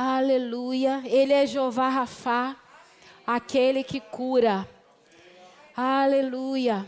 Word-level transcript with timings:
Aleluia. 0.00 1.02
Ele 1.06 1.32
é 1.32 1.44
Jeová 1.44 1.88
Rafá, 1.88 2.54
aquele 3.26 3.82
que 3.82 3.98
cura. 3.98 4.64
Aleluia. 5.76 6.86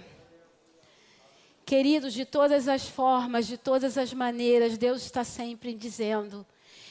Queridos, 1.66 2.14
de 2.14 2.24
todas 2.24 2.68
as 2.68 2.88
formas, 2.88 3.48
de 3.48 3.58
todas 3.58 3.98
as 3.98 4.14
maneiras, 4.14 4.78
Deus 4.78 5.02
está 5.02 5.24
sempre 5.24 5.74
dizendo: 5.74 6.46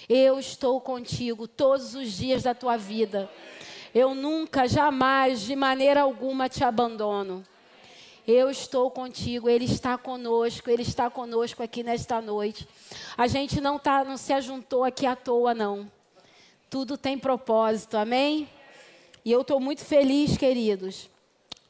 Eu 0.09 0.37
estou 0.37 0.81
contigo 0.81 1.47
todos 1.47 1.95
os 1.95 2.11
dias 2.11 2.43
da 2.43 2.53
tua 2.53 2.75
vida. 2.75 3.29
Eu 3.95 4.13
nunca, 4.13 4.67
jamais, 4.67 5.39
de 5.39 5.55
maneira 5.55 6.01
alguma 6.01 6.49
te 6.49 6.65
abandono. 6.65 7.45
Eu 8.27 8.49
estou 8.49 8.91
contigo, 8.91 9.47
Ele 9.47 9.63
está 9.63 9.97
conosco, 9.97 10.69
Ele 10.69 10.81
está 10.81 11.09
conosco 11.09 11.63
aqui 11.63 11.81
nesta 11.81 12.21
noite. 12.21 12.67
A 13.17 13.25
gente 13.25 13.61
não, 13.61 13.79
tá, 13.79 14.03
não 14.03 14.17
se 14.17 14.33
ajuntou 14.33 14.83
aqui 14.83 15.05
à 15.05 15.15
toa, 15.15 15.53
não. 15.53 15.89
Tudo 16.69 16.99
tem 16.99 17.17
propósito, 17.17 17.97
amém? 17.97 18.47
E 19.25 19.31
eu 19.31 19.41
estou 19.41 19.59
muito 19.59 19.83
feliz, 19.83 20.37
queridos. 20.37 21.09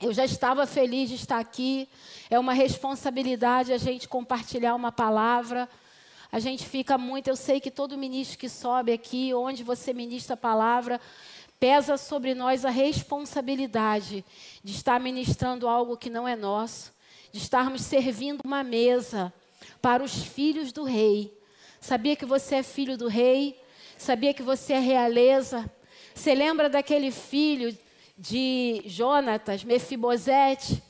Eu 0.01 0.13
já 0.13 0.25
estava 0.25 0.67
feliz 0.67 1.07
de 1.07 1.15
estar 1.15 1.39
aqui. 1.39 1.87
É 2.29 2.37
uma 2.37 2.51
responsabilidade 2.51 3.71
a 3.71 3.77
gente 3.77 4.09
compartilhar 4.09 4.75
uma 4.75 4.91
palavra. 4.91 5.69
A 6.29 6.37
gente 6.37 6.65
fica 6.65 6.97
muito. 6.97 7.29
Eu 7.29 7.37
sei 7.37 7.61
que 7.61 7.71
todo 7.71 7.97
ministro 7.97 8.37
que 8.37 8.49
sobe 8.49 8.91
aqui, 8.91 9.33
onde 9.33 9.63
você 9.63 9.93
ministra 9.93 10.33
a 10.33 10.37
palavra, 10.37 10.99
pesa 11.61 11.95
sobre 11.95 12.35
nós 12.35 12.65
a 12.65 12.69
responsabilidade 12.69 14.25
de 14.61 14.73
estar 14.73 14.99
ministrando 14.99 15.65
algo 15.69 15.95
que 15.95 16.09
não 16.09 16.27
é 16.27 16.35
nosso, 16.35 16.91
de 17.31 17.37
estarmos 17.37 17.83
servindo 17.83 18.41
uma 18.43 18.65
mesa 18.65 19.33
para 19.81 20.03
os 20.03 20.13
filhos 20.13 20.73
do 20.73 20.83
rei. 20.83 21.33
Sabia 21.79 22.17
que 22.17 22.25
você 22.25 22.55
é 22.55 22.63
filho 22.63 22.97
do 22.97 23.07
rei? 23.07 23.57
Sabia 23.99 24.33
que 24.33 24.41
você 24.41 24.73
é 24.73 24.79
realeza? 24.79 25.69
Você 26.15 26.33
lembra 26.33 26.69
daquele 26.69 27.11
filho 27.11 27.77
de 28.17 28.81
Jonatas, 28.85 29.65
Mefibosete, 29.65 30.81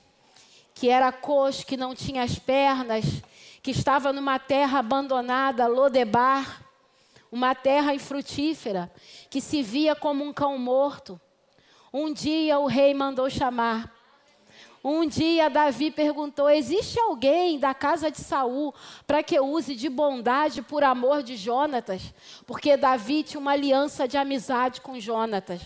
que 0.75 0.89
era 0.89 1.11
coxo, 1.11 1.65
que 1.65 1.75
não 1.75 1.95
tinha 1.95 2.21
as 2.21 2.37
pernas, 2.37 3.03
que 3.63 3.71
estava 3.71 4.13
numa 4.13 4.37
terra 4.37 4.77
abandonada, 4.77 5.65
Lodebar? 5.65 6.63
uma 7.31 7.53
terra 7.55 7.93
infrutífera, 7.95 8.91
que 9.29 9.41
se 9.41 9.61
via 9.63 9.95
como 9.95 10.23
um 10.23 10.31
cão 10.31 10.57
morto. 10.57 11.19
Um 11.91 12.13
dia 12.13 12.59
o 12.59 12.67
rei 12.67 12.93
mandou 12.93 13.27
chamar. 13.29 13.91
Um 14.83 15.05
dia 15.07 15.49
Davi 15.49 15.91
perguntou: 15.91 16.49
Existe 16.49 16.99
alguém 16.99 17.59
da 17.59 17.73
casa 17.73 18.09
de 18.09 18.19
Saul 18.19 18.73
para 19.05 19.21
que 19.21 19.35
eu 19.35 19.45
use 19.45 19.75
de 19.75 19.89
bondade 19.89 20.61
por 20.61 20.83
amor 20.83 21.21
de 21.21 21.35
Jonatas? 21.35 22.13
Porque 22.45 22.77
Davi 22.77 23.23
tinha 23.23 23.39
uma 23.39 23.51
aliança 23.51 24.07
de 24.07 24.17
amizade 24.17 24.79
com 24.79 24.99
Jonatas. 24.99 25.61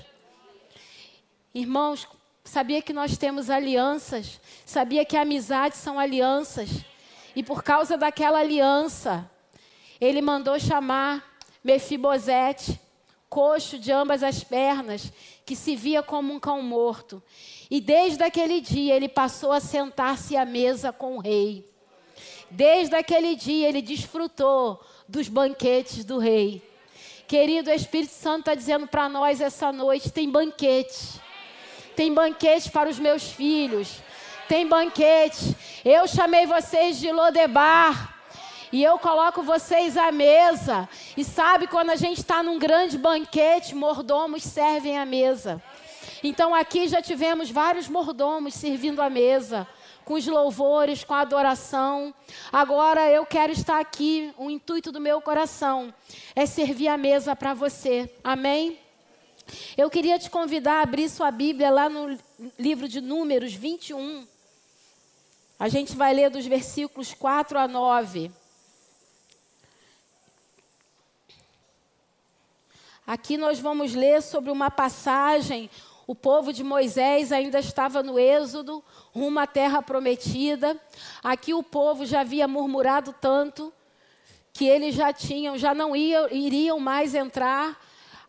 Irmãos, 1.53 2.07
sabia 2.43 2.81
que 2.81 2.91
nós 2.91 3.15
temos 3.15 3.49
alianças? 3.49 4.41
Sabia 4.65 5.05
que 5.05 5.15
amizades 5.15 5.77
são 5.77 5.99
alianças? 5.99 6.69
E 7.35 7.43
por 7.43 7.63
causa 7.63 7.95
daquela 7.95 8.39
aliança, 8.39 9.29
ele 10.01 10.21
mandou 10.21 10.59
chamar 10.59 11.23
Mefibosete, 11.63 12.79
coxo 13.29 13.79
de 13.79 13.91
ambas 13.91 14.21
as 14.21 14.43
pernas, 14.43 15.11
que 15.45 15.55
se 15.55 15.75
via 15.75 16.01
como 16.01 16.33
um 16.33 16.39
cão 16.39 16.61
morto. 16.61 17.21
E 17.69 17.81
desde 17.81 18.23
aquele 18.23 18.61
dia 18.61 18.95
ele 18.95 19.09
passou 19.09 19.51
a 19.51 19.59
sentar-se 19.59 20.37
à 20.37 20.45
mesa 20.45 20.91
com 20.91 21.17
o 21.17 21.19
rei. 21.19 21.69
Desde 22.49 22.95
aquele 22.95 23.35
dia 23.35 23.67
ele 23.67 23.81
desfrutou 23.81 24.79
dos 25.07 25.27
banquetes 25.27 26.05
do 26.05 26.17
rei. 26.17 26.61
Querido, 27.27 27.69
o 27.69 27.73
Espírito 27.73 28.13
Santo 28.13 28.41
está 28.41 28.55
dizendo 28.55 28.85
para 28.87 29.09
nós 29.09 29.41
essa 29.41 29.71
noite: 29.71 30.11
tem 30.11 30.29
banquete. 30.29 31.21
Tem 31.95 32.13
banquete 32.13 32.69
para 32.71 32.89
os 32.89 32.99
meus 32.99 33.23
filhos. 33.23 34.01
Tem 34.47 34.67
banquete. 34.67 35.55
Eu 35.83 36.07
chamei 36.07 36.45
vocês 36.45 36.99
de 36.99 37.11
Lodebar 37.11 38.12
e 38.73 38.83
eu 38.83 38.97
coloco 38.97 39.43
vocês 39.43 39.95
à 39.95 40.11
mesa. 40.11 40.89
E 41.15 41.23
sabe, 41.23 41.67
quando 41.67 41.91
a 41.91 41.95
gente 41.95 42.17
está 42.17 42.41
num 42.41 42.57
grande 42.57 42.97
banquete, 42.97 43.75
mordomos 43.75 44.41
servem 44.41 44.97
à 44.97 45.05
mesa. 45.05 45.61
Então 46.23 46.55
aqui 46.55 46.87
já 46.87 46.99
tivemos 46.99 47.51
vários 47.51 47.87
mordomos 47.87 48.55
servindo 48.55 48.99
à 48.99 49.11
mesa, 49.11 49.67
com 50.03 50.15
os 50.15 50.25
louvores, 50.25 51.03
com 51.03 51.13
a 51.13 51.19
adoração. 51.19 52.11
Agora 52.51 53.07
eu 53.11 53.23
quero 53.27 53.51
estar 53.51 53.79
aqui, 53.79 54.33
o 54.39 54.49
intuito 54.49 54.91
do 54.91 54.99
meu 54.99 55.21
coração 55.21 55.93
é 56.35 56.47
servir 56.47 56.87
a 56.87 56.97
mesa 56.97 57.35
para 57.35 57.53
você. 57.53 58.11
Amém? 58.23 58.79
Eu 59.77 59.87
queria 59.87 60.17
te 60.17 60.31
convidar 60.31 60.79
a 60.79 60.81
abrir 60.81 61.09
sua 61.09 61.29
Bíblia 61.29 61.69
lá 61.69 61.87
no 61.87 62.17
livro 62.57 62.87
de 62.87 63.01
Números 63.01 63.53
21. 63.53 64.25
A 65.59 65.69
gente 65.69 65.95
vai 65.95 66.11
ler 66.11 66.31
dos 66.31 66.47
versículos 66.47 67.13
4 67.13 67.59
a 67.59 67.67
9. 67.67 68.31
Aqui 73.05 73.37
nós 73.37 73.59
vamos 73.59 73.93
ler 73.93 74.21
sobre 74.21 74.49
uma 74.49 74.71
passagem. 74.71 75.69
O 76.07 76.15
povo 76.15 76.53
de 76.53 76.63
Moisés 76.63 77.31
ainda 77.31 77.59
estava 77.59 78.01
no 78.01 78.17
Êxodo, 78.17 78.83
rumo 79.11 79.39
à 79.39 79.47
terra 79.47 79.81
prometida. 79.81 80.79
Aqui 81.21 81.53
o 81.53 81.61
povo 81.61 82.05
já 82.05 82.21
havia 82.21 82.47
murmurado 82.47 83.13
tanto 83.19 83.73
que 84.53 84.65
eles 84.65 84.95
já 84.95 85.11
tinham, 85.11 85.57
já 85.57 85.73
não 85.73 85.95
iam, 85.95 86.29
iriam 86.29 86.79
mais 86.79 87.13
entrar 87.13 87.77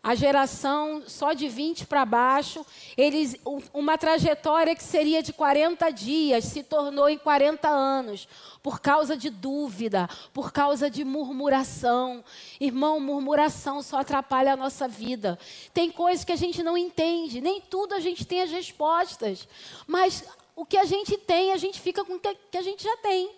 a 0.05 0.13
geração 0.13 1.01
só 1.07 1.33
de 1.33 1.49
20 1.49 1.87
para 1.87 2.05
baixo, 2.05 2.63
eles, 2.95 3.35
uma 3.73 3.97
trajetória 3.97 4.75
que 4.75 4.83
seria 4.83 5.23
de 5.23 5.33
40 5.33 5.89
dias 5.89 6.45
se 6.45 6.61
tornou 6.61 7.09
em 7.09 7.17
40 7.17 7.67
anos, 7.67 8.27
por 8.61 8.79
causa 8.79 9.17
de 9.17 9.31
dúvida, 9.31 10.07
por 10.31 10.51
causa 10.51 10.91
de 10.91 11.03
murmuração. 11.03 12.23
Irmão, 12.61 12.99
murmuração 12.99 13.81
só 13.81 14.01
atrapalha 14.01 14.53
a 14.53 14.55
nossa 14.55 14.87
vida. 14.87 15.39
Tem 15.73 15.89
coisas 15.89 16.23
que 16.23 16.31
a 16.31 16.37
gente 16.37 16.61
não 16.61 16.77
entende, 16.77 17.41
nem 17.41 17.59
tudo 17.59 17.95
a 17.95 17.99
gente 17.99 18.23
tem 18.25 18.43
as 18.43 18.51
respostas, 18.51 19.47
mas 19.87 20.23
o 20.55 20.67
que 20.67 20.77
a 20.77 20.85
gente 20.85 21.17
tem, 21.17 21.51
a 21.51 21.57
gente 21.57 21.81
fica 21.81 22.05
com 22.05 22.13
o 22.13 22.19
que 22.19 22.57
a 22.59 22.61
gente 22.61 22.83
já 22.83 22.95
tem. 22.97 23.31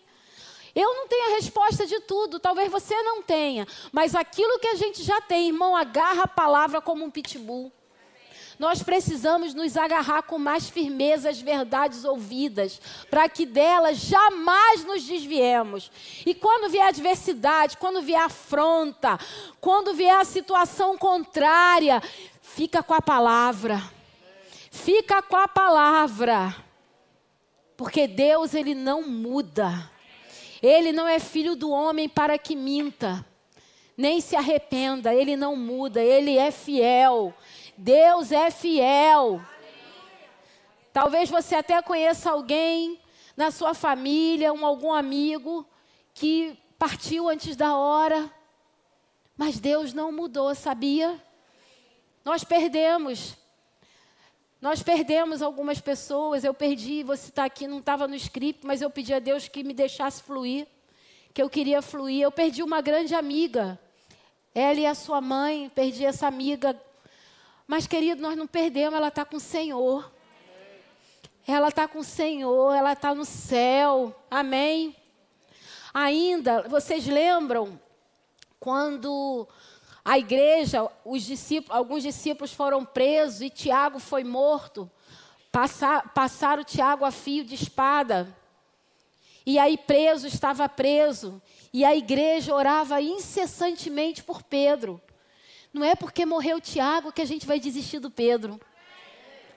Eu 0.79 0.93
não 0.93 1.07
tenho 1.07 1.31
a 1.31 1.35
resposta 1.37 1.87
de 1.87 1.99
tudo, 2.01 2.39
talvez 2.39 2.71
você 2.71 2.93
não 3.01 3.23
tenha, 3.23 3.65
mas 3.91 4.13
aquilo 4.13 4.59
que 4.59 4.67
a 4.67 4.75
gente 4.75 5.01
já 5.01 5.19
tem, 5.19 5.47
irmão, 5.47 5.75
agarra 5.75 6.25
a 6.25 6.27
palavra 6.27 6.79
como 6.79 7.03
um 7.03 7.09
pitbull. 7.09 7.71
Nós 8.59 8.83
precisamos 8.83 9.55
nos 9.55 9.75
agarrar 9.75 10.21
com 10.21 10.37
mais 10.37 10.69
firmeza 10.69 11.31
às 11.31 11.41
verdades 11.41 12.05
ouvidas, 12.05 12.79
para 13.09 13.27
que 13.27 13.43
delas 13.43 13.97
jamais 13.97 14.85
nos 14.85 15.03
desviemos. 15.03 15.91
E 16.23 16.35
quando 16.35 16.69
vier 16.69 16.87
adversidade, 16.87 17.77
quando 17.77 17.99
vier 18.03 18.21
afronta, 18.21 19.19
quando 19.59 19.95
vier 19.95 20.19
a 20.19 20.25
situação 20.25 20.95
contrária, 20.95 21.99
fica 22.39 22.83
com 22.83 22.93
a 22.93 23.01
palavra. 23.01 23.81
Fica 24.69 25.23
com 25.23 25.37
a 25.37 25.47
palavra. 25.47 26.55
Porque 27.75 28.07
Deus, 28.07 28.53
ele 28.53 28.75
não 28.75 29.01
muda. 29.01 29.96
Ele 30.67 30.91
não 30.91 31.07
é 31.07 31.17
filho 31.17 31.55
do 31.55 31.71
homem 31.71 32.09
para 32.09 32.37
que 32.37 32.53
minta, 32.53 33.25
nem 33.95 34.19
se 34.19 34.35
arrependa, 34.35 35.15
ele 35.15 35.37
não 35.37 35.55
muda, 35.55 36.03
ele 36.03 36.37
é 36.37 36.51
fiel. 36.51 37.33
Deus 37.77 38.33
é 38.33 38.51
fiel. 38.51 39.41
Talvez 40.91 41.29
você 41.29 41.55
até 41.55 41.81
conheça 41.81 42.31
alguém 42.31 42.99
na 43.37 43.49
sua 43.49 43.73
família, 43.73 44.51
um 44.51 44.65
algum 44.65 44.91
amigo 44.91 45.65
que 46.13 46.59
partiu 46.77 47.29
antes 47.29 47.55
da 47.55 47.77
hora, 47.77 48.29
mas 49.37 49.61
Deus 49.61 49.93
não 49.93 50.11
mudou, 50.11 50.53
sabia? 50.53 51.23
Nós 52.25 52.43
perdemos 52.43 53.37
nós 54.59 54.81
perdemos 54.81 55.41
algumas 55.41 55.79
pessoas, 55.79 56.43
eu 56.43 56.53
perdi, 56.53 57.03
você 57.03 57.29
está 57.29 57.45
aqui, 57.45 57.67
não 57.67 57.77
estava 57.77 58.07
no 58.07 58.15
script, 58.15 58.65
mas 58.65 58.81
eu 58.81 58.89
pedi 58.89 59.13
a 59.13 59.19
Deus 59.19 59.47
que 59.47 59.63
me 59.63 59.73
deixasse 59.73 60.23
fluir, 60.23 60.65
que 61.31 61.41
eu 61.41 61.49
queria 61.49 61.81
fluir. 61.81 62.21
Eu 62.21 62.31
perdi 62.31 62.63
uma 62.63 62.81
grande 62.81 63.13
amiga, 63.13 63.79
ela 64.55 64.79
e 64.79 64.85
a 64.85 64.95
sua 64.95 65.21
mãe, 65.21 65.69
perdi 65.75 66.03
essa 66.03 66.25
amiga. 66.25 66.75
Mas, 67.67 67.85
querido, 67.85 68.21
nós 68.21 68.35
não 68.35 68.47
perdemos, 68.47 68.95
ela 68.95 69.09
está 69.09 69.23
com 69.23 69.37
o 69.37 69.39
Senhor. 69.39 70.11
Ela 71.45 71.69
está 71.69 71.87
com 71.87 71.99
o 71.99 72.03
Senhor, 72.03 72.73
ela 72.73 72.93
está 72.93 73.13
no 73.13 73.25
céu. 73.25 74.15
Amém? 74.29 74.95
Ainda, 75.93 76.63
vocês 76.63 77.05
lembram 77.07 77.79
quando 78.59 79.47
a 80.07 80.17
igreja, 80.17 80.89
discípulos, 81.05 81.77
alguns 81.77 82.01
discípulos 82.01 82.53
foram 82.53 82.85
presos 82.85 83.41
e 83.41 83.49
Tiago 83.49 83.99
foi 83.99 84.23
morto. 84.23 84.89
Passar, 85.51 86.13
passaram 86.13 86.63
Tiago 86.63 87.03
a 87.03 87.11
fio 87.11 87.43
de 87.43 87.55
espada. 87.55 88.33
E 89.45 89.59
aí 89.59 89.77
preso 89.77 90.25
estava 90.25 90.69
preso. 90.69 91.41
E 91.73 91.83
a 91.83 91.93
igreja 91.93 92.55
orava 92.55 93.01
incessantemente 93.01 94.23
por 94.23 94.41
Pedro. 94.43 95.01
Não 95.73 95.83
é 95.83 95.93
porque 95.93 96.25
morreu 96.25 96.61
Tiago 96.61 97.11
que 97.11 97.21
a 97.21 97.25
gente 97.25 97.45
vai 97.45 97.59
desistir 97.59 97.99
do 97.99 98.09
Pedro. 98.09 98.61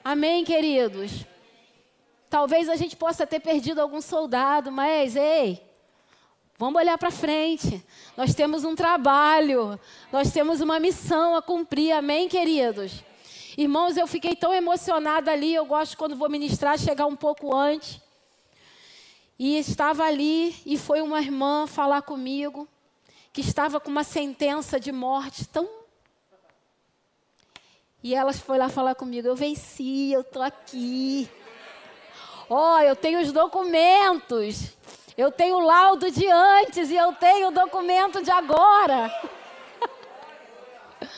Amém, 0.02 0.44
queridos? 0.44 1.24
Talvez 2.28 2.68
a 2.68 2.74
gente 2.74 2.96
possa 2.96 3.24
ter 3.24 3.38
perdido 3.38 3.80
algum 3.80 4.00
soldado, 4.00 4.72
mas 4.72 5.14
ei, 5.14 5.62
vamos 6.60 6.78
olhar 6.78 6.98
para 6.98 7.10
frente. 7.10 7.82
Nós 8.14 8.34
temos 8.34 8.64
um 8.64 8.74
trabalho, 8.74 9.80
nós 10.12 10.30
temos 10.30 10.60
uma 10.60 10.78
missão 10.78 11.34
a 11.34 11.40
cumprir. 11.40 11.90
Amém, 11.92 12.28
queridos? 12.28 13.02
Irmãos, 13.56 13.96
eu 13.96 14.06
fiquei 14.06 14.36
tão 14.36 14.52
emocionada 14.52 15.32
ali. 15.32 15.54
Eu 15.54 15.64
gosto 15.64 15.96
quando 15.96 16.14
vou 16.14 16.28
ministrar 16.28 16.78
chegar 16.78 17.06
um 17.06 17.16
pouco 17.16 17.54
antes. 17.54 17.98
E 19.38 19.56
estava 19.56 20.04
ali 20.04 20.54
e 20.66 20.76
foi 20.76 21.00
uma 21.00 21.18
irmã 21.18 21.66
falar 21.66 22.02
comigo 22.02 22.68
que 23.32 23.40
estava 23.40 23.80
com 23.80 23.90
uma 23.90 24.04
sentença 24.04 24.78
de 24.78 24.92
morte 24.92 25.48
tão. 25.48 25.66
E 28.02 28.14
ela 28.14 28.34
foi 28.34 28.58
lá 28.58 28.68
falar 28.68 28.94
comigo: 28.94 29.26
Eu 29.26 29.34
venci, 29.34 30.12
eu 30.12 30.20
estou 30.20 30.42
aqui. 30.42 31.26
Ó, 32.50 32.74
oh, 32.76 32.80
eu 32.80 32.94
tenho 32.94 33.18
os 33.18 33.32
documentos. 33.32 34.74
Eu 35.16 35.32
tenho 35.32 35.56
o 35.56 35.60
laudo 35.60 36.10
de 36.10 36.26
antes 36.26 36.90
e 36.90 36.96
eu 36.96 37.12
tenho 37.12 37.48
o 37.48 37.52
documento 37.52 38.22
de 38.22 38.30
agora. 38.30 39.12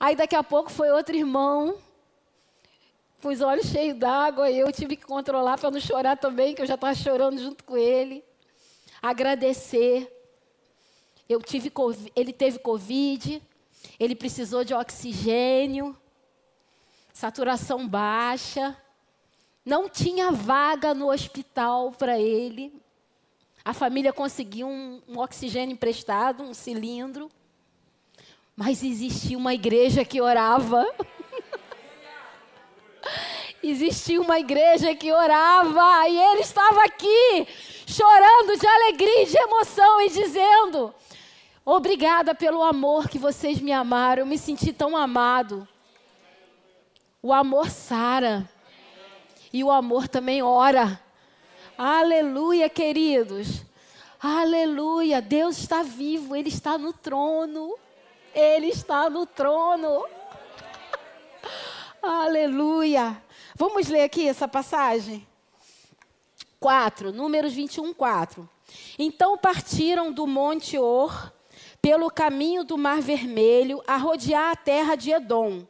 Aí 0.00 0.16
daqui 0.16 0.34
a 0.34 0.42
pouco 0.42 0.70
foi 0.70 0.90
outro 0.90 1.14
irmão, 1.14 1.76
com 3.22 3.28
os 3.28 3.40
olhos 3.42 3.66
cheios 3.66 3.98
d'água, 3.98 4.50
e 4.50 4.58
eu 4.58 4.72
tive 4.72 4.96
que 4.96 5.04
controlar 5.04 5.58
para 5.58 5.70
não 5.70 5.80
chorar 5.80 6.16
também, 6.16 6.54
que 6.54 6.62
eu 6.62 6.66
já 6.66 6.74
estava 6.74 6.94
chorando 6.94 7.38
junto 7.38 7.62
com 7.64 7.76
ele. 7.76 8.24
Agradecer. 9.02 10.10
Eu 11.28 11.40
tive, 11.42 11.70
ele 12.16 12.32
teve 12.32 12.58
Covid, 12.58 13.42
ele 13.98 14.16
precisou 14.16 14.64
de 14.64 14.74
oxigênio, 14.74 15.96
saturação 17.12 17.86
baixa, 17.86 18.76
não 19.64 19.88
tinha 19.88 20.30
vaga 20.30 20.94
no 20.94 21.10
hospital 21.10 21.92
para 21.92 22.18
ele. 22.18 22.72
A 23.64 23.74
família 23.74 24.12
conseguiu 24.12 24.66
um, 24.66 25.02
um 25.06 25.18
oxigênio 25.18 25.74
emprestado, 25.74 26.42
um 26.42 26.54
cilindro. 26.54 27.30
Mas 28.56 28.82
existia 28.82 29.36
uma 29.36 29.54
igreja 29.54 30.04
que 30.04 30.20
orava. 30.20 30.86
existia 33.62 34.20
uma 34.20 34.38
igreja 34.38 34.94
que 34.94 35.12
orava 35.12 36.08
e 36.08 36.18
ele 36.18 36.40
estava 36.40 36.82
aqui, 36.84 37.46
chorando 37.86 38.58
de 38.58 38.66
alegria 38.66 39.22
e 39.22 39.26
de 39.26 39.38
emoção 39.38 40.00
e 40.00 40.08
dizendo: 40.08 40.94
Obrigada 41.64 42.34
pelo 42.34 42.62
amor 42.62 43.08
que 43.08 43.18
vocês 43.18 43.60
me 43.60 43.72
amaram, 43.72 44.22
eu 44.22 44.26
me 44.26 44.38
senti 44.38 44.72
tão 44.72 44.96
amado. 44.96 45.68
O 47.22 47.34
amor 47.34 47.68
sara 47.68 48.48
e 49.52 49.64
o 49.64 49.70
amor 49.70 50.08
também 50.08 50.42
ora. 50.42 51.00
Aleluia, 51.76 52.68
queridos. 52.68 53.62
Aleluia, 54.22 55.22
Deus 55.22 55.58
está 55.58 55.82
vivo, 55.82 56.36
Ele 56.36 56.48
está 56.48 56.76
no 56.76 56.92
trono. 56.92 57.74
Ele 58.34 58.66
está 58.66 59.08
no 59.08 59.26
trono. 59.26 60.06
Aleluia. 62.02 63.20
Vamos 63.54 63.88
ler 63.88 64.04
aqui 64.04 64.28
essa 64.28 64.46
passagem? 64.46 65.26
4, 66.60 67.12
Números 67.12 67.54
21, 67.54 67.92
4. 67.94 68.48
Então 68.98 69.36
partiram 69.36 70.12
do 70.12 70.26
Monte 70.26 70.78
Or, 70.78 71.32
pelo 71.80 72.10
caminho 72.10 72.62
do 72.62 72.76
Mar 72.76 73.00
Vermelho, 73.00 73.82
a 73.86 73.96
rodear 73.96 74.52
a 74.52 74.56
terra 74.56 74.94
de 74.94 75.10
Edom. 75.10 75.66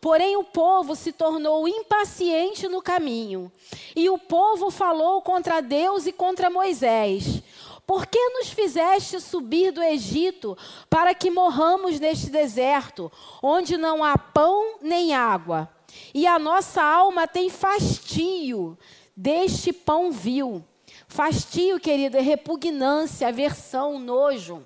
Porém, 0.00 0.36
o 0.36 0.44
povo 0.44 0.94
se 0.94 1.12
tornou 1.12 1.66
impaciente 1.66 2.68
no 2.68 2.80
caminho. 2.80 3.50
E 3.96 4.08
o 4.08 4.16
povo 4.16 4.70
falou 4.70 5.20
contra 5.22 5.60
Deus 5.60 6.06
e 6.06 6.12
contra 6.12 6.48
Moisés. 6.48 7.42
Por 7.86 8.06
que 8.06 8.18
nos 8.28 8.50
fizeste 8.50 9.18
subir 9.20 9.72
do 9.72 9.82
Egito 9.82 10.56
para 10.90 11.14
que 11.14 11.30
morramos 11.30 11.98
neste 11.98 12.28
deserto, 12.28 13.10
onde 13.42 13.78
não 13.78 14.04
há 14.04 14.16
pão 14.16 14.76
nem 14.82 15.14
água? 15.14 15.68
E 16.12 16.26
a 16.26 16.38
nossa 16.38 16.82
alma 16.82 17.26
tem 17.26 17.48
fastio 17.48 18.78
deste 19.16 19.72
pão 19.72 20.12
vil. 20.12 20.62
Fastio, 21.08 21.80
querido, 21.80 22.18
é 22.18 22.20
repugnância, 22.20 23.26
aversão, 23.26 23.98
nojo. 23.98 24.64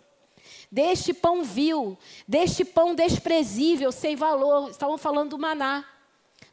Deste 0.73 1.13
pão 1.13 1.45
vil, 1.45 1.99
deste 2.27 2.65
pão 2.65 2.95
desprezível, 2.95 3.93
sem 3.93 4.17
valor. 4.17 4.71
Estavam 4.71 4.97
falando 4.97 5.31
do 5.31 5.39
maná, 5.39 5.85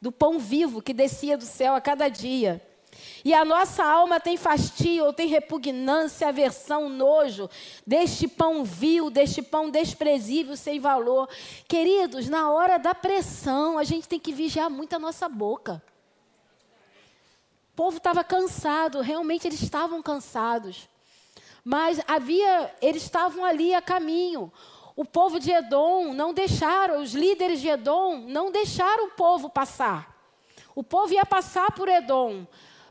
do 0.01 0.11
pão 0.11 0.37
vivo 0.37 0.81
que 0.81 0.93
descia 0.93 1.37
do 1.37 1.45
céu 1.45 1.73
a 1.73 1.79
cada 1.79 2.09
dia. 2.09 2.61
E 3.23 3.33
a 3.33 3.45
nossa 3.45 3.81
alma 3.81 4.19
tem 4.19 4.35
fastio, 4.35 5.05
ou 5.05 5.13
tem 5.13 5.29
repugnância, 5.29 6.27
aversão, 6.27 6.89
nojo 6.89 7.49
deste 7.87 8.27
pão 8.27 8.65
vil, 8.65 9.09
deste 9.09 9.41
pão 9.41 9.69
desprezível, 9.69 10.57
sem 10.57 10.81
valor. 10.81 11.29
Queridos, 11.65 12.27
na 12.27 12.51
hora 12.51 12.77
da 12.77 12.93
pressão, 12.93 13.77
a 13.77 13.85
gente 13.85 14.05
tem 14.05 14.19
que 14.19 14.33
vigiar 14.33 14.69
muito 14.69 14.93
a 14.97 14.99
nossa 14.99 15.29
boca. 15.29 15.81
O 17.71 17.75
povo 17.75 17.97
estava 17.97 18.21
cansado, 18.21 18.99
realmente 18.99 19.47
eles 19.47 19.61
estavam 19.61 20.01
cansados. 20.01 20.89
Mas 21.63 22.01
havia, 22.07 22.73
eles 22.81 23.03
estavam 23.03 23.43
ali 23.43 23.73
a 23.73 23.81
caminho. 23.81 24.51
O 24.95 25.05
povo 25.05 25.39
de 25.39 25.51
Edom 25.51 26.13
não 26.13 26.33
deixaram, 26.33 27.01
os 27.01 27.13
líderes 27.13 27.61
de 27.61 27.69
Edom 27.69 28.17
não 28.27 28.51
deixaram 28.51 29.07
o 29.07 29.11
povo 29.11 29.49
passar. 29.49 30.15
O 30.75 30.83
povo 30.83 31.13
ia 31.13 31.25
passar 31.25 31.71
por 31.71 31.87
Edom, 31.87 32.45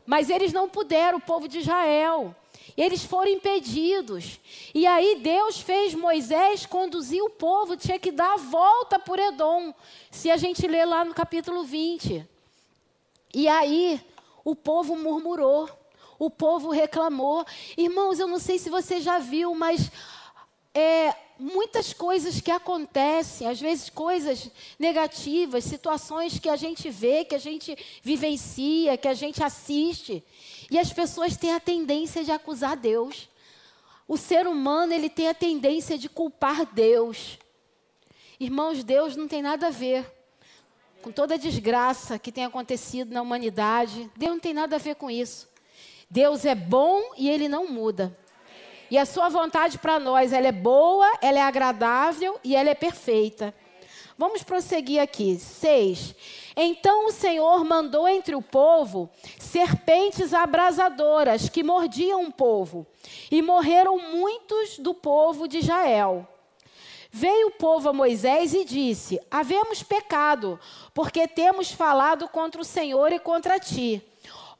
mas 0.05 0.29
eles 0.29 0.51
não 0.51 0.67
puderam, 0.67 1.17
o 1.17 1.21
povo 1.21 1.47
de 1.47 1.59
Israel. 1.59 2.35
Eles 2.75 3.03
foram 3.03 3.31
impedidos. 3.31 4.39
E 4.73 4.87
aí 4.87 5.19
Deus 5.21 5.59
fez 5.59 5.93
Moisés 5.93 6.65
conduzir 6.65 7.23
o 7.23 7.29
povo, 7.29 7.77
tinha 7.77 7.99
que 7.99 8.11
dar 8.11 8.33
a 8.33 8.37
volta 8.37 8.97
por 8.97 9.19
Edom. 9.19 9.73
Se 10.09 10.31
a 10.31 10.37
gente 10.37 10.65
ler 10.67 10.85
lá 10.85 11.03
no 11.03 11.13
capítulo 11.13 11.63
20. 11.63 12.27
E 13.33 13.47
aí 13.47 14.01
o 14.43 14.55
povo 14.55 14.95
murmurou, 14.95 15.69
o 16.19 16.29
povo 16.29 16.69
reclamou. 16.69 17.45
Irmãos, 17.77 18.19
eu 18.19 18.27
não 18.27 18.37
sei 18.37 18.59
se 18.59 18.69
você 18.69 18.99
já 18.99 19.17
viu, 19.17 19.55
mas 19.55 19.89
é, 20.73 21.15
muitas 21.39 21.93
coisas 21.93 22.41
que 22.41 22.51
acontecem, 22.51 23.47
às 23.47 23.59
vezes 23.59 23.89
coisas 23.89 24.51
negativas, 24.77 25.63
situações 25.63 26.37
que 26.37 26.49
a 26.49 26.57
gente 26.57 26.89
vê, 26.89 27.23
que 27.23 27.33
a 27.33 27.39
gente 27.39 27.75
vivencia, 28.03 28.97
que 28.97 29.07
a 29.07 29.13
gente 29.13 29.41
assiste, 29.41 30.21
e 30.69 30.77
as 30.77 30.91
pessoas 30.91 31.37
têm 31.37 31.53
a 31.53 31.59
tendência 31.59 32.23
de 32.23 32.31
acusar 32.31 32.75
Deus. 32.75 33.29
O 34.07 34.17
ser 34.17 34.45
humano, 34.45 34.93
ele 34.93 35.09
tem 35.09 35.29
a 35.29 35.33
tendência 35.33 35.97
de 35.97 36.09
culpar 36.09 36.65
Deus. 36.65 37.39
Irmãos, 38.39 38.83
Deus 38.83 39.15
não 39.15 39.27
tem 39.27 39.41
nada 39.41 39.67
a 39.67 39.71
ver 39.71 40.05
com 41.01 41.11
toda 41.11 41.35
a 41.35 41.37
desgraça 41.37 42.19
que 42.19 42.31
tem 42.31 42.43
acontecido 42.43 43.13
na 43.13 43.21
humanidade. 43.21 44.09
Deus 44.17 44.31
não 44.33 44.39
tem 44.39 44.53
nada 44.53 44.75
a 44.75 44.79
ver 44.79 44.95
com 44.95 45.09
isso. 45.09 45.48
Deus 46.09 46.43
é 46.43 46.55
bom 46.55 47.11
e 47.17 47.29
ele 47.29 47.47
não 47.47 47.67
muda. 47.67 48.17
E 48.89 48.97
a 48.97 49.05
sua 49.05 49.29
vontade 49.29 49.77
para 49.77 49.99
nós, 49.99 50.33
ela 50.33 50.47
é 50.47 50.51
boa, 50.51 51.07
ela 51.21 51.37
é 51.37 51.41
agradável 51.41 52.39
e 52.43 52.55
ela 52.55 52.71
é 52.71 52.75
perfeita. 52.75 53.53
Vamos 54.17 54.43
prosseguir 54.43 54.99
aqui. 54.99 55.37
6. 55.37 56.15
Então 56.57 57.05
o 57.05 57.11
Senhor 57.11 57.63
mandou 57.63 58.07
entre 58.07 58.35
o 58.35 58.41
povo 58.41 59.09
serpentes 59.39 60.33
abrasadoras 60.33 61.47
que 61.47 61.63
mordiam 61.63 62.25
o 62.25 62.31
povo, 62.31 62.85
e 63.31 63.41
morreram 63.41 63.97
muitos 63.97 64.79
do 64.79 64.93
povo 64.93 65.47
de 65.47 65.59
Israel. 65.59 66.27
Veio 67.11 67.47
o 67.47 67.51
povo 67.51 67.89
a 67.89 67.93
Moisés 67.93 68.53
e 68.53 68.65
disse: 68.65 69.19
Havemos 69.31 69.83
pecado, 69.83 70.59
porque 70.93 71.27
temos 71.27 71.71
falado 71.71 72.27
contra 72.27 72.59
o 72.59 72.65
Senhor 72.65 73.13
e 73.13 73.19
contra 73.19 73.59
ti. 73.59 74.03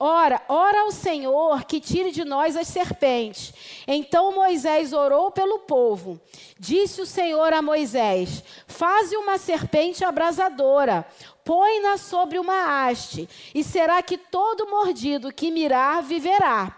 Ora, 0.02 0.42
ora 0.48 0.84
ao 0.84 0.92
Senhor 0.92 1.66
que 1.66 1.82
tire 1.82 2.12
de 2.12 2.24
nós 2.24 2.56
as 2.56 2.70
serpentes. 2.70 3.54
Então 3.86 4.34
Moisés 4.34 4.94
orou 4.94 5.30
pelo 5.30 5.60
povo. 5.60 6.22
Disse 6.58 7.02
o 7.02 7.06
Senhor 7.06 7.52
a 7.52 7.62
Moisés: 7.62 8.42
Faze 8.66 9.18
uma 9.18 9.38
serpente 9.38 10.06
abrasadora, 10.06 11.06
põe-na 11.44 11.98
sobre 11.98 12.40
uma 12.40 12.88
haste, 12.88 13.28
e 13.54 13.62
será 13.62 14.02
que 14.02 14.18
todo 14.18 14.70
mordido 14.70 15.34
que 15.34 15.52
mirar 15.52 16.02
viverá. 16.02 16.78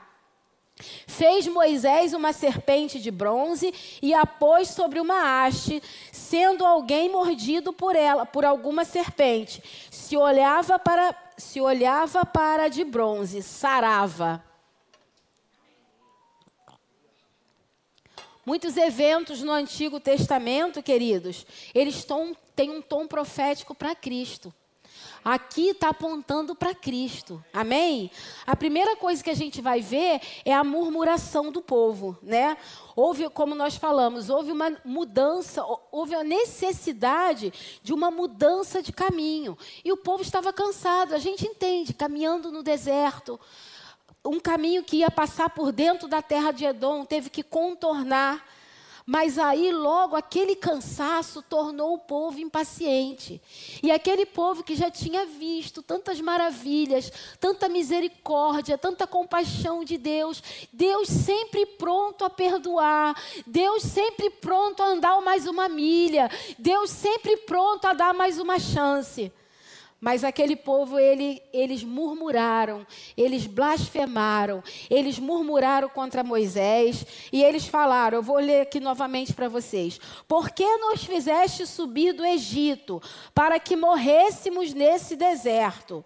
Fez 1.06 1.48
Moisés 1.48 2.14
uma 2.14 2.34
serpente 2.34 3.00
de 3.00 3.12
bronze 3.12 3.72
e 4.02 4.16
a 4.16 4.26
pôs 4.26 4.70
sobre 4.70 5.00
uma 5.00 5.46
haste, 5.46 5.80
sendo 6.12 6.66
alguém 6.66 7.08
mordido 7.08 7.72
por 7.72 7.96
ela, 7.96 8.26
por 8.26 8.46
alguma 8.46 8.84
serpente. 8.84 9.62
Se 9.92 10.18
olhava 10.18 10.80
para 10.80 11.14
se 11.42 11.60
olhava 11.60 12.26
para 12.26 12.68
de 12.68 12.84
bronze, 12.84 13.42
sarava. 13.42 14.44
Muitos 18.46 18.78
eventos 18.78 19.42
no 19.42 19.52
Antigo 19.52 20.00
Testamento, 20.00 20.82
queridos, 20.82 21.46
eles 21.76 22.06
têm 22.56 22.70
um 22.72 22.82
tom 22.82 23.08
profético 23.08 23.76
para 23.76 23.96
Cristo. 23.96 24.54
Aqui 25.24 25.70
está 25.70 25.90
apontando 25.90 26.56
para 26.56 26.74
Cristo. 26.74 27.44
Amém? 27.54 28.10
A 28.46 28.56
primeira 28.56 28.96
coisa 28.96 29.24
que 29.24 29.30
a 29.30 29.36
gente 29.36 29.62
vai 29.62 29.80
ver 29.80 30.20
é 30.44 30.54
a 30.54 30.64
murmuração 30.64 31.52
do 31.52 31.62
povo, 31.62 32.18
né? 32.24 32.58
Houve, 32.96 33.30
como 33.30 33.54
nós 33.54 33.76
falamos, 33.76 34.30
houve 34.30 34.52
uma 34.52 34.76
mudança, 34.84 35.64
houve 35.92 36.16
a 36.16 36.24
necessidade 36.24 37.54
de 37.84 37.94
uma 37.94 38.10
mudança 38.10 38.82
de 38.82 38.92
caminho. 38.92 39.58
E 39.86 39.92
o 39.92 39.98
povo 39.98 40.24
estava 40.24 40.52
cansado, 40.52 41.14
a 41.14 41.20
gente 41.20 41.46
entende, 41.46 41.94
caminhando 41.94 42.52
no 42.52 42.64
deserto, 42.64 43.40
um 44.26 44.40
caminho 44.40 44.84
que 44.84 44.98
ia 44.98 45.12
passar 45.12 45.50
por 45.50 45.72
dentro 45.72 46.08
da 46.08 46.22
terra 46.22 46.52
de 46.52 46.66
Edom, 46.66 47.06
teve 47.06 47.30
que 47.30 47.44
contornar. 47.44 48.44
Mas 49.12 49.38
aí 49.38 49.74
logo 49.74 50.16
aquele 50.16 50.56
cansaço 50.56 51.42
tornou 51.42 51.96
o 51.96 52.00
povo 52.00 52.40
impaciente. 52.40 53.42
E 53.84 53.92
aquele 53.92 54.26
povo 54.26 54.64
que 54.64 54.74
já 54.74 54.90
tinha 54.90 55.26
visto 55.26 55.84
tantas 55.84 56.22
maravilhas, 56.22 57.12
tanta 57.38 57.68
misericórdia, 57.68 58.78
tanta 58.78 59.06
compaixão 59.06 59.84
de 59.84 59.98
Deus, 59.98 60.42
Deus 60.72 61.10
sempre 61.10 61.66
pronto 61.66 62.24
a 62.24 62.30
perdoar, 62.30 63.22
Deus 63.46 63.84
sempre 63.84 64.30
pronto 64.30 64.82
a 64.82 64.88
andar 64.88 65.20
mais 65.20 65.46
uma 65.46 65.68
milha, 65.68 66.32
Deus 66.58 66.90
sempre 66.90 67.36
pronto 67.36 67.84
a 67.84 67.92
dar 67.92 68.14
mais 68.14 68.40
uma 68.40 68.60
chance. 68.60 69.30
Mas 70.02 70.24
aquele 70.24 70.56
povo, 70.56 70.98
ele, 70.98 71.40
eles 71.54 71.84
murmuraram, 71.84 72.88
eles 73.16 73.46
blasfemaram, 73.46 74.64
eles 74.90 75.20
murmuraram 75.20 75.88
contra 75.90 76.24
Moisés 76.24 77.06
e 77.32 77.44
eles 77.44 77.68
falaram: 77.68 78.18
Eu 78.18 78.24
vou 78.24 78.38
ler 78.38 78.62
aqui 78.62 78.80
novamente 78.80 79.32
para 79.32 79.48
vocês. 79.48 80.00
Por 80.28 80.50
que 80.50 80.66
nos 80.78 81.04
fizeste 81.04 81.68
subir 81.68 82.14
do 82.14 82.26
Egito 82.26 83.00
para 83.32 83.60
que 83.60 83.76
morrêssemos 83.76 84.74
nesse 84.74 85.16
deserto? 85.16 86.04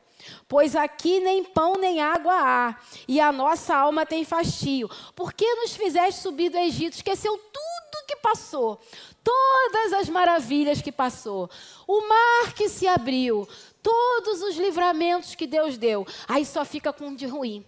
Pois 0.47 0.75
aqui 0.75 1.21
nem 1.21 1.43
pão 1.43 1.75
nem 1.77 2.01
água 2.01 2.33
há, 2.33 2.75
e 3.07 3.21
a 3.21 3.31
nossa 3.31 3.75
alma 3.75 4.05
tem 4.05 4.25
fastio. 4.25 4.89
Por 5.15 5.31
que 5.31 5.55
nos 5.55 5.75
fizeste 5.75 6.21
subir 6.21 6.49
do 6.49 6.57
Egito? 6.57 6.95
Esqueceu 6.95 7.37
tudo 7.37 8.05
que 8.07 8.15
passou, 8.17 8.79
todas 9.23 9.93
as 9.93 10.09
maravilhas 10.09 10.81
que 10.81 10.91
passou, 10.91 11.49
o 11.87 12.07
mar 12.07 12.53
que 12.53 12.69
se 12.69 12.87
abriu, 12.87 13.47
todos 13.85 14.41
os 14.41 14.55
livramentos 14.55 15.35
que 15.35 15.45
Deus 15.45 15.77
deu, 15.77 16.07
aí 16.27 16.43
só 16.43 16.65
fica 16.65 16.91
com 16.91 17.09
um 17.09 17.15
de 17.15 17.27
ruim. 17.27 17.63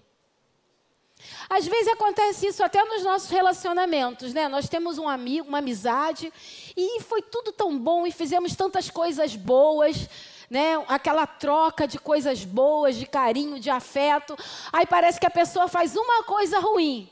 Às 1.48 1.68
vezes 1.68 1.88
acontece 1.90 2.48
isso 2.48 2.64
até 2.64 2.84
nos 2.84 3.04
nossos 3.04 3.30
relacionamentos, 3.30 4.34
né? 4.34 4.48
Nós 4.48 4.68
temos 4.68 4.98
um 4.98 5.08
amigo, 5.08 5.48
uma 5.48 5.60
amizade, 5.60 6.34
e 6.76 7.00
foi 7.02 7.22
tudo 7.22 7.52
tão 7.52 7.78
bom 7.78 8.08
e 8.08 8.12
fizemos 8.12 8.56
tantas 8.56 8.90
coisas 8.90 9.36
boas, 9.36 10.10
né? 10.50 10.84
Aquela 10.88 11.28
troca 11.28 11.88
de 11.88 12.00
coisas 12.00 12.44
boas, 12.44 12.96
de 12.96 13.06
carinho, 13.06 13.60
de 13.60 13.70
afeto. 13.70 14.36
Aí 14.74 14.88
parece 14.88 15.20
que 15.20 15.28
a 15.28 15.32
pessoa 15.32 15.68
faz 15.68 15.96
uma 15.96 16.24
coisa 16.24 16.60
ruim 16.60 17.08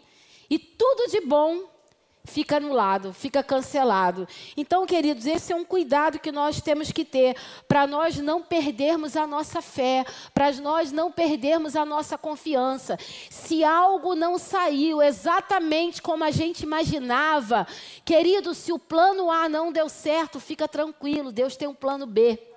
e 0.49 0.57
tudo 0.57 1.11
de 1.11 1.21
bom 1.21 1.74
fica 2.25 2.57
anulado, 2.57 3.13
fica 3.13 3.41
cancelado. 3.41 4.27
Então, 4.57 4.85
queridos, 4.85 5.25
esse 5.25 5.53
é 5.53 5.55
um 5.55 5.63
cuidado 5.63 6.19
que 6.19 6.31
nós 6.31 6.61
temos 6.61 6.91
que 6.91 7.05
ter 7.05 7.35
para 7.67 7.87
nós 7.87 8.17
não 8.17 8.41
perdermos 8.41 9.15
a 9.15 9.25
nossa 9.25 9.61
fé, 9.61 10.05
para 10.33 10.51
nós 10.53 10.91
não 10.91 11.11
perdermos 11.11 11.75
a 11.75 11.85
nossa 11.85 12.17
confiança. 12.17 12.97
Se 13.29 13.63
algo 13.63 14.15
não 14.15 14.37
saiu 14.37 15.01
exatamente 15.01 16.01
como 16.01 16.23
a 16.23 16.31
gente 16.31 16.61
imaginava, 16.61 17.67
querido, 18.03 18.53
se 18.53 18.73
o 18.73 18.79
plano 18.79 19.31
A 19.31 19.47
não 19.47 19.71
deu 19.71 19.87
certo, 19.87 20.39
fica 20.39 20.67
tranquilo, 20.67 21.31
Deus 21.31 21.55
tem 21.55 21.67
um 21.67 21.73
plano 21.73 22.05
B. 22.05 22.54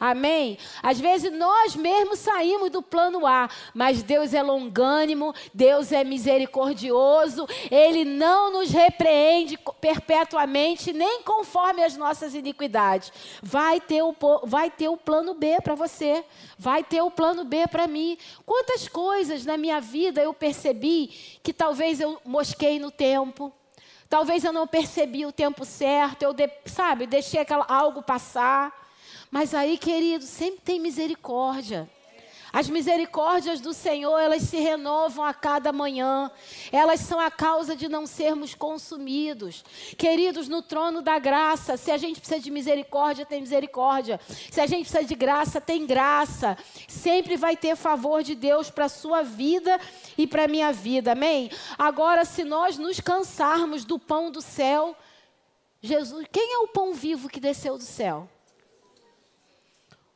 Amém? 0.00 0.56
Às 0.82 0.98
vezes 0.98 1.30
nós 1.30 1.76
mesmos 1.76 2.20
saímos 2.20 2.70
do 2.70 2.80
plano 2.80 3.26
A, 3.26 3.50
mas 3.74 4.02
Deus 4.02 4.32
é 4.32 4.42
longânimo, 4.42 5.34
Deus 5.52 5.92
é 5.92 6.02
misericordioso, 6.02 7.46
Ele 7.70 8.06
não 8.06 8.50
nos 8.50 8.70
repreende 8.70 9.58
perpetuamente, 9.78 10.90
nem 10.90 11.22
conforme 11.22 11.84
as 11.84 11.98
nossas 11.98 12.34
iniquidades. 12.34 13.12
Vai 13.42 13.78
ter 13.78 14.02
o, 14.02 14.16
vai 14.44 14.70
ter 14.70 14.88
o 14.88 14.96
plano 14.96 15.34
B 15.34 15.58
para 15.62 15.74
você, 15.74 16.24
vai 16.58 16.82
ter 16.82 17.02
o 17.02 17.10
plano 17.10 17.44
B 17.44 17.66
para 17.68 17.86
mim. 17.86 18.16
Quantas 18.46 18.88
coisas 18.88 19.44
na 19.44 19.58
minha 19.58 19.82
vida 19.82 20.22
eu 20.22 20.32
percebi 20.32 21.08
que 21.42 21.52
talvez 21.52 22.00
eu 22.00 22.18
mosquei 22.24 22.78
no 22.78 22.90
tempo. 22.90 23.52
Talvez 24.08 24.44
eu 24.44 24.52
não 24.52 24.66
percebi 24.66 25.26
o 25.26 25.30
tempo 25.30 25.64
certo, 25.64 26.22
eu, 26.22 26.32
de, 26.32 26.50
sabe, 26.64 27.06
deixei 27.06 27.40
aquela, 27.40 27.66
algo 27.68 28.02
passar. 28.02 28.79
Mas 29.30 29.54
aí, 29.54 29.78
querido, 29.78 30.24
sempre 30.24 30.60
tem 30.60 30.80
misericórdia. 30.80 31.88
As 32.52 32.68
misericórdias 32.68 33.60
do 33.60 33.72
Senhor, 33.72 34.18
elas 34.18 34.42
se 34.42 34.56
renovam 34.56 35.24
a 35.24 35.32
cada 35.32 35.72
manhã. 35.72 36.30
Elas 36.72 36.98
são 37.00 37.20
a 37.20 37.30
causa 37.30 37.76
de 37.76 37.88
não 37.88 38.08
sermos 38.08 38.56
consumidos. 38.56 39.64
Queridos, 39.96 40.48
no 40.48 40.60
trono 40.60 41.00
da 41.00 41.16
graça, 41.18 41.76
se 41.76 41.92
a 41.92 41.96
gente 41.96 42.18
precisa 42.18 42.40
de 42.40 42.50
misericórdia, 42.50 43.24
tem 43.24 43.40
misericórdia. 43.40 44.18
Se 44.50 44.60
a 44.60 44.66
gente 44.66 44.80
precisa 44.80 45.04
de 45.04 45.14
graça, 45.14 45.60
tem 45.60 45.86
graça. 45.86 46.58
Sempre 46.88 47.36
vai 47.36 47.56
ter 47.56 47.76
favor 47.76 48.24
de 48.24 48.34
Deus 48.34 48.68
para 48.68 48.86
a 48.86 48.88
sua 48.88 49.22
vida 49.22 49.78
e 50.18 50.26
para 50.26 50.44
a 50.44 50.48
minha 50.48 50.72
vida. 50.72 51.12
Amém? 51.12 51.52
Agora, 51.78 52.24
se 52.24 52.42
nós 52.42 52.76
nos 52.76 52.98
cansarmos 52.98 53.84
do 53.84 53.96
pão 53.96 54.28
do 54.28 54.42
céu, 54.42 54.96
Jesus, 55.80 56.26
quem 56.32 56.54
é 56.54 56.58
o 56.58 56.68
pão 56.68 56.92
vivo 56.92 57.28
que 57.28 57.38
desceu 57.38 57.78
do 57.78 57.84
céu? 57.84 58.28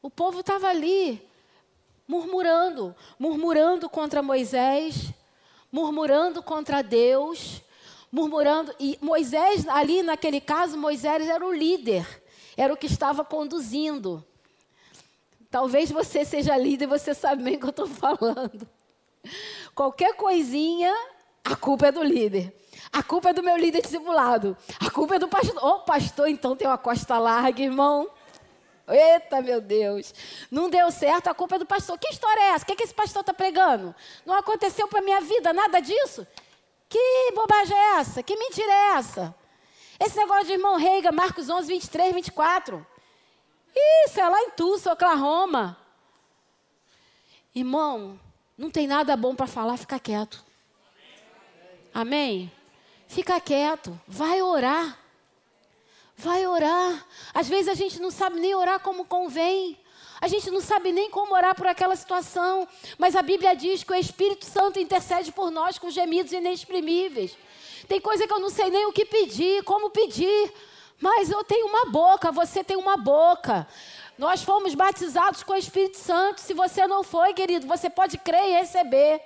O 0.04 0.10
povo 0.10 0.40
estava 0.40 0.68
ali, 0.68 1.26
murmurando, 2.06 2.94
murmurando 3.18 3.88
contra 3.88 4.22
Moisés, 4.22 5.14
murmurando 5.72 6.42
contra 6.42 6.82
Deus, 6.82 7.62
murmurando. 8.12 8.74
E 8.78 8.98
Moisés, 9.00 9.66
ali 9.66 10.02
naquele 10.02 10.42
caso, 10.42 10.76
Moisés 10.76 11.26
era 11.26 11.42
o 11.42 11.50
líder, 11.50 12.06
era 12.54 12.74
o 12.74 12.76
que 12.76 12.84
estava 12.84 13.24
conduzindo. 13.24 14.22
Talvez 15.50 15.90
você 15.90 16.22
seja 16.22 16.54
líder 16.54 16.84
e 16.84 16.88
você 16.88 17.14
sabe 17.14 17.42
bem 17.42 17.56
o 17.56 17.60
que 17.60 17.64
eu 17.64 17.70
estou 17.70 17.86
falando. 17.88 18.68
Qualquer 19.74 20.16
coisinha, 20.16 20.94
a 21.42 21.56
culpa 21.56 21.86
é 21.86 21.92
do 21.92 22.02
líder. 22.02 22.54
A 22.92 23.02
culpa 23.02 23.30
é 23.30 23.32
do 23.32 23.42
meu 23.42 23.56
líder 23.56 23.80
discipulado. 23.80 24.54
A 24.78 24.90
culpa 24.90 25.16
é 25.16 25.18
do 25.18 25.28
pastor. 25.28 25.64
Ô, 25.64 25.68
oh, 25.68 25.78
pastor, 25.80 26.28
então 26.28 26.54
tem 26.54 26.68
uma 26.68 26.76
costa 26.76 27.18
larga, 27.18 27.62
irmão. 27.62 28.06
Eita, 28.86 29.40
meu 29.40 29.60
Deus. 29.60 30.14
Não 30.50 30.68
deu 30.68 30.90
certo, 30.90 31.28
a 31.28 31.34
culpa 31.34 31.56
é 31.56 31.58
do 31.58 31.66
pastor. 31.66 31.98
Que 31.98 32.08
história 32.08 32.40
é 32.40 32.48
essa? 32.50 32.64
O 32.64 32.66
que, 32.66 32.72
é 32.72 32.76
que 32.76 32.82
esse 32.82 32.94
pastor 32.94 33.20
está 33.20 33.32
pregando? 33.32 33.94
Não 34.26 34.34
aconteceu 34.34 34.86
para 34.86 35.00
a 35.00 35.02
minha 35.02 35.20
vida 35.20 35.52
nada 35.52 35.80
disso? 35.80 36.26
Que 36.88 37.32
bobagem 37.34 37.76
é 37.76 37.96
essa? 37.96 38.22
Que 38.22 38.36
mentira 38.36 38.70
é 38.70 38.96
essa? 38.96 39.34
Esse 39.98 40.16
negócio 40.16 40.46
de 40.46 40.52
irmão 40.52 40.76
Reiga, 40.76 41.10
Marcos 41.10 41.48
11, 41.48 41.66
23, 41.72 42.14
24. 42.14 42.86
Isso, 44.06 44.20
é 44.20 44.28
lá 44.28 44.40
em 44.42 44.50
Tulsa, 44.50 44.92
Oklahoma. 44.92 45.78
Irmão, 47.54 48.18
não 48.56 48.70
tem 48.70 48.86
nada 48.86 49.16
bom 49.16 49.34
para 49.34 49.46
falar, 49.46 49.76
fica 49.76 49.98
quieto. 49.98 50.44
Amém? 51.92 52.50
Fica 53.06 53.40
quieto, 53.40 53.98
vai 54.06 54.42
orar. 54.42 54.98
Vai 56.16 56.46
orar. 56.46 57.06
Às 57.32 57.48
vezes 57.48 57.68
a 57.68 57.74
gente 57.74 58.00
não 58.00 58.10
sabe 58.10 58.38
nem 58.38 58.54
orar 58.54 58.80
como 58.80 59.04
convém. 59.04 59.78
A 60.20 60.28
gente 60.28 60.50
não 60.50 60.60
sabe 60.60 60.92
nem 60.92 61.10
como 61.10 61.34
orar 61.34 61.54
por 61.54 61.66
aquela 61.66 61.96
situação. 61.96 62.66
Mas 62.98 63.16
a 63.16 63.22
Bíblia 63.22 63.54
diz 63.54 63.82
que 63.82 63.92
o 63.92 63.96
Espírito 63.96 64.44
Santo 64.44 64.78
intercede 64.78 65.32
por 65.32 65.50
nós 65.50 65.78
com 65.78 65.90
gemidos 65.90 66.32
inexprimíveis. 66.32 67.36
Tem 67.88 68.00
coisa 68.00 68.26
que 68.26 68.32
eu 68.32 68.40
não 68.40 68.50
sei 68.50 68.70
nem 68.70 68.86
o 68.86 68.92
que 68.92 69.04
pedir, 69.04 69.62
como 69.64 69.90
pedir. 69.90 70.52
Mas 71.00 71.30
eu 71.30 71.44
tenho 71.44 71.66
uma 71.66 71.86
boca, 71.86 72.32
você 72.32 72.62
tem 72.64 72.76
uma 72.76 72.96
boca. 72.96 73.66
Nós 74.16 74.42
fomos 74.42 74.74
batizados 74.74 75.42
com 75.42 75.52
o 75.52 75.56
Espírito 75.56 75.98
Santo. 75.98 76.40
Se 76.40 76.54
você 76.54 76.86
não 76.86 77.02
foi, 77.02 77.34
querido, 77.34 77.66
você 77.66 77.90
pode 77.90 78.16
crer 78.16 78.48
e 78.48 78.60
receber. 78.60 79.20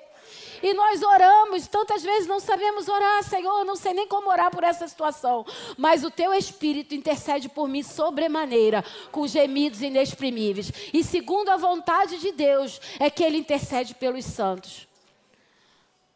E 0.63 0.75
nós 0.75 1.03
oramos, 1.03 1.67
tantas 1.67 2.03
vezes 2.03 2.27
não 2.27 2.41
sabemos 2.41 2.89
orar, 2.89 3.23
Senhor, 3.23 3.65
não 3.65 3.77
sei 3.77 3.95
nem 3.95 4.07
como 4.07 4.31
orar 4.31 4.51
por 4.51 4.65
essa 4.65 4.87
situação. 4.87 5.45
Mas 5.77 6.05
o 6.05 6.11
teu 6.11 6.35
Espírito 6.35 6.95
intercede 6.95 7.49
por 7.49 7.69
mim 7.69 7.83
sobremaneira, 7.83 8.85
com 9.13 9.27
gemidos 9.27 9.83
inexprimíveis. 9.83 10.73
E 10.93 11.05
segundo 11.05 11.49
a 11.51 11.57
vontade 11.57 12.19
de 12.19 12.33
Deus, 12.33 12.81
é 12.99 13.11
que 13.11 13.23
Ele 13.23 13.39
intercede 13.39 13.95
pelos 13.95 14.25
santos. 14.25 14.89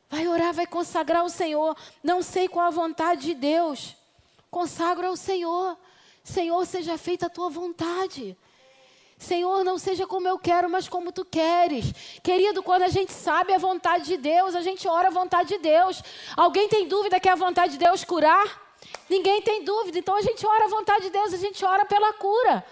Vai 0.09 0.29
orar, 0.29 0.53
vai 0.53 0.67
consagrar 0.67 1.25
o 1.25 1.31
Senhor. 1.31 1.75
Não 2.03 2.23
sei 2.23 2.47
qual 2.47 2.67
a 2.67 2.71
vontade 2.71 3.23
de 3.23 3.35
Deus. 3.35 3.97
Consagra 4.51 5.09
ao 5.09 5.17
Senhor. 5.17 5.79
Senhor, 6.23 6.67
seja 6.67 6.99
feita 6.99 7.27
a 7.27 7.31
tua 7.31 7.49
vontade. 7.49 8.37
Senhor, 9.23 9.65
não 9.65 9.79
seja 9.79 10.07
como 10.07 10.27
eu 10.27 10.39
quero, 10.39 10.69
mas 10.69 10.89
como 10.89 11.13
tu 11.13 11.25
queres. 11.25 11.93
Querido, 12.23 12.63
quando 12.63 12.83
a 12.83 12.89
gente 12.89 13.13
sabe 13.13 13.55
a 13.55 13.59
vontade 13.59 14.05
de 14.05 14.17
Deus, 14.17 14.55
a 14.55 14.61
gente 14.61 14.87
ora 14.89 15.09
a 15.09 15.11
vontade 15.13 15.51
de 15.51 15.59
Deus. 15.59 16.03
Alguém 16.37 16.69
tem 16.69 16.89
dúvida 16.89 17.21
que 17.21 17.29
é 17.29 17.33
a 17.33 17.37
vontade 17.37 17.75
de 17.75 17.79
Deus 17.79 18.05
curar? 18.05 18.61
Ninguém 19.09 19.41
tem 19.41 19.63
dúvida. 19.65 19.99
Então 19.99 20.17
a 20.17 20.23
gente 20.23 20.45
ora 20.45 20.65
a 20.65 20.69
vontade 20.69 21.05
de 21.05 21.11
Deus, 21.11 21.33
a 21.33 21.37
gente 21.37 21.65
ora 21.65 21.85
pela 21.85 22.13
cura. 22.15 22.65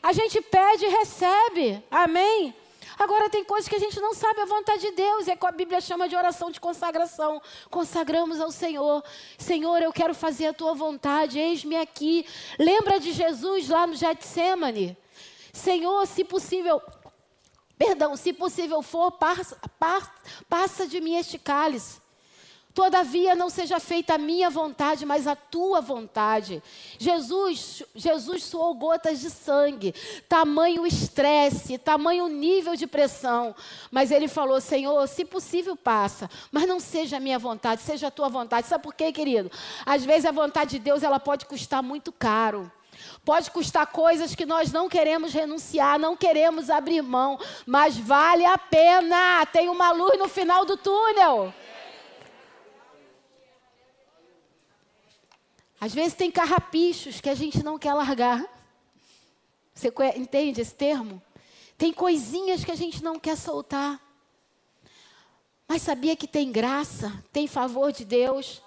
A 0.00 0.12
gente 0.12 0.40
pede 0.40 0.84
e 0.84 0.88
recebe. 0.88 1.82
Amém? 1.90 2.54
Agora 2.96 3.28
tem 3.28 3.44
coisas 3.44 3.68
que 3.68 3.76
a 3.76 3.80
gente 3.80 4.00
não 4.00 4.14
sabe 4.14 4.40
a 4.40 4.44
vontade 4.44 4.80
de 4.80 4.90
Deus, 4.90 5.28
é 5.28 5.36
que 5.36 5.46
a 5.46 5.52
Bíblia 5.52 5.80
chama 5.80 6.08
de 6.08 6.16
oração 6.16 6.50
de 6.50 6.60
consagração. 6.60 7.40
Consagramos 7.70 8.40
ao 8.40 8.50
Senhor. 8.50 9.04
Senhor, 9.36 9.82
eu 9.82 9.92
quero 9.92 10.14
fazer 10.14 10.46
a 10.46 10.52
tua 10.52 10.74
vontade, 10.74 11.38
eis-me 11.38 11.76
aqui. 11.76 12.26
Lembra 12.58 12.98
de 12.98 13.12
Jesus 13.12 13.68
lá 13.68 13.86
no 13.86 13.94
Getsemane? 13.94 14.96
Senhor, 15.52 16.06
se 16.06 16.24
possível, 16.24 16.80
perdão, 17.78 18.16
se 18.16 18.32
possível 18.32 18.82
for, 18.82 19.12
passa, 19.12 19.58
passa 20.48 20.86
de 20.86 21.00
mim 21.00 21.16
este 21.16 21.38
cálice. 21.38 22.00
Todavia 22.78 23.34
não 23.34 23.50
seja 23.50 23.80
feita 23.80 24.14
a 24.14 24.18
minha 24.18 24.48
vontade, 24.48 25.04
mas 25.04 25.26
a 25.26 25.34
tua 25.34 25.80
vontade. 25.80 26.62
Jesus, 26.96 27.82
Jesus 27.92 28.44
suou 28.44 28.72
gotas 28.72 29.18
de 29.18 29.30
sangue, 29.30 29.92
tamanho 30.28 30.86
estresse, 30.86 31.76
tamanho 31.76 32.28
nível 32.28 32.76
de 32.76 32.86
pressão. 32.86 33.52
Mas 33.90 34.12
ele 34.12 34.28
falou: 34.28 34.60
Senhor, 34.60 35.08
se 35.08 35.24
possível, 35.24 35.74
passa, 35.74 36.30
mas 36.52 36.68
não 36.68 36.78
seja 36.78 37.16
a 37.16 37.20
minha 37.20 37.36
vontade, 37.36 37.82
seja 37.82 38.06
a 38.06 38.12
tua 38.12 38.28
vontade. 38.28 38.68
Sabe 38.68 38.84
por 38.84 38.94
quê, 38.94 39.10
querido? 39.10 39.50
Às 39.84 40.04
vezes 40.04 40.24
a 40.24 40.30
vontade 40.30 40.72
de 40.72 40.78
Deus 40.78 41.02
ela 41.02 41.18
pode 41.18 41.46
custar 41.46 41.82
muito 41.82 42.12
caro. 42.12 42.70
Pode 43.24 43.50
custar 43.50 43.86
coisas 43.86 44.34
que 44.34 44.46
nós 44.46 44.72
não 44.72 44.88
queremos 44.88 45.32
renunciar, 45.32 45.98
não 45.98 46.16
queremos 46.16 46.70
abrir 46.70 47.02
mão, 47.02 47.38
mas 47.66 47.96
vale 47.96 48.44
a 48.44 48.56
pena. 48.56 49.44
Tem 49.46 49.68
uma 49.68 49.90
luz 49.92 50.18
no 50.18 50.28
final 50.28 50.64
do 50.64 50.76
túnel. 50.76 51.52
Às 55.80 55.94
vezes 55.94 56.14
tem 56.14 56.30
carrapichos 56.30 57.20
que 57.20 57.28
a 57.28 57.34
gente 57.34 57.62
não 57.62 57.78
quer 57.78 57.94
largar. 57.94 58.44
Você 59.74 59.92
entende 60.16 60.60
esse 60.60 60.74
termo? 60.74 61.22
Tem 61.76 61.92
coisinhas 61.92 62.64
que 62.64 62.72
a 62.72 62.76
gente 62.76 63.02
não 63.04 63.18
quer 63.18 63.36
soltar. 63.36 64.00
Mas 65.68 65.82
sabia 65.82 66.16
que 66.16 66.26
tem 66.26 66.50
graça, 66.50 67.12
tem 67.32 67.46
favor 67.46 67.92
de 67.92 68.04
Deus. 68.04 68.62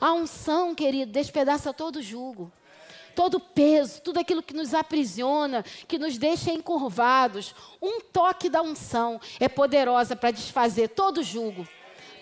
A 0.00 0.12
unção, 0.12 0.74
querido, 0.74 1.12
despedaça 1.12 1.72
todo 1.72 2.02
jugo 2.02 2.52
todo 3.14 3.40
peso, 3.40 4.00
tudo 4.02 4.18
aquilo 4.18 4.42
que 4.42 4.54
nos 4.54 4.74
aprisiona, 4.74 5.64
que 5.86 5.98
nos 5.98 6.18
deixa 6.18 6.50
encurvados. 6.50 7.54
Um 7.80 8.00
toque 8.00 8.48
da 8.48 8.62
unção 8.62 9.20
é 9.38 9.48
poderosa 9.48 10.16
para 10.16 10.30
desfazer 10.30 10.88
todo 10.88 11.22
jugo, 11.22 11.66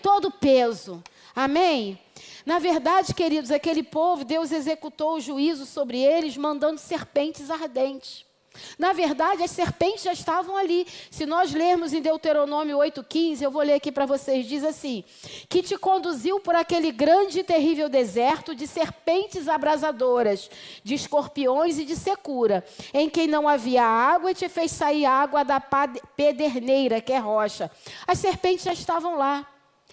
todo 0.01 0.31
peso. 0.31 1.03
Amém? 1.35 1.99
Na 2.45 2.59
verdade, 2.59 3.13
queridos, 3.13 3.51
aquele 3.51 3.83
povo, 3.83 4.25
Deus 4.25 4.51
executou 4.51 5.15
o 5.15 5.21
juízo 5.21 5.65
sobre 5.65 5.99
eles, 5.99 6.35
mandando 6.35 6.79
serpentes 6.79 7.49
ardentes. 7.49 8.28
Na 8.77 8.93
verdade, 8.93 9.43
as 9.43 9.51
serpentes 9.51 10.03
já 10.03 10.13
estavam 10.13 10.55
ali. 10.55 10.87
Se 11.09 11.25
nós 11.25 11.53
lermos 11.53 11.93
em 11.93 12.01
Deuteronômio 12.01 12.77
8,15, 12.77 13.41
eu 13.41 13.51
vou 13.51 13.61
ler 13.61 13.73
aqui 13.73 13.91
para 13.91 14.05
vocês, 14.05 14.45
diz 14.45 14.63
assim: 14.63 15.03
Que 15.47 15.61
te 15.61 15.77
conduziu 15.77 16.39
por 16.39 16.55
aquele 16.55 16.91
grande 16.91 17.39
e 17.39 17.43
terrível 17.43 17.89
deserto 17.89 18.53
de 18.55 18.67
serpentes 18.67 19.47
abrasadoras, 19.47 20.49
de 20.83 20.95
escorpiões 20.95 21.77
e 21.77 21.85
de 21.85 21.95
secura, 21.95 22.63
em 22.93 23.09
quem 23.09 23.27
não 23.27 23.47
havia 23.47 23.83
água 23.83 24.31
e 24.31 24.35
te 24.35 24.49
fez 24.49 24.71
sair 24.71 25.05
água 25.05 25.43
da 25.43 25.59
pederneira, 25.59 27.01
que 27.01 27.13
é 27.13 27.17
rocha. 27.17 27.71
As 28.07 28.19
serpentes 28.19 28.63
já 28.63 28.73
estavam 28.73 29.17
lá, 29.17 29.47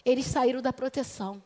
eles 0.05 0.27
saíram 0.27 0.61
da 0.61 0.73
proteção. 0.73 1.46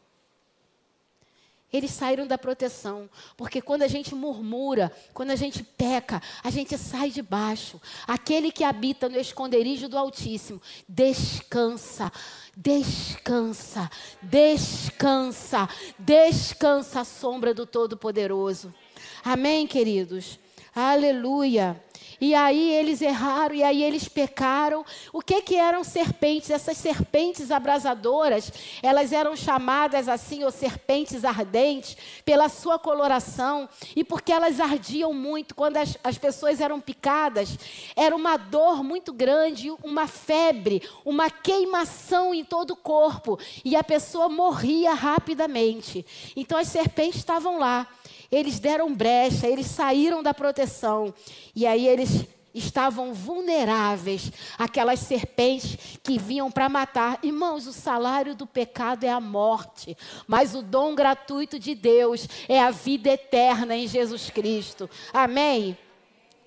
Eles 1.73 1.93
saíram 1.93 2.27
da 2.27 2.37
proteção, 2.37 3.09
porque 3.37 3.61
quando 3.61 3.83
a 3.83 3.89
gente 3.89 4.15
murmura, 4.15 4.93
quando 5.15 5.31
a 5.31 5.37
gente 5.37 5.63
peca, 5.63 6.21
a 6.43 6.51
gente 6.51 6.77
sai 6.77 7.11
de 7.11 7.23
baixo. 7.23 7.81
Aquele 8.07 8.51
que 8.51 8.65
habita 8.65 9.09
no 9.09 9.19
esconderijo 9.19 9.89
do 9.89 9.97
Altíssimo, 9.97 10.61
descansa, 10.89 12.11
descansa, 12.57 13.89
descansa, 14.21 15.69
descansa 15.99 17.01
a 17.01 17.05
sombra 17.05 17.55
do 17.55 17.65
Todo-Poderoso. 17.65 18.75
Amém, 19.25 19.67
queridos? 19.67 20.39
Aleluia. 20.75 21.83
E 22.21 22.35
aí 22.35 22.73
eles 22.75 23.01
erraram, 23.01 23.55
e 23.55 23.63
aí 23.63 23.83
eles 23.83 24.07
pecaram. 24.07 24.85
O 25.13 25.23
que 25.23 25.41
que 25.41 25.57
eram 25.57 25.83
serpentes? 25.83 26.51
Essas 26.51 26.77
serpentes 26.77 27.51
abrasadoras, 27.51 28.53
elas 28.83 29.13
eram 29.13 29.35
chamadas 29.35 30.07
assim, 30.07 30.45
ou 30.45 30.51
serpentes 30.51 31.25
ardentes, 31.25 31.97
pela 32.25 32.49
sua 32.49 32.79
coloração 32.79 33.69
e 33.97 34.05
porque 34.05 34.33
elas 34.33 34.61
ardiam 34.61 35.15
muito. 35.15 35.55
Quando 35.55 35.79
as, 35.79 35.97
as 36.05 36.19
pessoas 36.19 36.61
eram 36.61 36.79
picadas, 36.79 37.59
era 37.97 38.15
uma 38.15 38.37
dor 38.37 38.85
muito 38.85 39.13
grande, 39.13 39.73
uma 39.83 40.07
febre, 40.07 40.87
uma 41.05 41.31
queimação 41.31 42.35
em 42.35 42.45
todo 42.45 42.73
o 42.73 42.77
corpo. 42.77 43.39
E 43.65 43.75
a 43.75 43.83
pessoa 43.83 44.29
morria 44.29 44.93
rapidamente. 44.93 46.05
Então 46.37 46.59
as 46.59 46.69
serpentes 46.69 47.21
estavam 47.21 47.59
lá. 47.59 47.87
Eles 48.31 48.59
deram 48.59 48.95
brecha, 48.95 49.47
eles 49.47 49.67
saíram 49.67 50.23
da 50.23 50.33
proteção. 50.33 51.13
E 51.55 51.67
aí 51.67 51.87
eles 51.87 52.27
estavam 52.55 53.15
vulneráveis 53.15 54.33
aquelas 54.59 55.01
serpentes 55.01 55.99
que 56.03 56.19
vinham 56.19 56.51
para 56.51 56.69
matar. 56.69 57.19
Irmãos, 57.23 57.67
o 57.67 57.73
salário 57.73 58.35
do 58.35 58.47
pecado 58.47 59.05
é 59.05 59.11
a 59.11 59.21
morte, 59.21 59.97
mas 60.27 60.55
o 60.55 60.63
dom 60.63 60.95
gratuito 60.95 61.59
de 61.59 61.75
Deus 61.75 62.29
é 62.49 62.61
a 62.61 62.71
vida 62.71 63.11
eterna 63.11 63.77
em 63.77 63.87
Jesus 63.87 64.31
Cristo. 64.31 64.89
Amém. 65.13 65.77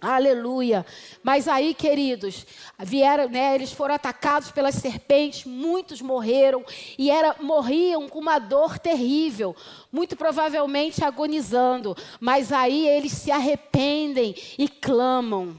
Aleluia. 0.04 0.86
Mas 1.24 1.48
aí, 1.48 1.74
queridos, 1.74 2.46
vieram, 2.78 3.30
né, 3.30 3.56
eles 3.56 3.72
foram 3.72 3.96
atacados 3.96 4.52
pelas 4.52 4.76
serpentes, 4.76 5.46
muitos 5.46 6.02
morreram 6.02 6.66
e 6.98 7.10
era, 7.10 7.38
morriam 7.40 8.10
com 8.10 8.20
uma 8.20 8.38
dor 8.38 8.78
terrível, 8.78 9.56
muito 9.90 10.18
provavelmente 10.18 11.06
agonizando. 11.06 11.96
Mas 12.20 12.52
aí 12.52 12.86
eles 12.86 13.14
se 13.14 13.32
arrependem 13.32 14.36
e 14.58 14.68
clamam. 14.68 15.58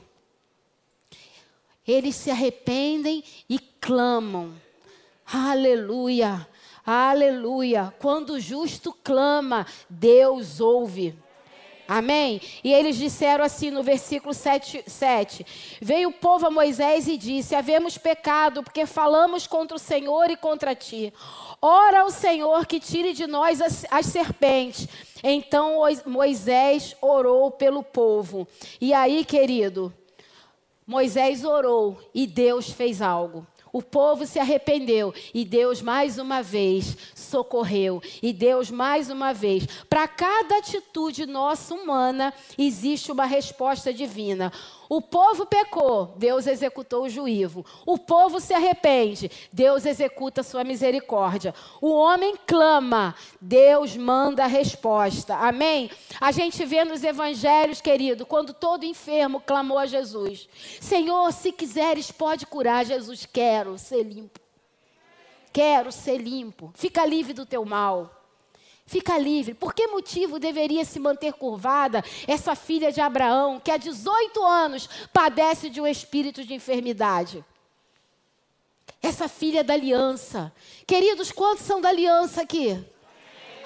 Eles 1.88 2.14
se 2.14 2.30
arrependem 2.30 3.24
e 3.48 3.58
clamam. 3.58 4.54
Aleluia. 5.24 6.46
Aleluia. 6.84 7.94
Quando 7.98 8.34
o 8.34 8.40
justo 8.40 8.92
clama, 9.02 9.66
Deus 9.88 10.60
ouve. 10.60 11.16
Amém? 11.86 12.40
E 12.62 12.72
eles 12.72 12.96
disseram 12.96 13.44
assim 13.44 13.70
no 13.70 13.82
versículo 13.82 14.32
7, 14.32 14.84
7: 14.86 15.46
Veio 15.80 16.08
o 16.08 16.12
povo 16.12 16.46
a 16.46 16.50
Moisés 16.50 17.06
e 17.06 17.16
disse: 17.16 17.54
Havemos 17.54 17.98
pecado, 17.98 18.62
porque 18.62 18.86
falamos 18.86 19.46
contra 19.46 19.76
o 19.76 19.80
Senhor 19.80 20.30
e 20.30 20.36
contra 20.36 20.74
ti. 20.74 21.12
Ora 21.60 22.00
ao 22.00 22.10
Senhor 22.10 22.66
que 22.66 22.80
tire 22.80 23.12
de 23.12 23.26
nós 23.26 23.60
as, 23.60 23.84
as 23.90 24.06
serpentes. 24.06 24.88
Então 25.22 25.80
Moisés 26.06 26.96
orou 27.00 27.50
pelo 27.50 27.82
povo. 27.82 28.46
E 28.80 28.92
aí, 28.92 29.24
querido, 29.24 29.92
Moisés 30.86 31.44
orou 31.44 31.98
e 32.14 32.26
Deus 32.26 32.70
fez 32.70 33.00
algo. 33.00 33.46
O 33.74 33.82
povo 33.82 34.24
se 34.24 34.38
arrependeu 34.38 35.12
e 35.34 35.44
Deus 35.44 35.82
mais 35.82 36.16
uma 36.16 36.40
vez 36.40 36.96
socorreu. 37.12 38.00
E 38.22 38.32
Deus 38.32 38.70
mais 38.70 39.10
uma 39.10 39.34
vez, 39.34 39.66
para 39.90 40.06
cada 40.06 40.58
atitude 40.58 41.26
nossa 41.26 41.74
humana, 41.74 42.32
existe 42.56 43.10
uma 43.10 43.26
resposta 43.26 43.92
divina. 43.92 44.52
O 44.88 45.00
povo 45.00 45.46
pecou, 45.46 46.14
Deus 46.16 46.46
executou 46.46 47.04
o 47.04 47.08
juízo. 47.08 47.64
O 47.86 47.98
povo 47.98 48.40
se 48.40 48.52
arrepende, 48.52 49.30
Deus 49.52 49.86
executa 49.86 50.40
a 50.40 50.44
sua 50.44 50.64
misericórdia. 50.64 51.54
O 51.80 51.90
homem 51.90 52.36
clama, 52.46 53.14
Deus 53.40 53.96
manda 53.96 54.44
a 54.44 54.48
resposta. 54.48 55.36
Amém? 55.36 55.90
A 56.20 56.32
gente 56.32 56.64
vê 56.64 56.84
nos 56.84 57.02
evangelhos, 57.02 57.80
querido, 57.80 58.26
quando 58.26 58.52
todo 58.52 58.84
enfermo 58.84 59.40
clamou 59.40 59.78
a 59.78 59.86
Jesus: 59.86 60.48
Senhor, 60.80 61.32
se 61.32 61.52
quiseres, 61.52 62.10
pode 62.10 62.46
curar. 62.46 62.84
Jesus, 62.84 63.26
quero 63.26 63.78
ser 63.78 64.02
limpo. 64.02 64.40
Quero 65.52 65.92
ser 65.92 66.18
limpo. 66.18 66.72
Fica 66.74 67.06
livre 67.06 67.32
do 67.32 67.46
teu 67.46 67.64
mal. 67.64 68.23
Fica 68.86 69.16
livre. 69.16 69.54
Por 69.54 69.72
que 69.72 69.86
motivo 69.86 70.38
deveria 70.38 70.84
se 70.84 70.98
manter 70.98 71.32
curvada 71.32 72.04
essa 72.26 72.54
filha 72.54 72.92
de 72.92 73.00
Abraão, 73.00 73.58
que 73.58 73.70
há 73.70 73.76
18 73.76 74.44
anos 74.44 74.88
padece 75.12 75.70
de 75.70 75.80
um 75.80 75.86
espírito 75.86 76.44
de 76.44 76.54
enfermidade? 76.54 77.44
Essa 79.02 79.26
filha 79.26 79.64
da 79.64 79.74
aliança. 79.74 80.52
Queridos, 80.86 81.32
quantos 81.32 81.64
são 81.64 81.80
da 81.80 81.88
aliança 81.88 82.42
aqui? 82.42 82.84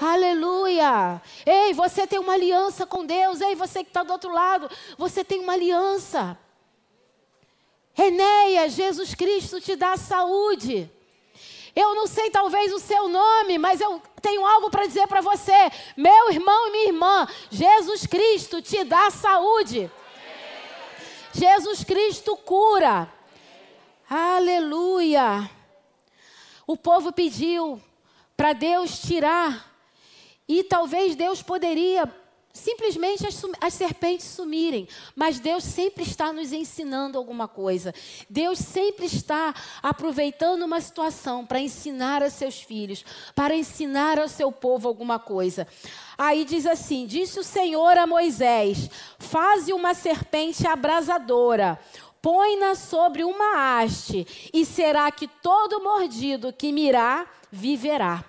Aleluia! 0.01 1.21
Ei, 1.45 1.75
você 1.75 2.07
tem 2.07 2.21
uma 2.21 2.35
aliança 2.35 2.87
com 2.87 3.05
Deus. 3.05 3.41
Ei, 3.41 3.57
você 3.57 3.83
que 3.83 3.91
está 3.91 4.05
do 4.05 4.13
outro 4.13 4.33
lado, 4.33 4.71
você 4.97 5.25
tem 5.25 5.41
uma 5.41 5.55
aliança. 5.55 6.39
Enéia, 7.97 8.69
Jesus 8.69 9.17
Cristo 9.17 9.61
te 9.61 9.75
dá 9.75 9.97
saúde. 9.97 10.89
Eu 11.81 11.95
não 11.95 12.09
sei 12.09 12.29
talvez 12.29 12.73
o 12.73 12.81
seu 12.81 13.07
nome, 13.09 13.57
mas 13.57 13.81
eu 13.81 14.03
tenho 14.21 14.45
algo 14.45 14.69
para 14.69 14.85
dizer 14.85 15.07
para 15.07 15.21
você. 15.21 15.71
Meu 15.97 16.29
irmão 16.29 16.67
e 16.67 16.71
minha 16.73 16.87
irmã, 16.87 17.29
Jesus 17.49 18.05
Cristo 18.05 18.61
te 18.61 18.83
dá 18.83 19.09
saúde. 19.11 19.89
Jesus 21.33 21.85
Cristo 21.85 22.37
cura. 22.39 23.09
Aleluia. 24.11 25.49
O 26.67 26.77
povo 26.77 27.13
pediu 27.13 27.81
para 28.37 28.55
Deus 28.55 28.99
tirar, 28.99 29.73
e 30.49 30.65
talvez 30.65 31.15
Deus 31.15 31.43
poderia 31.43 32.13
simplesmente 32.59 33.27
as, 33.27 33.43
as, 33.61 33.75
serpentes 33.75 34.27
sumirem. 34.27 34.89
Mas 35.15 35.39
Deus 35.39 35.65
sempre 35.65 36.03
está 36.03 36.33
nos 36.33 36.53
ensinando 36.53 37.17
alguma 37.17 37.49
coisa. 37.49 37.95
Deus 38.29 38.59
sempre 38.59 39.07
está 39.07 39.55
aproveitando 39.83 40.63
uma 40.63 40.81
situação 40.81 41.47
para 41.47 41.61
ensinar 41.61 42.23
a 42.23 42.31
seus 42.31 42.61
filhos, 42.61 43.05
para 43.35 43.57
ensinar 43.57 44.19
ao 44.19 44.29
seu 44.29 44.51
povo 44.51 44.89
alguma 44.89 45.19
coisa. 45.19 45.67
Aí 46.17 46.45
diz 46.45 46.67
assim: 46.67 47.07
Disse 47.07 47.39
o 47.39 47.45
Senhor 47.45 47.97
a 47.97 48.07
Moisés: 48.07 48.91
Faze 49.19 49.73
uma 49.73 49.95
serpente 49.95 50.67
abrasadora. 50.67 51.79
Põe-na 52.21 52.75
sobre 52.75 53.23
uma 53.23 53.81
haste, 53.81 54.51
e 54.53 54.67
será 54.67 55.09
que 55.11 55.29
todo 55.29 55.83
mordido 55.83 56.53
que 56.53 56.73
mirar 56.73 57.33
viverá 57.51 58.25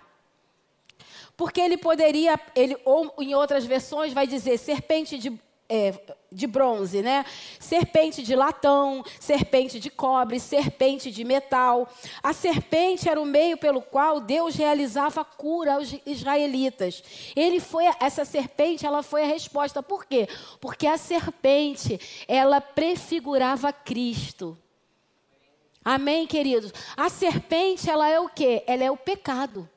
porque 1.39 1.61
ele 1.61 1.77
poderia, 1.77 2.37
ele, 2.53 2.75
ou 2.83 3.13
em 3.17 3.33
outras 3.33 3.63
versões 3.63 4.11
vai 4.11 4.27
dizer 4.27 4.57
serpente 4.57 5.17
de, 5.17 5.31
é, 5.69 5.93
de 6.29 6.45
bronze, 6.45 7.01
né? 7.01 7.25
Serpente 7.57 8.21
de 8.21 8.35
latão, 8.35 9.05
serpente 9.21 9.79
de 9.79 9.89
cobre, 9.89 10.37
serpente 10.37 11.09
de 11.09 11.23
metal. 11.23 11.87
A 12.21 12.33
serpente 12.33 13.07
era 13.07 13.21
o 13.21 13.25
meio 13.25 13.55
pelo 13.55 13.81
qual 13.81 14.19
Deus 14.19 14.53
realizava 14.53 15.21
a 15.21 15.23
cura 15.23 15.75
aos 15.75 15.95
israelitas. 16.05 17.01
Ele 17.33 17.61
foi 17.61 17.85
essa 18.01 18.25
serpente, 18.25 18.85
ela 18.85 19.01
foi 19.01 19.23
a 19.23 19.27
resposta. 19.27 19.81
Por 19.81 20.03
quê? 20.05 20.27
Porque 20.59 20.87
a 20.87 20.97
serpente, 20.97 22.25
ela 22.27 22.59
prefigurava 22.59 23.71
Cristo. 23.71 24.57
Amém, 25.85 26.27
queridos. 26.27 26.73
A 26.97 27.07
serpente, 27.07 27.89
ela 27.89 28.09
é 28.09 28.19
o 28.19 28.27
quê? 28.27 28.61
Ela 28.67 28.83
é 28.83 28.91
o 28.91 28.97
pecado. 28.97 29.69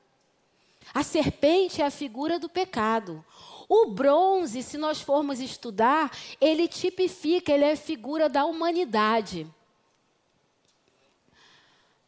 A 0.94 1.02
serpente 1.02 1.80
é 1.80 1.86
a 1.86 1.90
figura 1.90 2.38
do 2.38 2.48
pecado. 2.48 3.24
O 3.68 3.86
bronze, 3.86 4.62
se 4.62 4.76
nós 4.76 5.00
formos 5.00 5.40
estudar, 5.40 6.10
ele 6.40 6.68
tipifica, 6.68 7.52
ele 7.52 7.64
é 7.64 7.72
a 7.72 7.76
figura 7.76 8.28
da 8.28 8.44
humanidade. 8.44 9.46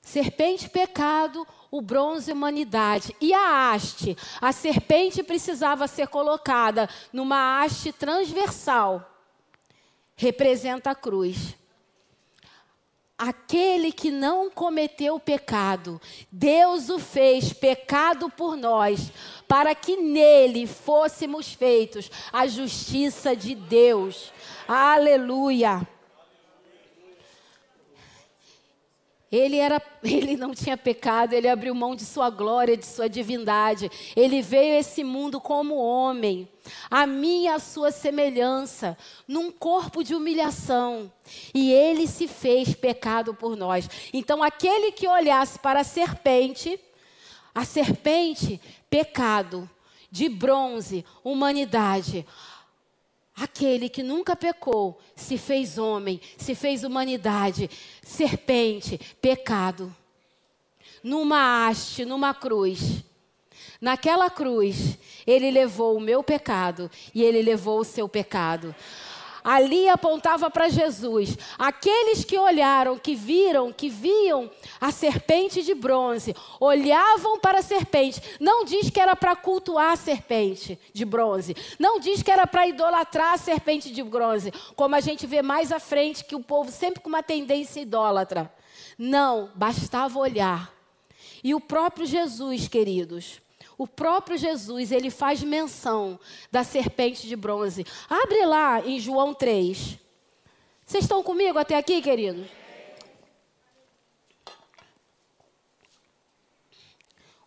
Serpente, 0.03 0.69
pecado, 0.69 1.47
o 1.71 1.81
bronze, 1.81 2.31
humanidade. 2.31 3.17
E 3.21 3.33
a 3.33 3.73
haste? 3.73 4.17
A 4.41 4.53
serpente 4.53 5.23
precisava 5.23 5.89
ser 5.89 6.09
colocada 6.09 6.89
numa 7.11 7.63
haste 7.63 7.91
transversal. 7.91 9.11
Representa 10.15 10.91
a 10.91 10.95
cruz 10.95 11.57
aquele 13.19 13.93
que 13.93 14.11
não 14.11 14.51
cometeu 14.51 15.19
pecado, 15.21 16.01
Deus 16.31 16.89
o 16.89 16.99
fez 16.99 17.53
pecado 17.53 18.29
por 18.29 18.57
nós, 18.57 19.13
para 19.47 19.75
que 19.75 19.97
nele 19.97 20.67
fôssemos 20.67 21.53
feitos 21.53 22.11
a 22.33 22.47
justiça 22.47 23.37
de 23.37 23.55
Deus. 23.55 24.33
Aleluia. 24.67 25.87
Ele, 29.35 29.57
era, 29.57 29.83
ele 30.03 30.37
não 30.37 30.55
tinha 30.55 30.77
pecado, 30.77 31.33
ele 31.33 31.49
abriu 31.49 31.75
mão 31.75 31.97
de 31.97 32.05
sua 32.05 32.31
glória, 32.31 32.77
de 32.77 32.87
sua 32.87 33.09
divindade. 33.09 33.91
Ele 34.15 34.41
veio 34.41 34.77
a 34.77 34.79
esse 34.79 35.03
mundo 35.03 35.41
como 35.41 35.75
homem, 35.75 36.49
a 36.89 37.07
minha 37.07 37.35
e 37.45 37.49
a 37.49 37.59
sua 37.59 37.91
semelhança, 37.91 38.97
num 39.27 39.51
corpo 39.51 40.05
de 40.05 40.15
humilhação. 40.15 41.13
E 41.53 41.73
ele 41.73 42.07
se 42.07 42.29
fez 42.29 42.75
pecado 42.75 43.35
por 43.35 43.57
nós. 43.57 43.89
Então, 44.13 44.43
aquele 44.43 44.93
que 44.93 45.09
olhasse 45.09 45.59
para 45.59 45.81
a 45.81 45.85
serpente, 45.85 46.79
a 47.53 47.65
serpente, 47.65 48.61
pecado, 48.89 49.69
de 50.11 50.29
bronze, 50.29 51.05
humanidade. 51.25 52.25
Aquele 53.37 53.89
que 53.89 54.03
nunca 54.03 54.37
pecou, 54.37 55.01
se 55.17 55.37
fez 55.37 55.77
homem, 55.77 56.21
se 56.37 56.55
fez 56.55 56.85
humanidade, 56.85 57.69
serpente, 58.03 58.99
pecado. 59.21 59.95
Numa 61.03 61.67
haste, 61.67 62.05
numa 62.05 62.33
cruz. 62.33 63.03
Naquela 63.81 64.31
cruz, 64.31 64.99
ele 65.27 65.51
levou 65.51 65.97
o 65.97 66.01
meu 66.01 66.23
pecado 66.23 66.91
e 67.15 67.23
ele 67.23 67.43
levou 67.43 67.81
o 67.81 67.85
seu 67.85 68.09
pecado 68.09 68.75
ali 69.45 69.87
apontava 69.91 70.51
para 70.51 70.71
Jesus. 70.71 71.37
Aqueles 71.59 72.25
que 72.25 72.39
olharam, 72.39 72.99
que 72.99 73.15
viram, 73.15 73.71
que 73.71 73.91
viam 73.91 74.51
a 74.81 74.91
serpente 74.91 75.63
de 75.63 75.75
bronze, 75.75 76.35
olhavam 76.59 77.39
para 77.39 77.59
a 77.59 77.63
serpente. 77.63 78.23
Não 78.41 78.65
diz 78.65 78.89
que 78.89 78.99
era 78.99 79.15
para 79.15 79.37
cultuar 79.37 79.93
a 79.93 79.97
serpente 79.97 80.81
de 80.95 81.05
bronze. 81.05 81.55
Não 81.79 82.01
diz 82.01 82.23
que 82.23 82.31
era 82.31 82.47
para 82.47 82.67
idolatrar 82.67 83.35
a 83.35 83.39
serpente 83.39 83.93
de 83.93 84.03
bronze, 84.03 84.51
como 84.75 84.95
a 84.95 85.01
gente 85.01 85.27
vê 85.27 85.43
mais 85.43 85.71
à 85.71 85.79
frente 85.79 86.25
que 86.25 86.35
o 86.35 86.43
povo 86.43 86.73
sempre 86.73 87.01
com 87.01 87.11
uma 87.11 87.23
tendência 87.23 87.81
idólatra. 87.81 88.51
Não, 88.99 89.51
bastava 89.55 90.19
olhar. 90.19 90.73
E 91.43 91.55
o 91.55 91.61
próprio 91.61 92.07
Jesus, 92.07 92.69
queridos, 92.69 93.44
o 93.77 93.87
próprio 93.87 94.37
Jesus, 94.37 94.93
ele 94.93 95.11
faz 95.11 95.43
menção 95.43 96.19
da 96.51 96.63
serpente 96.63 97.27
de 97.27 97.35
bronze. 97.35 97.85
Abre 98.09 98.45
lá 98.47 98.81
em 98.87 99.01
João 99.01 99.35
3. 99.35 99.99
Vocês 100.87 101.05
estão 101.05 101.23
comigo 101.23 101.59
até 101.59 101.77
aqui, 101.77 102.01
queridos? 102.01 102.47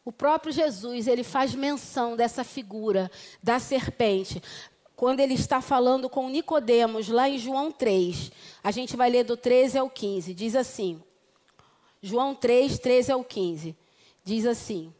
O 0.04 0.12
próprio 0.12 0.54
Jesus, 0.54 1.08
ele 1.08 1.24
faz 1.24 1.54
menção 1.54 2.16
dessa 2.16 2.44
figura 2.44 3.12
da 3.44 3.60
serpente. 3.60 4.42
Quando 4.96 5.20
ele 5.20 5.34
está 5.34 5.62
falando 5.62 6.10
com 6.10 6.30
Nicodemos, 6.30 7.10
lá 7.10 7.30
em 7.30 7.38
João 7.38 7.72
3. 7.72 8.32
A 8.64 8.72
gente 8.72 8.96
vai 8.96 9.10
ler 9.10 9.24
do 9.24 9.38
13 9.38 9.78
ao 9.78 9.90
15. 9.90 10.34
Diz 10.34 10.56
assim. 10.56 11.02
João 12.02 12.34
3, 12.34 12.80
13 12.80 13.12
ao 13.12 13.24
15. 13.24 13.76
Diz 14.24 14.46
assim: 14.46 14.94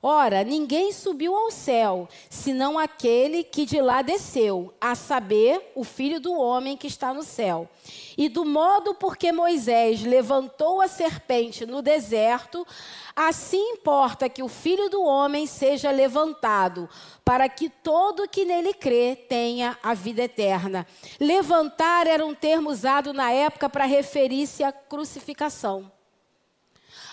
Ora, 0.00 0.44
ninguém 0.44 0.92
subiu 0.92 1.34
ao 1.34 1.50
céu, 1.50 2.08
senão 2.30 2.78
aquele 2.78 3.42
que 3.42 3.66
de 3.66 3.80
lá 3.80 4.00
desceu, 4.00 4.72
a 4.80 4.94
saber, 4.94 5.72
o 5.74 5.82
filho 5.82 6.20
do 6.20 6.32
homem 6.32 6.76
que 6.76 6.86
está 6.86 7.12
no 7.12 7.24
céu. 7.24 7.68
E 8.16 8.28
do 8.28 8.44
modo 8.44 8.94
por 8.94 9.16
que 9.16 9.32
Moisés 9.32 10.02
levantou 10.02 10.80
a 10.80 10.86
serpente 10.86 11.66
no 11.66 11.82
deserto, 11.82 12.64
assim 13.14 13.72
importa 13.72 14.28
que 14.28 14.42
o 14.42 14.48
filho 14.48 14.88
do 14.88 15.02
homem 15.02 15.46
seja 15.46 15.90
levantado, 15.90 16.88
para 17.24 17.48
que 17.48 17.68
todo 17.68 18.28
que 18.28 18.44
nele 18.44 18.74
crê 18.74 19.16
tenha 19.16 19.76
a 19.82 19.94
vida 19.94 20.22
eterna. 20.22 20.86
Levantar 21.18 22.06
era 22.06 22.24
um 22.24 22.34
termo 22.34 22.70
usado 22.70 23.12
na 23.12 23.32
época 23.32 23.68
para 23.68 23.84
referir-se 23.84 24.62
à 24.62 24.70
crucificação. 24.70 25.90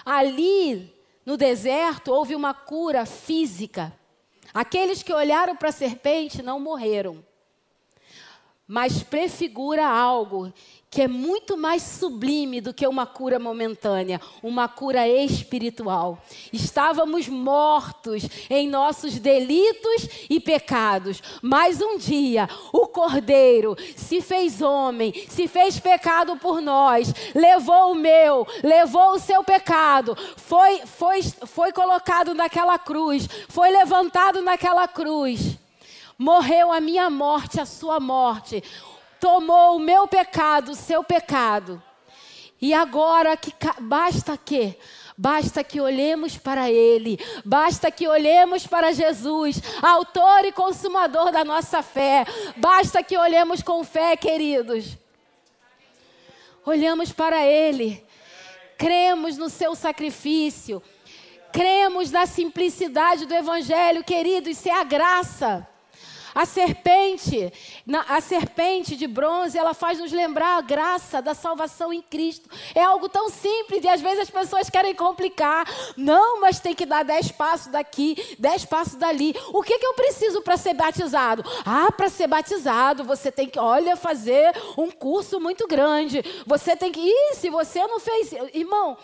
Ali, 0.06 0.95
no 1.26 1.36
deserto 1.36 2.12
houve 2.12 2.36
uma 2.36 2.54
cura 2.54 3.06
física. 3.06 3.92
Aqueles 4.54 5.02
que 5.02 5.12
olharam 5.12 5.56
para 5.56 5.70
a 5.70 5.74
serpente 5.74 6.42
não 6.42 6.60
morreram, 6.60 7.26
mas 8.68 9.04
prefigura 9.04 9.86
algo 9.86 10.54
que 10.96 11.02
é 11.02 11.10
muito 11.10 11.58
mais 11.58 11.84
sublime 11.84 12.62
do 12.62 12.74
que 12.74 12.88
uma 12.88 13.06
cura 13.06 13.38
momentânea, 13.38 14.22
uma 14.42 14.66
cura 14.70 15.06
espiritual. 15.06 16.24
Estávamos 16.54 17.28
mortos 17.28 18.24
em 18.50 18.70
nossos 18.70 19.20
delitos 19.20 20.08
e 20.30 20.40
pecados, 20.40 21.22
mas 21.42 21.82
um 21.82 21.98
dia 21.98 22.48
o 22.72 22.88
Cordeiro 22.88 23.76
se 23.98 24.22
fez 24.22 24.62
homem, 24.62 25.14
se 25.28 25.50
fez 25.50 25.82
pecado 25.82 26.38
por 26.38 26.62
nós, 26.62 27.14
levou 27.36 27.92
o 27.92 27.96
meu, 27.96 28.48
levou 28.64 29.16
o 29.16 29.20
seu 29.20 29.44
pecado, 29.44 30.18
foi, 30.38 30.80
foi, 30.86 31.22
foi 31.46 31.74
colocado 31.74 32.34
naquela 32.34 32.80
cruz, 32.80 33.28
foi 33.50 33.70
levantado 33.70 34.42
naquela 34.42 34.88
cruz. 34.88 35.58
Morreu 36.18 36.72
a 36.72 36.80
minha 36.80 37.10
morte, 37.10 37.60
a 37.60 37.66
sua 37.66 38.00
morte 38.00 38.64
tomou 39.26 39.78
o 39.78 39.80
meu 39.80 40.08
pecado, 40.08 40.74
o 40.74 40.76
seu 40.76 41.04
pecado. 41.04 41.82
E 42.62 42.76
agora 42.76 43.36
que 43.36 43.52
basta 43.82 44.38
que 44.38 44.78
Basta 45.18 45.64
que 45.64 45.80
olhemos 45.80 46.38
para 46.38 46.70
Ele, 46.70 47.18
basta 47.46 47.90
que 47.90 48.06
olhemos 48.06 48.68
para 48.68 48.92
Jesus, 48.92 49.62
Autor 49.82 50.44
e 50.44 50.52
Consumador 50.52 51.32
da 51.32 51.46
nossa 51.46 51.82
fé. 51.82 52.26
Basta 52.58 53.02
que 53.02 53.18
olhemos 53.18 53.64
com 53.64 53.82
fé, 53.86 54.18
queridos. 54.18 54.98
olhamos 56.66 57.14
para 57.14 57.46
Ele, 57.46 58.06
cremos 58.78 59.38
no 59.38 59.50
seu 59.50 59.74
sacrifício, 59.74 60.84
cremos 61.54 62.12
na 62.12 62.26
simplicidade 62.26 63.26
do 63.26 63.34
Evangelho, 63.34 64.04
querido, 64.04 64.50
isso 64.50 64.68
é 64.68 64.74
a 64.74 64.84
graça. 64.84 65.66
A 66.36 66.46
serpente, 66.46 67.54
a 68.10 68.20
serpente 68.20 68.98
de 68.98 69.08
bronze, 69.08 69.58
ela 69.58 69.74
faz 69.74 70.00
nos 70.00 70.12
lembrar 70.12 70.58
a 70.58 70.62
graça 70.62 71.22
da 71.22 71.34
salvação 71.34 71.94
em 71.94 72.02
Cristo. 72.02 72.50
É 72.76 72.84
algo 72.84 73.08
tão 73.08 73.30
simples 73.30 73.82
e 73.82 73.88
às 73.88 74.02
vezes 74.02 74.20
as 74.20 74.30
pessoas 74.30 74.70
querem 74.70 74.94
complicar. 74.94 75.66
Não, 75.96 76.42
mas 76.42 76.60
tem 76.60 76.76
que 76.76 76.86
dar 76.86 77.06
dez 77.06 77.32
passos 77.32 77.72
daqui, 77.72 78.36
dez 78.38 78.66
passos 78.66 78.96
dali. 78.96 79.34
O 79.54 79.64
que, 79.64 79.80
que 79.80 79.86
eu 79.86 79.94
preciso 79.94 80.42
para 80.42 80.58
ser 80.58 80.74
batizado? 80.74 81.42
Ah, 81.66 81.90
para 81.90 82.10
ser 82.10 82.28
batizado, 82.28 83.06
você 83.06 83.32
tem 83.32 83.48
que, 83.48 83.58
olha, 83.58 83.96
fazer 83.96 84.54
um 84.78 84.92
curso 84.92 85.40
muito 85.40 85.66
grande. 85.66 86.22
Você 86.46 86.76
tem 86.76 86.92
que. 86.92 87.00
Ih, 87.00 87.36
se 87.36 87.50
você 87.50 87.80
não 87.88 88.02
fez. 88.02 88.34
Irmão, 88.54 88.98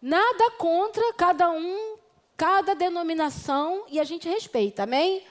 nada 0.00 0.52
contra 0.52 1.12
cada 1.14 1.50
um, 1.50 1.96
cada 2.36 2.72
denominação 2.76 3.82
e 3.90 3.98
a 3.98 4.04
gente 4.04 4.28
respeita, 4.28 4.84
amém? 4.84 5.24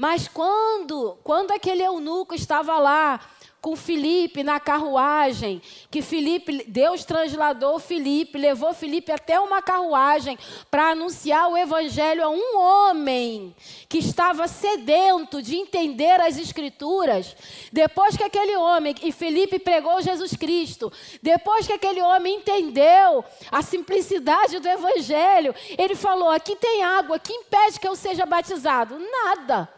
Mas 0.00 0.28
quando, 0.28 1.18
quando 1.24 1.50
aquele 1.50 1.82
eunuco 1.82 2.32
estava 2.32 2.78
lá 2.78 3.18
com 3.60 3.74
Filipe 3.74 4.44
na 4.44 4.60
carruagem, 4.60 5.60
que 5.90 6.00
Filipe, 6.00 6.62
Deus 6.68 7.04
transladou 7.04 7.80
Filipe, 7.80 8.38
levou 8.38 8.72
Filipe 8.72 9.10
até 9.10 9.40
uma 9.40 9.60
carruagem 9.60 10.38
para 10.70 10.90
anunciar 10.90 11.50
o 11.50 11.56
evangelho 11.56 12.22
a 12.22 12.28
um 12.28 12.60
homem 12.60 13.52
que 13.88 13.98
estava 13.98 14.46
sedento 14.46 15.42
de 15.42 15.56
entender 15.56 16.20
as 16.20 16.38
escrituras. 16.38 17.34
Depois 17.72 18.16
que 18.16 18.22
aquele 18.22 18.56
homem, 18.56 18.94
e 19.02 19.10
Filipe 19.10 19.58
pregou 19.58 20.00
Jesus 20.00 20.30
Cristo, 20.36 20.92
depois 21.20 21.66
que 21.66 21.72
aquele 21.72 22.00
homem 22.00 22.36
entendeu 22.36 23.24
a 23.50 23.62
simplicidade 23.62 24.60
do 24.60 24.68
evangelho, 24.68 25.52
ele 25.76 25.96
falou: 25.96 26.30
"Aqui 26.30 26.54
tem 26.54 26.84
água, 26.84 27.18
que 27.18 27.32
impede 27.32 27.80
que 27.80 27.88
eu 27.88 27.96
seja 27.96 28.24
batizado?" 28.24 28.96
Nada. 28.96 29.77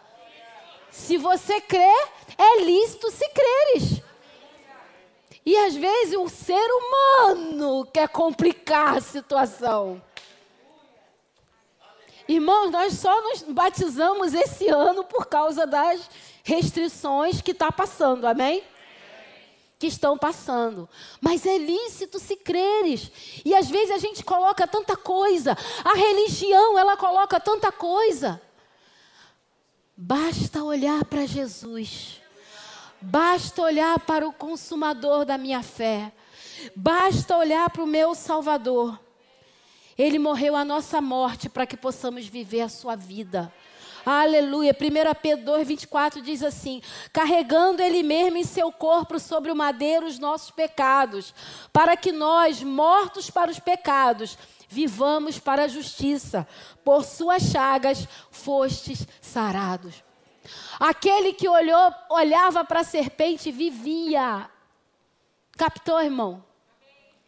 Se 0.90 1.16
você 1.16 1.60
crê, 1.60 1.94
é 2.36 2.60
lícito 2.62 3.10
se 3.10 3.28
creres. 3.28 4.02
E 5.44 5.56
às 5.56 5.74
vezes 5.74 6.14
o 6.16 6.28
ser 6.28 6.68
humano 6.70 7.86
quer 7.86 8.08
complicar 8.08 8.98
a 8.98 9.00
situação. 9.00 10.02
Irmãos, 12.28 12.70
nós 12.70 12.94
só 12.94 13.20
nos 13.22 13.42
batizamos 13.42 14.34
esse 14.34 14.68
ano 14.68 15.02
por 15.02 15.26
causa 15.26 15.66
das 15.66 16.08
restrições 16.44 17.40
que 17.40 17.50
está 17.50 17.72
passando, 17.72 18.26
amém? 18.26 18.62
Que 19.78 19.88
estão 19.88 20.16
passando. 20.16 20.88
Mas 21.20 21.44
é 21.44 21.58
lícito 21.58 22.18
se 22.20 22.36
creres. 22.36 23.10
E 23.44 23.54
às 23.54 23.68
vezes 23.68 23.90
a 23.90 23.98
gente 23.98 24.22
coloca 24.22 24.66
tanta 24.66 24.96
coisa. 24.96 25.56
A 25.84 25.94
religião, 25.94 26.78
ela 26.78 26.96
coloca 26.96 27.40
tanta 27.40 27.72
coisa. 27.72 28.40
Basta 30.02 30.64
olhar 30.64 31.04
para 31.04 31.26
Jesus. 31.26 32.22
Basta 33.02 33.60
olhar 33.60 34.00
para 34.00 34.26
o 34.26 34.32
consumador 34.32 35.26
da 35.26 35.36
minha 35.36 35.62
fé. 35.62 36.10
Basta 36.74 37.36
olhar 37.36 37.68
para 37.68 37.82
o 37.82 37.86
meu 37.86 38.14
Salvador. 38.14 38.98
Ele 39.98 40.18
morreu 40.18 40.56
a 40.56 40.64
nossa 40.64 41.02
morte 41.02 41.50
para 41.50 41.66
que 41.66 41.76
possamos 41.76 42.26
viver 42.26 42.62
a 42.62 42.68
sua 42.70 42.96
vida. 42.96 43.52
Aleluia. 44.04 44.72
1 44.74 45.20
Pedro 45.20 45.44
2, 45.44 45.68
24 45.68 46.22
diz 46.22 46.42
assim: 46.42 46.80
carregando 47.12 47.82
Ele 47.82 48.02
mesmo 48.02 48.38
em 48.38 48.44
seu 48.44 48.72
corpo 48.72 49.18
sobre 49.18 49.52
o 49.52 49.56
madeiro 49.56 50.06
os 50.06 50.18
nossos 50.18 50.50
pecados, 50.50 51.34
para 51.74 51.94
que 51.94 52.10
nós, 52.10 52.62
mortos 52.62 53.28
para 53.28 53.50
os 53.50 53.58
pecados, 53.58 54.38
vivamos 54.70 55.38
para 55.40 55.64
a 55.64 55.68
justiça. 55.68 56.46
Por 56.84 57.04
suas 57.04 57.42
chagas 57.42 58.06
fostes 58.30 59.06
sarados. 59.20 60.02
Aquele 60.78 61.32
que 61.32 61.48
olhou, 61.48 61.92
olhava 62.08 62.64
para 62.64 62.80
a 62.80 62.84
serpente 62.84 63.50
vivia. 63.50 64.48
Captou, 65.58 66.00
irmão? 66.00 66.42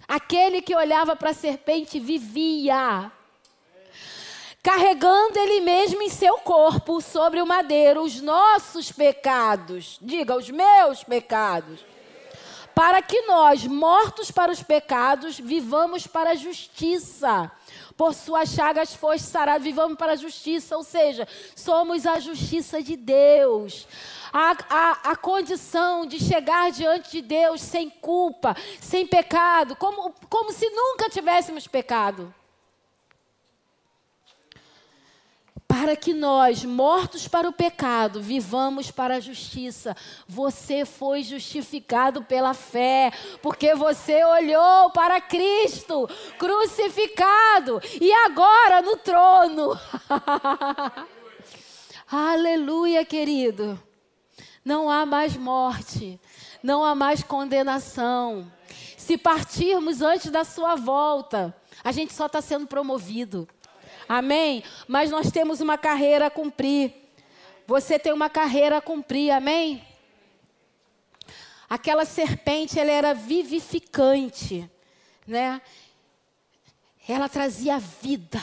Aquele 0.09 0.63
que 0.63 0.75
olhava 0.75 1.15
para 1.17 1.31
a 1.31 1.35
serpente 1.35 1.99
vivia. 1.99 3.11
Carregando 4.63 5.39
ele 5.39 5.61
mesmo 5.61 6.01
em 6.03 6.09
seu 6.09 6.39
corpo 6.39 7.01
sobre 7.01 7.43
o 7.43 7.47
madeiro 7.47 8.03
os 8.03 8.21
nossos 8.21 8.93
pecados. 8.93 9.99
Diga, 10.01 10.37
os 10.37 10.49
meus 10.49 11.03
pecados 11.03 11.85
para 12.75 13.03
que 13.03 13.23
nós, 13.23 13.67
mortos 13.67 14.31
para 14.31 14.51
os 14.51 14.63
pecados, 14.63 15.39
vivamos 15.39 16.07
para 16.07 16.31
a 16.31 16.35
justiça. 16.35 17.51
Por 17.97 18.15
suas 18.15 18.51
chagas 18.51 18.95
foste 18.95 19.27
sarado, 19.27 19.63
vivamos 19.63 19.97
para 19.97 20.13
a 20.13 20.17
justiça, 20.17 20.77
ou 20.77 20.83
seja, 20.83 21.29
somos 21.55 22.07
a 22.07 22.19
justiça 22.19 22.83
de 22.83 22.97
Deus. 22.97 23.87
A, 24.33 24.57
a, 24.71 25.11
a 25.11 25.17
condição 25.17 26.07
de 26.07 26.19
chegar 26.19 26.71
diante 26.71 27.13
de 27.13 27.23
Deus 27.23 27.61
sem 27.61 27.91
culpa, 27.91 28.57
sem 28.81 29.07
pecado, 29.07 29.77
como, 29.77 30.15
como 30.29 30.53
se 30.53 30.69
nunca 30.71 31.11
tivéssemos 31.11 31.67
pecado. 31.67 32.35
Para 35.73 35.97
que 35.97 36.13
nós, 36.13 36.67
mortos 36.67 37.27
para 37.27 37.49
o 37.49 37.53
pecado, 37.53 38.21
vivamos 38.21 38.91
para 38.91 39.17
a 39.17 39.21
justiça. 39.21 39.97
Você 40.29 40.85
foi 40.85 41.23
justificado 41.23 42.23
pela 42.23 42.53
fé, 42.53 43.11
porque 43.41 43.75
você 43.75 44.23
olhou 44.23 44.91
para 44.91 45.19
Cristo 45.19 46.07
crucificado 46.39 47.81
e 47.99 48.13
agora 48.13 48.83
no 48.83 48.99
trono. 48.99 49.71
Aleluia, 52.07 53.03
querido. 53.03 53.83
Não 54.63 54.91
há 54.91 55.07
mais 55.07 55.39
morte, 55.39 56.21
não 56.63 56.85
há 56.85 56.95
mais 56.95 57.23
condenação. 57.23 58.53
Se 58.99 59.17
partirmos 59.17 60.03
antes 60.03 60.31
da 60.31 60.45
sua 60.45 60.75
volta, 60.75 61.57
a 61.83 61.91
gente 61.93 62.13
só 62.13 62.27
está 62.27 62.43
sendo 62.43 62.67
promovido. 62.67 63.49
Amém? 64.09 64.63
Mas 64.87 65.11
nós 65.11 65.31
temos 65.31 65.61
uma 65.61 65.79
carreira 65.79 66.27
a 66.27 66.31
cumprir. 66.31 66.93
Você 67.67 67.99
tem 67.99 68.13
uma 68.13 68.29
carreira 68.29 68.79
a 68.79 68.83
cumprir, 68.83 69.31
amém? 69.31 69.85
Aquela 71.69 72.05
serpente, 72.05 72.79
ela 72.79 72.91
era 72.91 73.15
vivificante, 73.15 74.69
né? 75.27 75.63
Ela 77.09 77.29
trazia 77.29 77.79
vida. 77.79 78.41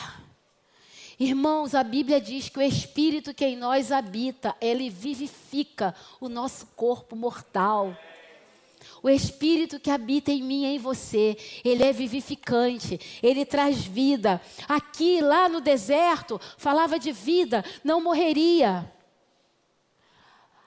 Irmãos, 1.19 1.75
a 1.75 1.83
Bíblia 1.83 2.21
diz 2.21 2.47
que 2.47 2.59
o 2.59 2.61
Espírito 2.61 3.33
que 3.33 3.45
em 3.45 3.57
nós 3.57 3.91
habita, 3.91 4.55
ele 4.61 4.89
vivifica 4.89 5.93
o 6.19 6.29
nosso 6.29 6.65
corpo 6.75 7.15
mortal. 7.15 7.95
O 9.01 9.09
Espírito 9.09 9.79
que 9.79 9.89
habita 9.89 10.31
em 10.31 10.43
mim 10.43 10.63
e 10.63 10.75
em 10.75 10.77
você, 10.77 11.37
ele 11.63 11.83
é 11.83 11.93
vivificante, 11.93 12.99
ele 13.23 13.45
traz 13.45 13.85
vida. 13.85 14.41
Aqui, 14.67 15.21
lá 15.21 15.47
no 15.47 15.61
deserto, 15.61 16.39
falava 16.57 16.99
de 16.99 17.11
vida, 17.11 17.63
não 17.83 18.01
morreria. 18.01 18.91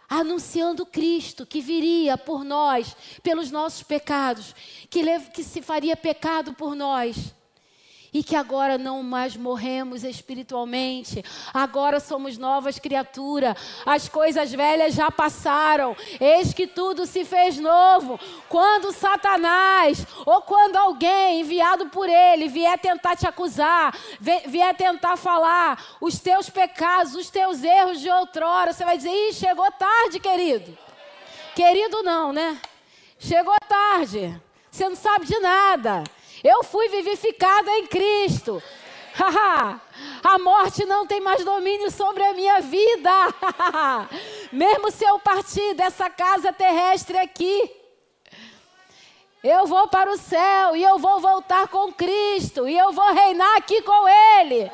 Anunciando 0.08 0.84
Cristo 0.84 1.46
que 1.46 1.60
viria 1.60 2.18
por 2.18 2.44
nós, 2.44 2.96
pelos 3.22 3.50
nossos 3.50 3.82
pecados, 3.82 4.54
que, 4.90 5.02
que 5.30 5.42
se 5.42 5.62
faria 5.62 5.96
pecado 5.96 6.52
por 6.54 6.74
nós 6.74 7.34
e 8.12 8.22
que 8.22 8.36
agora 8.36 8.76
não 8.76 9.02
mais 9.02 9.36
morremos 9.36 10.04
espiritualmente, 10.04 11.24
agora 11.52 11.98
somos 11.98 12.36
novas 12.36 12.78
criaturas, 12.78 13.56
as 13.86 14.08
coisas 14.08 14.52
velhas 14.52 14.94
já 14.94 15.10
passaram, 15.10 15.96
eis 16.20 16.52
que 16.52 16.66
tudo 16.66 17.06
se 17.06 17.24
fez 17.24 17.58
novo. 17.58 18.20
Quando 18.48 18.92
Satanás 18.92 20.06
ou 20.26 20.42
quando 20.42 20.76
alguém 20.76 21.40
enviado 21.40 21.86
por 21.86 22.08
ele 22.08 22.48
vier 22.48 22.78
tentar 22.78 23.16
te 23.16 23.26
acusar, 23.26 23.96
vier 24.20 24.74
tentar 24.76 25.16
falar 25.16 25.96
os 26.00 26.18
teus 26.18 26.50
pecados, 26.50 27.14
os 27.14 27.30
teus 27.30 27.64
erros 27.64 28.00
de 28.00 28.10
outrora, 28.10 28.72
você 28.72 28.84
vai 28.84 28.96
dizer: 28.96 29.10
ih, 29.10 29.32
chegou 29.32 29.70
tarde, 29.72 30.20
querido. 30.20 30.76
Querido, 31.54 32.02
não, 32.02 32.32
né? 32.32 32.58
Chegou 33.18 33.54
tarde, 33.68 34.40
você 34.70 34.88
não 34.88 34.96
sabe 34.96 35.26
de 35.26 35.38
nada. 35.38 36.02
Eu 36.42 36.64
fui 36.64 36.88
vivificada 36.88 37.70
em 37.78 37.86
Cristo. 37.86 38.62
a 40.24 40.38
morte 40.38 40.84
não 40.84 41.06
tem 41.06 41.20
mais 41.20 41.44
domínio 41.44 41.90
sobre 41.90 42.24
a 42.24 42.32
minha 42.32 42.60
vida. 42.60 43.10
Mesmo 44.50 44.90
se 44.90 45.04
eu 45.04 45.18
partir 45.18 45.74
dessa 45.74 46.10
casa 46.10 46.52
terrestre 46.52 47.16
aqui, 47.18 47.70
eu 49.42 49.66
vou 49.66 49.86
para 49.88 50.10
o 50.10 50.16
céu 50.16 50.74
e 50.74 50.82
eu 50.82 50.98
vou 50.98 51.20
voltar 51.20 51.68
com 51.68 51.92
Cristo 51.92 52.68
e 52.68 52.76
eu 52.76 52.92
vou 52.92 53.12
reinar 53.12 53.56
aqui 53.56 53.82
com 53.82 54.08
Ele, 54.08 54.70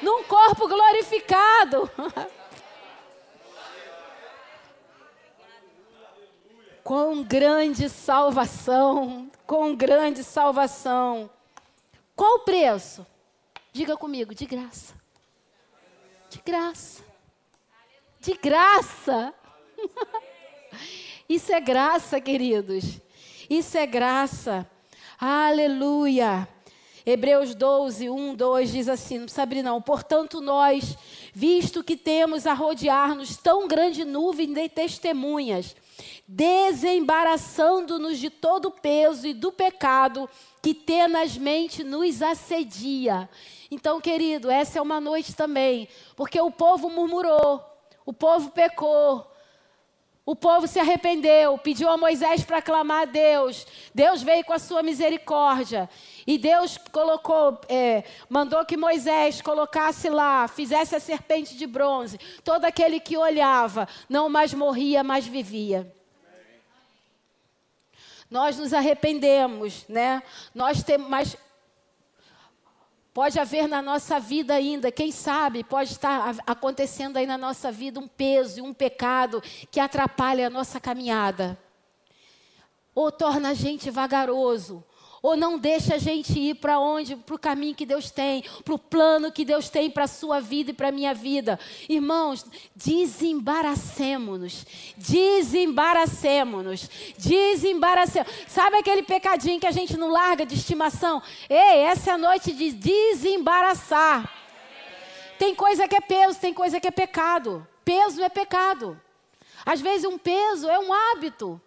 num 0.00 0.24
corpo 0.24 0.66
glorificado. 0.66 1.90
Com 6.82 7.22
grande 7.22 7.88
salvação, 7.88 9.30
com 9.46 9.74
grande 9.74 10.24
salvação. 10.24 11.30
Qual 12.16 12.36
o 12.36 12.40
preço? 12.40 13.06
Diga 13.72 13.96
comigo, 13.96 14.34
de 14.34 14.44
graça. 14.46 14.94
De 16.28 16.40
graça. 16.44 17.04
De 18.20 18.34
graça. 18.34 19.34
Isso 21.28 21.52
é 21.52 21.60
graça, 21.60 22.20
queridos. 22.20 23.00
Isso 23.48 23.78
é 23.78 23.86
graça. 23.86 24.68
Aleluia. 25.18 26.48
Hebreus 27.04 27.54
12, 27.54 28.08
1, 28.08 28.34
2 28.34 28.72
diz 28.72 28.88
assim: 28.88 29.18
não 29.18 29.24
precisa 29.24 29.42
abrir, 29.42 29.62
não. 29.62 29.82
Portanto, 29.82 30.40
nós, 30.40 30.96
visto 31.32 31.82
que 31.82 31.96
temos 31.96 32.46
a 32.46 32.54
rodear-nos 32.54 33.36
tão 33.36 33.66
grande 33.66 34.04
nuvem 34.04 34.52
de 34.52 34.68
testemunhas, 34.68 35.74
desembaraçando-nos 36.26 38.18
de 38.18 38.30
todo 38.30 38.66
o 38.66 38.70
peso 38.70 39.26
e 39.26 39.34
do 39.34 39.50
pecado 39.52 40.28
que 40.62 40.74
tenazmente 40.74 41.82
nos 41.82 42.22
assedia. 42.22 43.28
Então, 43.70 44.00
querido, 44.00 44.50
essa 44.50 44.78
é 44.78 44.82
uma 44.82 45.00
noite 45.00 45.34
também, 45.34 45.88
porque 46.14 46.40
o 46.40 46.50
povo 46.50 46.90
murmurou, 46.90 47.64
o 48.04 48.12
povo 48.12 48.50
pecou, 48.50 49.31
o 50.24 50.36
povo 50.36 50.68
se 50.68 50.78
arrependeu, 50.78 51.58
pediu 51.58 51.90
a 51.90 51.96
Moisés 51.96 52.44
para 52.44 52.62
clamar 52.62 53.02
a 53.02 53.04
Deus. 53.06 53.66
Deus 53.92 54.22
veio 54.22 54.44
com 54.44 54.52
a 54.52 54.58
sua 54.58 54.80
misericórdia. 54.80 55.90
E 56.24 56.38
Deus 56.38 56.78
colocou, 56.92 57.60
é, 57.68 58.04
mandou 58.28 58.64
que 58.64 58.76
Moisés 58.76 59.42
colocasse 59.42 60.08
lá, 60.08 60.46
fizesse 60.46 60.94
a 60.94 61.00
serpente 61.00 61.56
de 61.56 61.66
bronze. 61.66 62.18
Todo 62.44 62.64
aquele 62.64 63.00
que 63.00 63.16
olhava 63.16 63.88
não 64.08 64.28
mais 64.28 64.54
morria, 64.54 65.02
mas 65.02 65.26
vivia. 65.26 65.92
Nós 68.30 68.56
nos 68.56 68.72
arrependemos, 68.72 69.84
né? 69.88 70.22
Nós 70.54 70.84
temos, 70.84 71.08
mas 71.08 71.36
Pode 73.14 73.38
haver 73.38 73.68
na 73.68 73.82
nossa 73.82 74.18
vida 74.18 74.54
ainda, 74.54 74.90
quem 74.90 75.12
sabe, 75.12 75.62
pode 75.62 75.92
estar 75.92 76.34
acontecendo 76.46 77.18
aí 77.18 77.26
na 77.26 77.36
nossa 77.36 77.70
vida 77.70 78.00
um 78.00 78.08
peso 78.08 78.58
e 78.58 78.62
um 78.62 78.72
pecado 78.72 79.42
que 79.70 79.78
atrapalha 79.78 80.46
a 80.46 80.50
nossa 80.50 80.80
caminhada. 80.80 81.58
Ou 82.94 83.12
torna 83.12 83.50
a 83.50 83.54
gente 83.54 83.90
vagaroso, 83.90 84.82
ou 85.22 85.36
não 85.36 85.56
deixa 85.56 85.94
a 85.94 85.98
gente 85.98 86.36
ir 86.38 86.56
para 86.56 86.80
onde, 86.80 87.14
para 87.14 87.36
o 87.36 87.38
caminho 87.38 87.76
que 87.76 87.86
Deus 87.86 88.10
tem, 88.10 88.42
para 88.64 88.74
o 88.74 88.78
plano 88.78 89.30
que 89.30 89.44
Deus 89.44 89.70
tem 89.70 89.88
para 89.88 90.04
a 90.04 90.08
sua 90.08 90.40
vida 90.40 90.72
e 90.72 90.74
para 90.74 90.88
a 90.88 90.92
minha 90.92 91.14
vida. 91.14 91.60
Irmãos, 91.88 92.44
desembaracemos-nos, 92.74 94.66
desembaracemos-nos, 94.96 96.90
desembaracemos. 97.16 98.32
Sabe 98.48 98.78
aquele 98.78 99.04
pecadinho 99.04 99.60
que 99.60 99.66
a 99.66 99.70
gente 99.70 99.96
não 99.96 100.08
larga 100.08 100.44
de 100.44 100.56
estimação? 100.56 101.22
Ei, 101.48 101.78
essa 101.84 102.10
é 102.10 102.14
a 102.14 102.18
noite 102.18 102.52
de 102.52 102.72
desembaraçar. 102.72 104.28
Tem 105.38 105.54
coisa 105.54 105.86
que 105.86 105.94
é 105.94 106.00
peso, 106.00 106.40
tem 106.40 106.52
coisa 106.52 106.80
que 106.80 106.88
é 106.88 106.90
pecado. 106.90 107.64
Peso 107.84 108.20
é 108.22 108.28
pecado. 108.28 109.00
Às 109.64 109.80
vezes 109.80 110.04
um 110.04 110.18
peso 110.18 110.68
é 110.68 110.78
um 110.80 110.92
hábito 110.92 111.60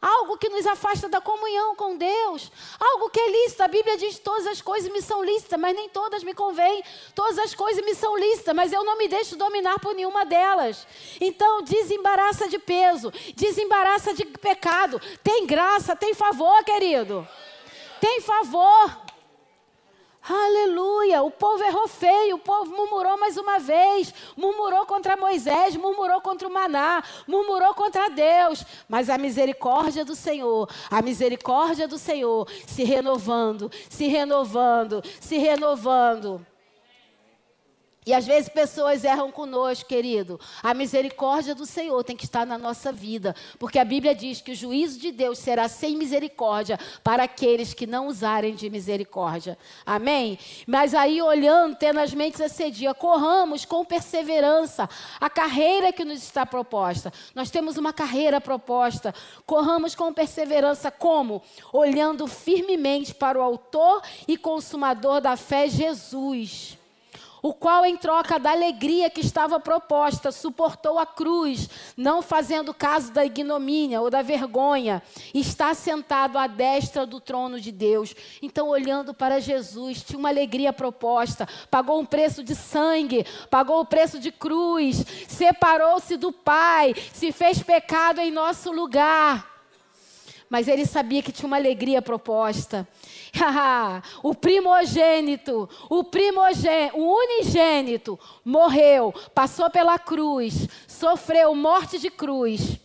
algo 0.00 0.38
que 0.38 0.48
nos 0.48 0.66
afasta 0.66 1.08
da 1.08 1.20
comunhão 1.20 1.74
com 1.74 1.96
Deus, 1.96 2.50
algo 2.78 3.10
que 3.10 3.20
é 3.20 3.30
lícito. 3.30 3.62
A 3.62 3.68
Bíblia 3.68 3.96
diz: 3.96 4.18
todas 4.18 4.46
as 4.46 4.62
coisas 4.62 4.90
me 4.90 5.02
são 5.02 5.22
lícitas, 5.22 5.58
mas 5.58 5.74
nem 5.74 5.88
todas 5.88 6.22
me 6.22 6.32
convêm. 6.32 6.82
Todas 7.14 7.38
as 7.38 7.54
coisas 7.54 7.84
me 7.84 7.94
são 7.94 8.16
lícitas, 8.16 8.54
mas 8.54 8.72
eu 8.72 8.84
não 8.84 8.96
me 8.96 9.08
deixo 9.08 9.36
dominar 9.36 9.78
por 9.80 9.94
nenhuma 9.94 10.24
delas. 10.24 10.86
Então, 11.20 11.62
desembaraça 11.62 12.48
de 12.48 12.58
peso, 12.58 13.12
desembaraça 13.34 14.14
de 14.14 14.24
pecado. 14.24 15.00
Tem 15.22 15.46
graça, 15.46 15.94
tem 15.94 16.14
favor, 16.14 16.62
querido. 16.64 17.26
Tem 18.00 18.20
favor. 18.20 19.09
Aleluia! 20.22 21.22
O 21.22 21.30
povo 21.30 21.62
errou 21.64 21.88
feio, 21.88 22.36
o 22.36 22.38
povo 22.38 22.70
murmurou 22.70 23.18
mais 23.18 23.38
uma 23.38 23.58
vez, 23.58 24.12
murmurou 24.36 24.84
contra 24.84 25.16
Moisés, 25.16 25.74
murmurou 25.76 26.20
contra 26.20 26.46
o 26.46 26.52
maná, 26.52 27.02
murmurou 27.26 27.72
contra 27.74 28.10
Deus. 28.10 28.64
Mas 28.86 29.08
a 29.08 29.16
misericórdia 29.16 30.04
do 30.04 30.14
Senhor, 30.14 30.68
a 30.90 31.00
misericórdia 31.00 31.88
do 31.88 31.96
Senhor 31.96 32.46
se 32.66 32.84
renovando, 32.84 33.70
se 33.88 34.08
renovando, 34.08 35.02
se 35.20 35.38
renovando. 35.38 36.46
E 38.10 38.12
às 38.12 38.26
vezes 38.26 38.48
pessoas 38.48 39.04
erram 39.04 39.30
conosco, 39.30 39.88
querido. 39.88 40.40
A 40.64 40.74
misericórdia 40.74 41.54
do 41.54 41.64
Senhor 41.64 42.02
tem 42.02 42.16
que 42.16 42.24
estar 42.24 42.44
na 42.44 42.58
nossa 42.58 42.90
vida, 42.90 43.36
porque 43.56 43.78
a 43.78 43.84
Bíblia 43.84 44.16
diz 44.16 44.40
que 44.40 44.50
o 44.50 44.54
juízo 44.56 44.98
de 44.98 45.12
Deus 45.12 45.38
será 45.38 45.68
sem 45.68 45.96
misericórdia 45.96 46.76
para 47.04 47.22
aqueles 47.22 47.72
que 47.72 47.86
não 47.86 48.08
usarem 48.08 48.56
de 48.56 48.68
misericórdia. 48.68 49.56
Amém? 49.86 50.40
Mas 50.66 50.92
aí, 50.92 51.22
olhando 51.22 51.76
tenazmente 51.76 52.42
esse 52.42 52.68
dia, 52.68 52.92
corramos 52.92 53.64
com 53.64 53.84
perseverança 53.84 54.90
a 55.20 55.30
carreira 55.30 55.92
que 55.92 56.04
nos 56.04 56.20
está 56.20 56.44
proposta. 56.44 57.12
Nós 57.32 57.48
temos 57.48 57.76
uma 57.76 57.92
carreira 57.92 58.40
proposta. 58.40 59.14
Corramos 59.46 59.94
com 59.94 60.12
perseverança, 60.12 60.90
como? 60.90 61.44
Olhando 61.72 62.26
firmemente 62.26 63.14
para 63.14 63.38
o 63.38 63.42
Autor 63.42 64.02
e 64.26 64.36
Consumador 64.36 65.20
da 65.20 65.36
fé, 65.36 65.68
Jesus 65.68 66.79
o 67.42 67.54
qual, 67.54 67.84
em 67.84 67.96
troca 67.96 68.38
da 68.38 68.50
alegria 68.50 69.10
que 69.10 69.20
estava 69.20 69.58
proposta, 69.58 70.30
suportou 70.30 70.98
a 70.98 71.06
cruz, 71.06 71.68
não 71.96 72.22
fazendo 72.22 72.74
caso 72.74 73.12
da 73.12 73.24
ignomínia 73.24 74.00
ou 74.00 74.10
da 74.10 74.22
vergonha, 74.22 75.02
está 75.34 75.74
sentado 75.74 76.38
à 76.38 76.46
destra 76.46 77.06
do 77.06 77.20
trono 77.20 77.60
de 77.60 77.72
Deus. 77.72 78.14
Então, 78.42 78.68
olhando 78.68 79.14
para 79.14 79.40
Jesus, 79.40 80.02
tinha 80.02 80.18
uma 80.18 80.28
alegria 80.28 80.72
proposta, 80.72 81.48
pagou 81.70 82.00
um 82.00 82.06
preço 82.06 82.42
de 82.42 82.54
sangue, 82.54 83.26
pagou 83.48 83.80
o 83.80 83.86
preço 83.86 84.18
de 84.18 84.30
cruz, 84.30 85.04
separou-se 85.28 86.16
do 86.16 86.32
Pai, 86.32 86.94
se 87.12 87.32
fez 87.32 87.62
pecado 87.62 88.20
em 88.20 88.30
nosso 88.30 88.70
lugar. 88.70 89.49
Mas 90.50 90.66
ele 90.66 90.84
sabia 90.84 91.22
que 91.22 91.30
tinha 91.30 91.46
uma 91.46 91.56
alegria 91.56 92.02
proposta. 92.02 92.86
o 94.20 94.34
primogênito, 94.34 95.70
o 95.88 96.02
primogênito, 96.02 96.98
o 96.98 97.14
unigênito 97.16 98.18
morreu, 98.44 99.14
passou 99.32 99.70
pela 99.70 99.96
cruz, 99.96 100.68
sofreu 100.88 101.54
morte 101.54 102.00
de 102.00 102.10
cruz. 102.10 102.80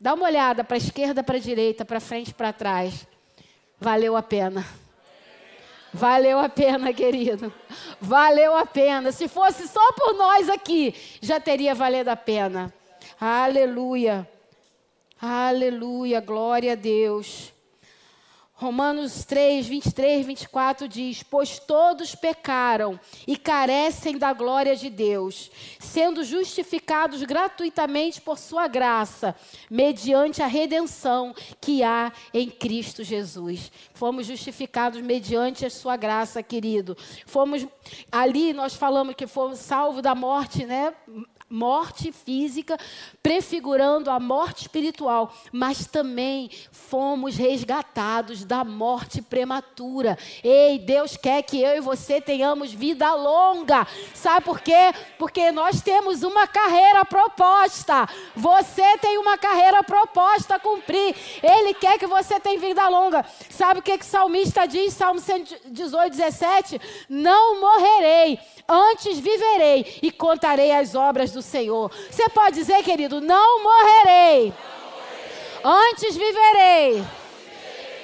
Dá 0.00 0.14
uma 0.14 0.26
olhada 0.26 0.62
para 0.62 0.76
a 0.76 0.78
esquerda, 0.78 1.24
para 1.24 1.38
a 1.38 1.40
direita, 1.40 1.84
para 1.84 1.98
frente, 1.98 2.32
para 2.32 2.52
trás. 2.52 3.04
Valeu 3.80 4.16
a 4.16 4.22
pena. 4.22 4.64
Valeu 5.92 6.38
a 6.38 6.48
pena, 6.48 6.92
querido. 6.92 7.52
Valeu 8.00 8.56
a 8.56 8.64
pena. 8.64 9.10
Se 9.10 9.26
fosse 9.26 9.66
só 9.66 9.92
por 9.94 10.14
nós 10.14 10.48
aqui, 10.48 10.94
já 11.20 11.40
teria 11.40 11.74
valido 11.74 12.10
a 12.10 12.16
pena. 12.16 12.72
Aleluia. 13.20 14.28
Aleluia. 15.20 16.20
Glória 16.20 16.72
a 16.72 16.76
Deus. 16.76 17.52
Romanos 18.52 19.24
3, 19.24 19.66
23, 19.66 20.26
24 20.26 20.88
diz: 20.88 21.24
Pois 21.24 21.58
todos 21.58 22.14
pecaram 22.14 22.98
e 23.26 23.36
carecem 23.36 24.16
da 24.16 24.32
glória 24.32 24.76
de 24.76 24.88
Deus, 24.88 25.50
sendo 25.80 26.22
justificados 26.22 27.22
gratuitamente 27.24 28.20
por 28.20 28.38
Sua 28.38 28.68
graça, 28.68 29.34
mediante 29.68 30.40
a 30.40 30.46
redenção 30.46 31.34
que 31.60 31.82
há 31.82 32.12
em 32.32 32.48
Cristo 32.48 33.02
Jesus. 33.02 33.72
Fomos 33.94 34.26
justificados 34.26 35.00
mediante 35.00 35.66
a 35.66 35.70
Sua 35.70 35.96
graça, 35.96 36.44
querido. 36.44 36.96
Fomos, 37.26 37.66
ali 38.10 38.52
nós 38.52 38.74
falamos 38.74 39.16
que 39.16 39.26
fomos 39.26 39.58
salvos 39.58 40.02
da 40.02 40.14
morte, 40.14 40.64
né? 40.64 40.94
Morte 41.50 42.12
física, 42.12 42.76
prefigurando 43.22 44.10
a 44.10 44.20
morte 44.20 44.62
espiritual, 44.62 45.32
mas 45.50 45.86
também 45.86 46.50
fomos 46.70 47.36
resgatados 47.36 48.44
da 48.44 48.64
morte 48.64 49.22
prematura. 49.22 50.18
Ei, 50.44 50.78
Deus 50.78 51.16
quer 51.16 51.42
que 51.42 51.60
eu 51.62 51.76
e 51.76 51.80
você 51.80 52.20
tenhamos 52.20 52.72
vida 52.72 53.14
longa. 53.14 53.86
Sabe 54.14 54.44
por 54.44 54.60
quê? 54.60 54.92
Porque 55.18 55.50
nós 55.50 55.80
temos 55.80 56.22
uma 56.22 56.46
carreira 56.46 57.04
proposta. 57.04 58.08
Você 58.36 58.98
tem 58.98 59.18
uma 59.18 59.38
carreira 59.38 59.82
proposta 59.82 60.56
a 60.56 60.60
cumprir. 60.60 61.14
Ele 61.42 61.74
quer 61.74 61.98
que 61.98 62.06
você 62.06 62.38
tenha 62.38 62.60
vida 62.60 62.86
longa. 62.88 63.24
Sabe 63.48 63.80
o 63.80 63.82
que, 63.82 63.96
que 63.96 64.04
o 64.04 64.08
salmista 64.08 64.66
diz, 64.66 64.92
Salmo 64.92 65.20
118, 65.20 66.16
17? 66.16 66.80
Não 67.08 67.60
morrerei, 67.60 68.38
antes 68.68 69.18
viverei 69.18 69.98
e 70.02 70.12
contarei 70.12 70.72
as 70.72 70.94
obras 70.94 71.32
do 71.32 71.40
Senhor. 71.40 71.90
Você 72.10 72.28
pode 72.28 72.56
dizer, 72.56 72.82
querido, 72.82 73.20
não 73.20 73.62
morrerei. 73.62 74.52
Antes 75.64 76.16
viverei 76.16 77.02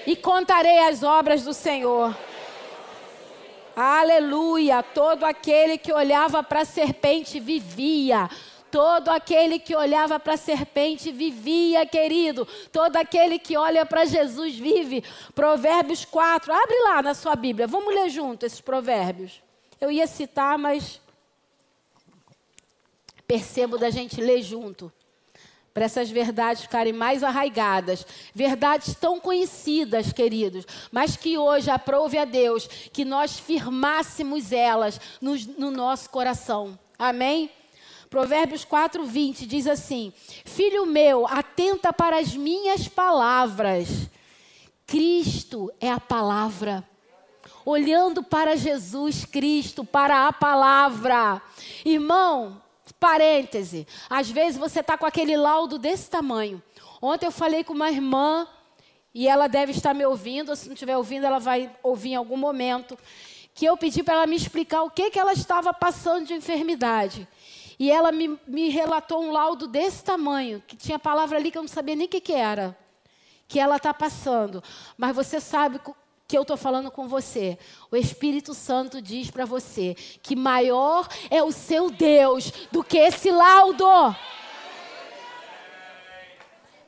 e 0.07 0.17
contarei 0.17 0.79
as 0.81 1.03
obras 1.03 1.43
do 1.43 1.53
Senhor. 1.53 2.17
Aleluia! 3.77 4.83
Todo 4.83 5.25
aquele 5.25 5.77
que 5.77 5.93
olhava 5.93 6.43
para 6.43 6.61
a 6.61 6.65
serpente 6.65 7.39
vivia. 7.41 8.31
Todo 8.71 9.09
aquele 9.11 9.59
que 9.59 9.77
olhava 9.77 10.19
para 10.19 10.35
a 10.35 10.37
serpente 10.37 11.13
vivia, 11.13 11.87
querido. 11.87 12.47
Todo 12.73 12.97
aquele 12.97 13.39
que 13.39 13.57
olha 13.57 13.87
para 13.87 14.05
Jesus 14.05 14.57
vive. 14.57 15.05
Provérbios 15.35 16.05
4. 16.05 16.53
Abre 16.53 16.81
lá 16.83 17.03
na 17.03 17.15
sua 17.15 17.37
Bíblia. 17.37 17.67
Vamos 17.67 17.95
ler 17.95 18.09
junto 18.09 18.47
esses 18.47 18.61
provérbios. 18.61 19.45
Eu 19.85 19.93
ia 19.93 20.07
citar, 20.07 20.57
mas 20.57 20.99
percebo 23.27 23.77
da 23.77 23.91
gente 23.91 24.19
ler 24.19 24.41
junto 24.41 24.91
para 25.75 25.85
essas 25.85 26.09
verdades 26.09 26.63
ficarem 26.63 26.95
mais 26.95 27.23
arraigadas. 27.23 28.07
Verdades 28.35 28.95
tão 28.95 29.21
conhecidas, 29.21 30.11
queridos, 30.11 30.65
mas 30.91 31.19
que 31.19 31.37
hoje 31.37 31.69
aprove 31.69 32.17
a 32.17 32.25
Deus 32.25 32.67
que 32.95 33.05
nós 33.05 33.39
firmássemos 33.39 34.53
elas 34.53 34.99
no, 35.21 35.37
no 35.59 35.71
nosso 35.71 36.09
coração. 36.09 36.79
Amém? 36.99 37.51
Provérbios 38.09 38.65
4, 38.65 39.05
20 39.05 39.45
diz 39.45 39.67
assim: 39.67 40.15
Filho 40.47 40.87
meu, 40.87 41.27
atenta 41.27 41.93
para 41.93 42.19
as 42.19 42.35
minhas 42.35 42.89
palavras. 42.89 44.09
Cristo 44.87 45.71
é 45.79 45.91
a 45.91 46.01
palavra. 46.01 46.83
Olhando 47.65 48.23
para 48.23 48.57
Jesus 48.57 49.25
Cristo, 49.25 49.85
para 49.85 50.29
a 50.29 50.33
palavra. 50.33 51.41
Irmão, 51.85 52.63
Parêntese. 53.05 53.87
Às 54.09 54.31
vezes 54.31 54.59
você 54.59 54.81
está 54.81 54.97
com 54.97 55.05
aquele 55.05 55.37
laudo 55.37 55.79
desse 55.79 56.09
tamanho. 56.09 56.63
Ontem 57.03 57.27
eu 57.27 57.31
falei 57.31 57.63
com 57.63 57.75
uma 57.75 57.91
irmã, 57.91 58.49
e 59.15 59.29
ela 59.29 59.47
deve 59.47 59.73
estar 59.73 59.93
me 59.93 60.07
ouvindo, 60.07 60.49
ou 60.49 60.57
se 60.57 60.69
não 60.69 60.73
estiver 60.73 60.97
ouvindo, 60.97 61.27
ela 61.27 61.39
vai 61.39 61.71
ouvir 61.83 62.13
em 62.13 62.15
algum 62.15 62.39
momento, 62.39 62.99
que 63.55 63.67
eu 63.67 63.77
pedi 63.77 64.03
para 64.03 64.15
ela 64.15 64.27
me 64.27 64.37
explicar 64.37 64.85
o 64.85 64.91
que, 64.91 65.11
que 65.11 65.19
ela 65.19 65.35
estava 65.35 65.75
passando 65.75 66.27
de 66.27 66.33
enfermidade. 66.33 67.29
E 67.79 67.91
ela 67.91 68.11
me, 68.11 68.41
me 68.47 68.71
relatou 68.71 69.23
um 69.23 69.31
laudo 69.31 69.67
desse 69.67 70.03
tamanho, 70.03 70.63
que 70.67 70.75
tinha 70.75 70.99
palavra 70.99 71.37
ali 71.37 71.51
que 71.51 71.59
eu 71.59 71.63
não 71.63 71.69
sabia 71.69 71.95
nem 71.95 72.07
o 72.07 72.11
que, 72.11 72.23
que 72.23 72.33
era, 72.33 72.75
que 73.47 73.61
ela 73.61 73.77
está 73.77 73.93
passando. 73.93 74.65
Mas 74.97 75.15
você 75.15 75.41
sabe 75.41 75.79
que 76.27 76.37
eu 76.37 76.43
estou 76.43 76.57
falando 76.57 76.91
com 76.91 77.07
você. 77.07 77.59
O 77.91 77.97
Espírito 77.97 78.55
Santo 78.55 79.01
diz 79.03 79.31
para 79.31 79.45
você 79.45 79.95
que 80.23 80.35
maior 80.35 81.07
é 81.31 81.43
o 81.43 81.53
seu 81.53 81.91
Deus 81.91 82.51
do 82.73 82.83
que 82.83 82.99
esse 82.99 83.31
laudo. 83.31 83.85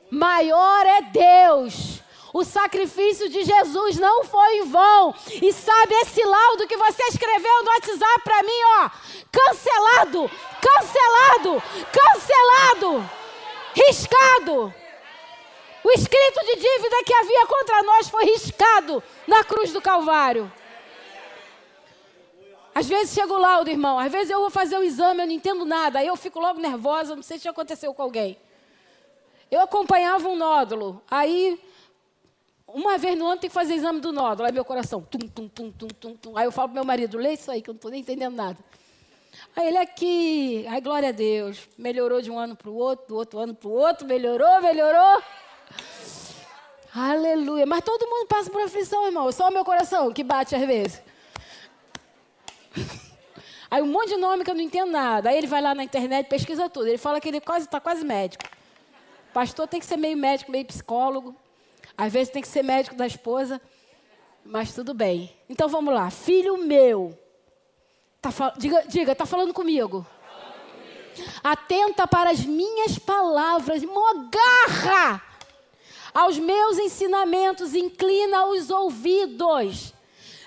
Maior 0.09 0.85
é 0.85 1.01
Deus. 1.01 2.01
O 2.33 2.43
sacrifício 2.43 3.29
de 3.29 3.43
Jesus 3.43 3.97
não 3.97 4.23
foi 4.23 4.57
em 4.57 4.65
vão. 4.65 5.13
E 5.41 5.53
sabe 5.53 5.93
esse 5.95 6.23
laudo 6.23 6.67
que 6.67 6.77
você 6.77 7.03
escreveu 7.03 7.63
no 7.63 7.69
WhatsApp 7.71 8.21
para 8.23 8.43
mim, 8.43 8.63
ó? 8.79 8.89
Cancelado, 9.31 10.31
cancelado, 10.61 11.63
cancelado, 11.91 13.09
riscado. 13.73 14.73
O 15.97 15.99
escrito 15.99 16.45
de 16.45 16.55
dívida 16.57 17.03
que 17.03 17.13
havia 17.13 17.47
contra 17.47 17.81
nós 17.81 18.07
foi 18.07 18.25
riscado 18.25 19.03
na 19.25 19.43
cruz 19.43 19.73
do 19.73 19.81
Calvário. 19.81 20.51
Às 22.75 22.87
vezes 22.87 23.15
chega 23.15 23.33
o 23.33 23.39
laudo, 23.39 23.71
irmão. 23.71 23.97
Às 23.97 24.11
vezes 24.11 24.29
eu 24.29 24.39
vou 24.39 24.51
fazer 24.51 24.77
o 24.77 24.83
exame, 24.83 25.21
eu 25.21 25.25
não 25.25 25.33
entendo 25.33 25.65
nada. 25.65 25.97
Aí 25.97 26.05
eu 26.05 26.15
fico 26.15 26.39
logo 26.39 26.59
nervosa, 26.59 27.15
não 27.15 27.23
sei 27.23 27.39
se 27.39 27.47
aconteceu 27.49 27.95
com 27.95 28.03
alguém. 28.03 28.37
Eu 29.49 29.61
acompanhava 29.61 30.29
um 30.29 30.35
nódulo. 30.35 31.01
Aí, 31.09 31.59
uma 32.67 32.99
vez 32.99 33.17
no 33.17 33.25
ano 33.25 33.41
tem 33.41 33.49
que 33.49 33.53
fazer 33.55 33.73
exame 33.73 33.99
do 33.99 34.11
nódulo. 34.11 34.45
Aí 34.45 34.53
meu 34.53 34.63
coração, 34.63 35.01
tum, 35.01 35.17
tum, 35.17 35.47
tum, 35.47 35.71
tum, 35.71 35.87
tum, 35.87 36.15
tum. 36.15 36.37
Aí 36.37 36.45
eu 36.45 36.51
falo 36.51 36.67
pro 36.67 36.75
meu 36.75 36.85
marido, 36.85 37.17
lê 37.17 37.33
isso 37.33 37.49
aí, 37.49 37.59
que 37.59 37.71
eu 37.71 37.73
não 37.73 37.77
estou 37.77 37.89
nem 37.89 38.01
entendendo 38.01 38.35
nada. 38.35 38.59
Aí 39.55 39.69
ele 39.69 39.77
aqui, 39.77 40.63
ai 40.69 40.79
glória 40.79 41.09
a 41.09 41.11
Deus, 41.11 41.67
melhorou 41.75 42.21
de 42.21 42.29
um 42.29 42.37
ano 42.37 42.55
para 42.55 42.69
o 42.69 42.75
outro, 42.75 43.07
do 43.07 43.15
outro 43.15 43.39
ano 43.39 43.55
para 43.55 43.67
o 43.67 43.71
outro, 43.71 44.05
melhorou, 44.05 44.61
melhorou. 44.61 45.23
Aleluia. 46.97 47.65
Mas 47.65 47.83
todo 47.83 48.07
mundo 48.07 48.27
passa 48.27 48.49
por 48.49 48.59
aflição, 48.61 49.05
irmão. 49.05 49.31
Só 49.31 49.49
o 49.49 49.51
meu 49.51 49.63
coração 49.63 50.11
que 50.11 50.23
bate 50.23 50.55
às 50.55 50.65
vezes. 50.65 51.01
Aí 53.69 53.81
um 53.81 53.87
monte 53.87 54.09
de 54.09 54.17
nome 54.17 54.43
que 54.43 54.49
eu 54.49 54.55
não 54.55 54.61
entendo 54.61 54.91
nada. 54.91 55.29
Aí 55.29 55.37
ele 55.37 55.45
vai 55.45 55.61
lá 55.61 55.75
na 55.75 55.83
internet, 55.83 56.27
pesquisa 56.27 56.69
tudo. 56.69 56.87
Ele 56.87 56.97
fala 56.97 57.19
que 57.21 57.27
ele 57.27 57.37
está 57.37 57.51
quase, 57.51 57.67
tá 57.67 57.79
quase 57.79 58.03
médico. 58.03 58.45
Pastor 59.31 59.67
tem 59.67 59.79
que 59.79 59.85
ser 59.85 59.97
meio 59.97 60.17
médico, 60.17 60.51
meio 60.51 60.65
psicólogo. 60.65 61.35
Às 61.95 62.11
vezes 62.11 62.33
tem 62.33 62.41
que 62.41 62.47
ser 62.47 62.63
médico 62.63 62.95
da 62.95 63.05
esposa. 63.05 63.61
Mas 64.43 64.73
tudo 64.73 64.93
bem. 64.93 65.35
Então 65.47 65.67
vamos 65.67 65.93
lá. 65.93 66.09
Filho 66.09 66.57
meu. 66.57 67.15
Tá, 68.21 68.31
diga, 68.57 68.83
diga, 68.87 69.13
tá 69.13 69.25
falando 69.25 69.53
comigo. 69.53 70.07
Atenta 71.43 72.07
para 72.07 72.31
as 72.31 72.43
minhas 72.43 72.97
palavras. 72.97 73.83
Mogarra 73.83 75.26
aos 76.17 76.39
meus 76.39 76.79
ensinamentos, 76.79 77.75
inclina 77.75 78.47
os 78.47 78.71
ouvidos. 78.71 79.93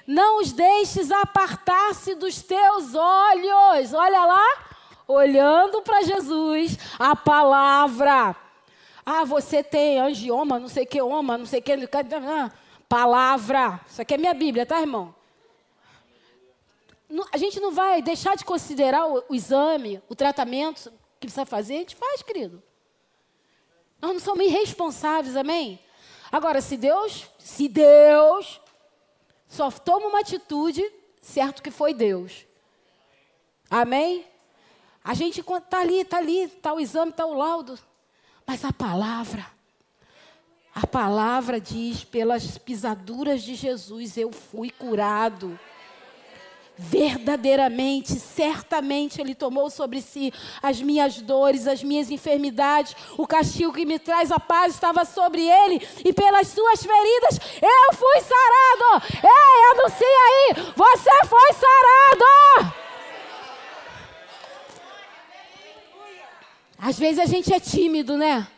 Não 0.05 0.41
os 0.41 0.51
deixes 0.51 1.13
apartar-se 1.13 2.17
dos 2.17 2.43
teus 2.43 2.97
olhos. 2.97 3.95
Olha 3.95 4.27
lá, 4.27 4.47
olhando 5.07 5.81
para 5.81 6.03
Jesus, 6.03 6.77
a 6.99 7.15
palavra. 7.15 8.35
Ah, 9.07 9.25
você 9.25 9.63
tem 9.63 10.01
angioma, 10.01 10.59
não 10.59 10.67
sei 10.67 10.85
que 10.85 11.01
oma, 11.01 11.39
não 11.39 11.47
sei 11.47 11.61
que. 11.61 11.73
Palavra. 12.89 13.81
Isso 13.89 14.03
aqui 14.03 14.15
é 14.15 14.19
minha 14.19 14.35
Bíblia, 14.35 14.67
tá, 14.67 14.81
irmão? 14.81 15.15
A 17.33 17.39
gente 17.39 17.61
não 17.61 17.71
vai 17.71 18.03
deixar 18.03 18.37
de 18.37 18.45
considerar 18.45 19.07
o, 19.07 19.25
exame, 19.31 20.03
o 20.09 20.17
tratamento 20.17 20.91
que 21.21 21.29
precisa 21.29 21.47
fazer, 21.47 21.75
a 21.75 21.79
gente 21.79 21.95
faz, 21.95 22.25
querido. 22.25 22.61
Nós 24.01 24.13
não 24.13 24.21
somos 24.21 24.45
irresponsáveis, 24.45 25.37
amém? 25.37 25.79
Agora, 26.33 26.61
se 26.61 26.77
Deus, 26.77 27.29
se 27.39 27.69
Deus 27.69 28.61
só 29.49 29.71
toma 29.71 30.07
uma 30.07 30.21
atitude, 30.21 30.83
certo 31.21 31.63
que 31.63 31.71
foi 31.71 31.93
Deus. 31.93 32.47
Amém? 33.69 34.25
A 35.03 35.15
gente 35.15 35.41
está 35.41 35.81
ali, 35.81 36.01
está 36.01 36.19
ali, 36.19 36.43
está 36.43 36.73
o 36.73 36.81
exame, 36.81 37.11
está 37.11 37.27
o 37.27 37.35
laudo. 37.35 37.79
Mas 38.47 38.65
a 38.65 38.73
palavra, 38.73 39.47
a 40.75 40.87
palavra 40.87 41.61
diz: 41.61 42.05
pelas 42.05 42.59
pisaduras 42.59 43.43
de 43.43 43.55
Jesus 43.55 44.17
eu 44.17 44.33
fui 44.33 44.71
curado 44.71 45.59
verdadeiramente, 46.83 48.19
certamente 48.19 49.21
Ele 49.21 49.35
tomou 49.35 49.69
sobre 49.69 50.01
si 50.01 50.33
as 50.63 50.81
minhas 50.81 51.21
dores, 51.21 51.67
as 51.67 51.85
minhas 51.85 52.11
enfermidades, 52.11 52.97
o 53.19 53.27
castigo 53.27 53.73
que 53.73 53.85
me 53.85 53.99
traz 53.99 54.33
a 54.33 54.41
paz 54.41 54.75
estava 54.75 55.05
sobre 55.05 55.43
Ele, 55.43 55.87
e 56.03 56.11
pelas 56.11 56.49
suas 56.49 56.83
feridas 56.83 57.39
eu 57.61 57.95
fui 57.95 58.21
sarado. 58.23 59.05
Ei, 59.23 59.79
anuncia 59.79 60.07
aí, 60.07 60.73
você 60.75 61.11
foi 61.29 61.53
sarado. 61.53 62.75
Às 66.79 66.99
vezes 66.99 67.19
a 67.19 67.27
gente 67.27 67.53
é 67.53 67.61
tímido, 67.61 68.17
né? 68.17 68.49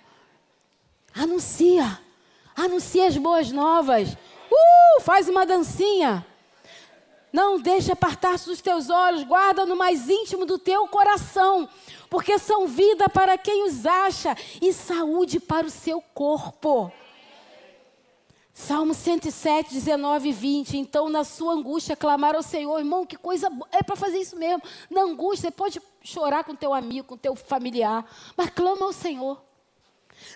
Anuncia, 1.12 1.98
anuncia 2.54 3.08
as 3.08 3.16
boas 3.16 3.50
novas. 3.50 4.16
Uh, 4.48 5.00
faz 5.00 5.28
uma 5.28 5.44
dancinha. 5.44 6.24
Não 7.32 7.58
deixe 7.58 7.90
apartar-se 7.90 8.46
dos 8.46 8.60
teus 8.60 8.90
olhos, 8.90 9.24
guarda 9.24 9.64
no 9.64 9.74
mais 9.74 10.08
íntimo 10.08 10.44
do 10.44 10.58
teu 10.58 10.86
coração, 10.86 11.66
porque 12.10 12.38
são 12.38 12.66
vida 12.66 13.08
para 13.08 13.38
quem 13.38 13.64
os 13.64 13.86
acha 13.86 14.36
e 14.60 14.70
saúde 14.72 15.40
para 15.40 15.66
o 15.66 15.70
seu 15.70 16.02
corpo. 16.12 16.92
Salmo 18.52 18.92
107, 18.92 19.72
19 19.72 20.28
e 20.28 20.32
20. 20.32 20.76
Então, 20.76 21.08
na 21.08 21.24
sua 21.24 21.54
angústia, 21.54 21.96
clamar 21.96 22.34
ao 22.34 22.42
Senhor. 22.42 22.78
Irmão, 22.78 23.06
que 23.06 23.16
coisa 23.16 23.48
boa. 23.48 23.66
É 23.72 23.82
para 23.82 23.96
fazer 23.96 24.18
isso 24.18 24.36
mesmo. 24.36 24.62
Na 24.90 25.00
angústia, 25.00 25.48
você 25.48 25.50
pode 25.50 25.82
chorar 26.02 26.44
com 26.44 26.54
teu 26.54 26.74
amigo, 26.74 27.08
com 27.08 27.16
teu 27.16 27.34
familiar, 27.34 28.04
mas 28.36 28.50
clama 28.50 28.84
ao 28.84 28.92
Senhor. 28.92 29.42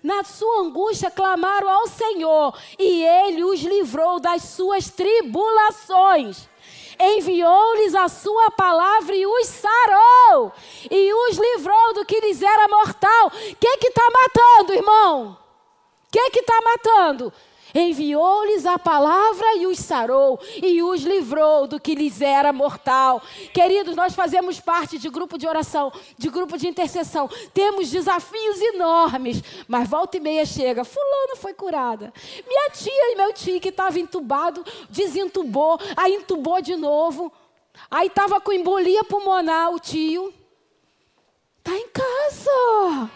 Na 0.03 0.25
sua 0.25 0.61
angústia, 0.63 1.11
clamaram 1.11 1.69
ao 1.69 1.87
Senhor, 1.89 2.59
e 2.79 3.05
Ele 3.05 3.45
os 3.45 3.61
livrou 3.61 4.19
das 4.19 4.43
suas 4.45 4.91
tribulações 4.91 6.49
enviou-lhes 7.01 7.95
a 7.95 8.09
sua 8.09 8.51
palavra 8.51 9.15
e 9.15 9.27
os 9.27 9.47
sarou, 9.47 10.53
e 10.91 11.13
os 11.13 11.37
livrou 11.37 11.95
do 11.95 12.05
que 12.05 12.21
lhes 12.21 12.43
era 12.43 12.69
mortal. 12.69 13.27
O 13.29 13.57
que 13.57 13.89
está 13.89 14.05
matando, 14.11 14.73
irmão? 14.75 15.39
O 16.07 16.11
que 16.11 16.41
está 16.41 16.61
matando? 16.63 17.33
Enviou-lhes 17.75 18.67
a 18.67 18.79
palavra 18.79 19.57
e 19.57 19.67
os 19.67 19.79
sarou 19.79 20.41
e 20.63 20.83
os 20.83 21.03
livrou 21.03 21.67
do 21.67 21.81
que 21.81 21.95
lhes 21.95 22.21
era 22.21 22.53
mortal. 22.53 23.23
Queridos, 23.53 23.97
nós 23.97 24.15
fazemos 24.15 24.61
parte 24.61 24.99
de 24.99 25.09
grupo 25.09 25.39
de 25.39 25.47
oração, 25.47 25.93
de 26.17 26.29
grupo 26.29 26.57
de 26.57 26.69
intercessão. 26.69 27.29
Temos 27.53 27.91
desafios 27.91 28.61
enormes, 28.61 29.43
mas 29.69 29.89
volta 29.89 30.17
e 30.17 30.21
meia 30.21 30.45
chega, 30.45 30.85
fulano 30.85 31.37
foi 31.37 31.55
curada. 31.55 32.13
Minha 32.47 32.71
tia 32.71 33.13
e 33.13 33.17
meu 33.17 33.33
tio 33.33 33.61
que 33.61 33.69
estava 33.69 33.99
entubado, 33.99 34.65
desentubou, 34.91 35.79
aí 35.97 36.15
entubou 36.15 36.61
de 36.61 36.77
novo. 36.77 37.33
Aí 37.91 38.09
estava 38.09 38.41
com 38.41 38.53
embolia 38.53 39.05
pulmonar 39.05 39.73
o 39.73 39.79
tio. 39.79 40.33
Está 41.59 41.77
em 41.77 41.89
casa. 41.89 43.11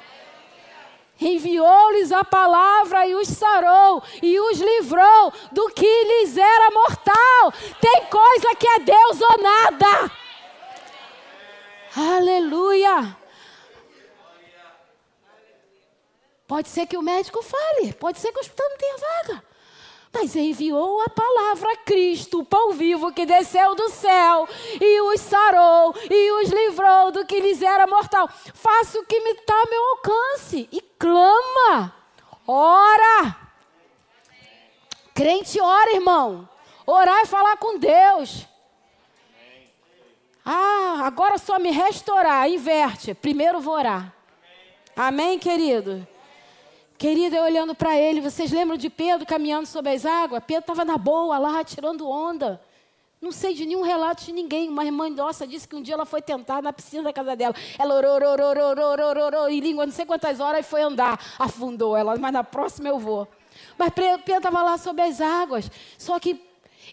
Enviou-lhes 1.21 2.11
a 2.13 2.25
palavra 2.25 3.07
e 3.07 3.15
os 3.15 3.29
sarou 3.29 4.03
e 4.23 4.41
os 4.41 4.59
livrou 4.59 5.33
do 5.53 5.69
que 5.71 5.87
lhes 6.05 6.37
era 6.37 6.71
mortal. 6.71 7.53
Tem 7.81 8.07
coisa 8.07 8.55
que 8.57 8.67
é 8.67 8.79
Deus 8.79 9.21
ou 9.21 9.43
nada. 9.43 10.13
Aleluia. 11.97 13.17
Pode 16.47 16.69
ser 16.69 16.87
que 16.87 16.97
o 16.97 17.03
médico 17.03 17.43
fale, 17.43 17.93
pode 17.93 18.19
ser 18.19 18.33
que 18.33 18.39
o 18.39 18.41
hospital 18.41 18.69
não 18.71 18.77
tenha 18.77 18.97
vaga. 18.97 19.50
Mas 20.13 20.35
enviou 20.35 21.01
a 21.03 21.09
palavra 21.09 21.77
Cristo, 21.79 22.41
o 22.41 22.45
pão 22.45 22.73
vivo 22.73 23.13
que 23.13 23.25
desceu 23.25 23.75
do 23.77 23.89
céu 23.91 24.49
e 24.81 25.01
os 25.03 25.21
sarou 25.21 25.95
e 26.11 26.33
os 26.33 26.51
livrou 26.51 27.13
do 27.13 27.25
que 27.25 27.39
lhes 27.39 27.63
era 27.63 27.87
mortal. 27.87 28.29
Faça 28.53 28.99
o 28.99 29.07
que 29.07 29.21
me 29.21 29.31
está 29.31 29.55
ao 29.55 29.71
meu 29.71 29.83
alcance 29.91 30.69
e 30.73 30.81
clama, 30.99 31.95
ora. 32.47 33.37
Crente 35.15 35.61
ora, 35.61 35.95
irmão. 35.95 36.49
Orar 36.87 37.21
é 37.21 37.27
falar 37.27 37.57
com 37.59 37.79
Deus. 37.79 38.49
Ah, 40.45 41.03
agora 41.05 41.39
só 41.39 41.59
me 41.59 41.71
restaurar, 41.71 42.51
inverte. 42.51 43.15
Primeiro 43.15 43.61
vou 43.61 43.75
orar. 43.75 44.13
Amém, 44.97 45.39
querido? 45.39 46.07
Querida, 47.01 47.35
eu 47.35 47.45
olhando 47.45 47.75
para 47.75 47.97
ele, 47.97 48.21
vocês 48.21 48.53
lembram 48.53 48.77
de 48.77 48.91
Pedro 48.91 49.25
caminhando 49.25 49.65
sobre 49.65 49.91
as 49.91 50.05
águas? 50.05 50.45
Pedro 50.47 50.61
estava 50.61 50.85
na 50.85 50.99
boa 50.99 51.39
lá, 51.39 51.65
tirando 51.65 52.07
onda. 52.07 52.61
Não 53.23 53.33
sei 53.33 53.55
de 53.55 53.65
nenhum 53.65 53.81
relato 53.81 54.23
de 54.23 54.33
ninguém. 54.33 54.69
Uma 54.69 54.85
irmã 54.85 55.09
nossa 55.09 55.47
disse 55.47 55.67
que 55.67 55.75
um 55.75 55.81
dia 55.81 55.95
ela 55.95 56.05
foi 56.05 56.21
tentar 56.21 56.61
na 56.61 56.75
piscina 56.75 57.05
da 57.05 57.11
casa 57.11 57.35
dela. 57.35 57.55
Ela 57.79 57.95
orou, 57.95 58.17
orou, 58.17 58.49
orou, 58.51 58.69
orou, 58.69 58.91
orou, 58.91 59.25
orou, 59.25 59.49
em 59.49 59.61
língua, 59.61 59.87
não 59.87 59.93
sei 59.95 60.05
quantas 60.05 60.41
horas, 60.41 60.61
e 60.61 60.69
foi 60.69 60.83
andar. 60.83 61.19
Afundou 61.39 61.97
ela, 61.97 62.19
mas 62.19 62.33
na 62.35 62.45
próxima 62.45 62.91
eu 62.91 62.99
vou. 62.99 63.27
Mas 63.79 63.95
Pedro 63.95 64.21
estava 64.37 64.63
lá 64.63 64.77
sobre 64.77 65.01
as 65.01 65.23
águas. 65.23 65.71
Só 65.97 66.21
que 66.21 66.39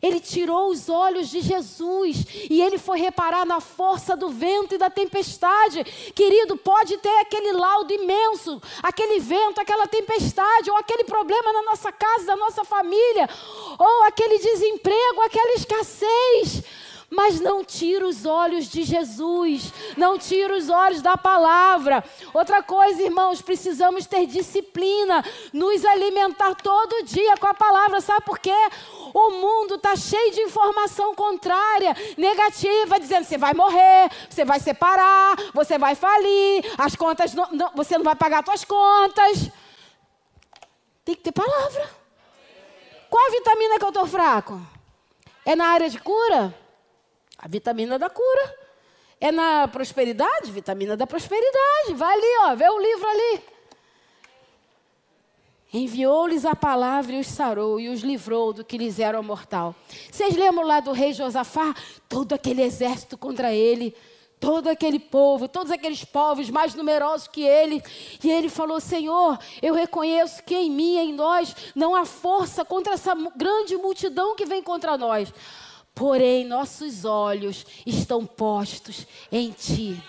ele 0.01 0.19
tirou 0.19 0.69
os 0.69 0.89
olhos 0.89 1.29
de 1.29 1.41
Jesus 1.41 2.25
e 2.49 2.61
ele 2.61 2.77
foi 2.77 2.99
reparar 2.99 3.45
na 3.45 3.59
força 3.59 4.15
do 4.15 4.29
vento 4.29 4.75
e 4.75 4.77
da 4.77 4.89
tempestade. 4.89 5.83
Querido, 6.13 6.57
pode 6.57 6.97
ter 6.97 7.17
aquele 7.19 7.51
laudo 7.53 7.93
imenso, 7.93 8.61
aquele 8.81 9.19
vento, 9.19 9.59
aquela 9.59 9.87
tempestade, 9.87 10.69
ou 10.69 10.77
aquele 10.77 11.03
problema 11.03 11.53
na 11.53 11.63
nossa 11.63 11.91
casa, 11.91 12.25
na 12.25 12.35
nossa 12.35 12.63
família, 12.63 13.29
ou 13.77 14.03
aquele 14.03 14.39
desemprego, 14.39 15.21
aquela 15.21 15.53
escassez. 15.53 16.63
Mas 17.09 17.39
não 17.39 17.63
tira 17.63 18.05
os 18.05 18.25
olhos 18.25 18.65
de 18.65 18.83
Jesus, 18.83 19.71
não 19.95 20.17
tira 20.17 20.53
os 20.57 20.69
olhos 20.69 21.01
da 21.01 21.15
palavra. 21.15 22.03
Outra 22.33 22.61
coisa, 22.61 23.01
irmãos, 23.01 23.41
precisamos 23.41 24.05
ter 24.05 24.25
disciplina, 24.25 25.23
nos 25.53 25.85
alimentar 25.85 26.55
todo 26.55 27.05
dia 27.05 27.37
com 27.37 27.47
a 27.47 27.53
palavra. 27.53 28.01
Sabe 28.01 28.25
por 28.25 28.37
quê? 28.37 28.51
O 29.13 29.31
mundo 29.31 29.75
está 29.75 29.95
cheio 29.95 30.33
de 30.33 30.41
informação 30.41 31.15
contrária, 31.15 31.95
negativa, 32.17 32.99
dizendo 32.99 33.23
você 33.23 33.37
vai 33.37 33.53
morrer, 33.53 34.11
você 34.29 34.43
vai 34.43 34.59
separar, 34.59 35.37
você 35.53 35.77
vai 35.77 35.95
falir, 35.95 36.65
as 36.77 36.93
contas 36.93 37.33
não, 37.33 37.47
não, 37.51 37.71
você 37.73 37.97
não 37.97 38.03
vai 38.03 38.15
pagar 38.15 38.43
suas 38.43 38.65
contas. 38.65 39.49
Tem 41.05 41.15
que 41.15 41.21
ter 41.21 41.31
palavra. 41.31 41.89
Qual 43.09 43.25
a 43.25 43.31
vitamina 43.31 43.79
que 43.79 43.85
eu 43.85 43.89
estou 43.89 44.05
fraco? 44.05 44.61
É 45.45 45.55
na 45.55 45.67
área 45.67 45.89
de 45.89 45.99
cura? 45.99 46.66
A 47.37 47.47
vitamina 47.47 47.99
da 47.99 48.09
cura. 48.09 48.67
É 49.19 49.31
na 49.31 49.67
prosperidade? 49.67 50.51
Vitamina 50.51 50.95
da 50.95 51.07
prosperidade. 51.07 51.93
Vai 51.95 52.13
ali, 52.13 52.37
ó, 52.45 52.55
vê 52.55 52.69
o 52.69 52.79
livro 52.79 53.07
ali. 53.07 53.41
Enviou-lhes 55.73 56.45
a 56.45 56.55
palavra 56.55 57.13
e 57.13 57.19
os 57.19 57.27
sarou 57.27 57.79
e 57.79 57.89
os 57.89 57.99
livrou 57.99 58.53
do 58.53 58.63
que 58.63 58.77
lhes 58.77 58.99
era 58.99 59.21
mortal. 59.21 59.75
Vocês 60.09 60.35
lembram 60.35 60.65
lá 60.65 60.79
do 60.79 60.93
rei 60.93 61.11
Josafá? 61.11 61.75
Todo 62.07 62.33
aquele 62.33 62.61
exército 62.61 63.17
contra 63.17 63.53
ele, 63.53 63.93
todo 64.39 64.69
aquele 64.69 64.97
povo, 64.97 65.47
todos 65.47 65.71
aqueles 65.71 66.05
povos 66.05 66.49
mais 66.49 66.73
numerosos 66.73 67.27
que 67.27 67.41
ele. 67.41 67.83
E 68.23 68.31
ele 68.31 68.49
falou: 68.49 68.79
Senhor, 68.79 69.37
eu 69.61 69.73
reconheço 69.73 70.41
que 70.43 70.55
em 70.55 70.71
mim, 70.71 70.97
em 70.97 71.13
nós, 71.13 71.53
não 71.75 71.93
há 71.93 72.05
força 72.05 72.63
contra 72.63 72.93
essa 72.93 73.13
grande 73.35 73.75
multidão 73.75 74.35
que 74.35 74.45
vem 74.45 74.63
contra 74.63 74.97
nós. 74.97 75.33
Porém, 75.97 76.45
nossos 76.45 77.05
olhos 77.05 77.65
estão 77.83 78.23
postos 78.23 79.07
em 79.31 79.49
Ti. 79.49 79.99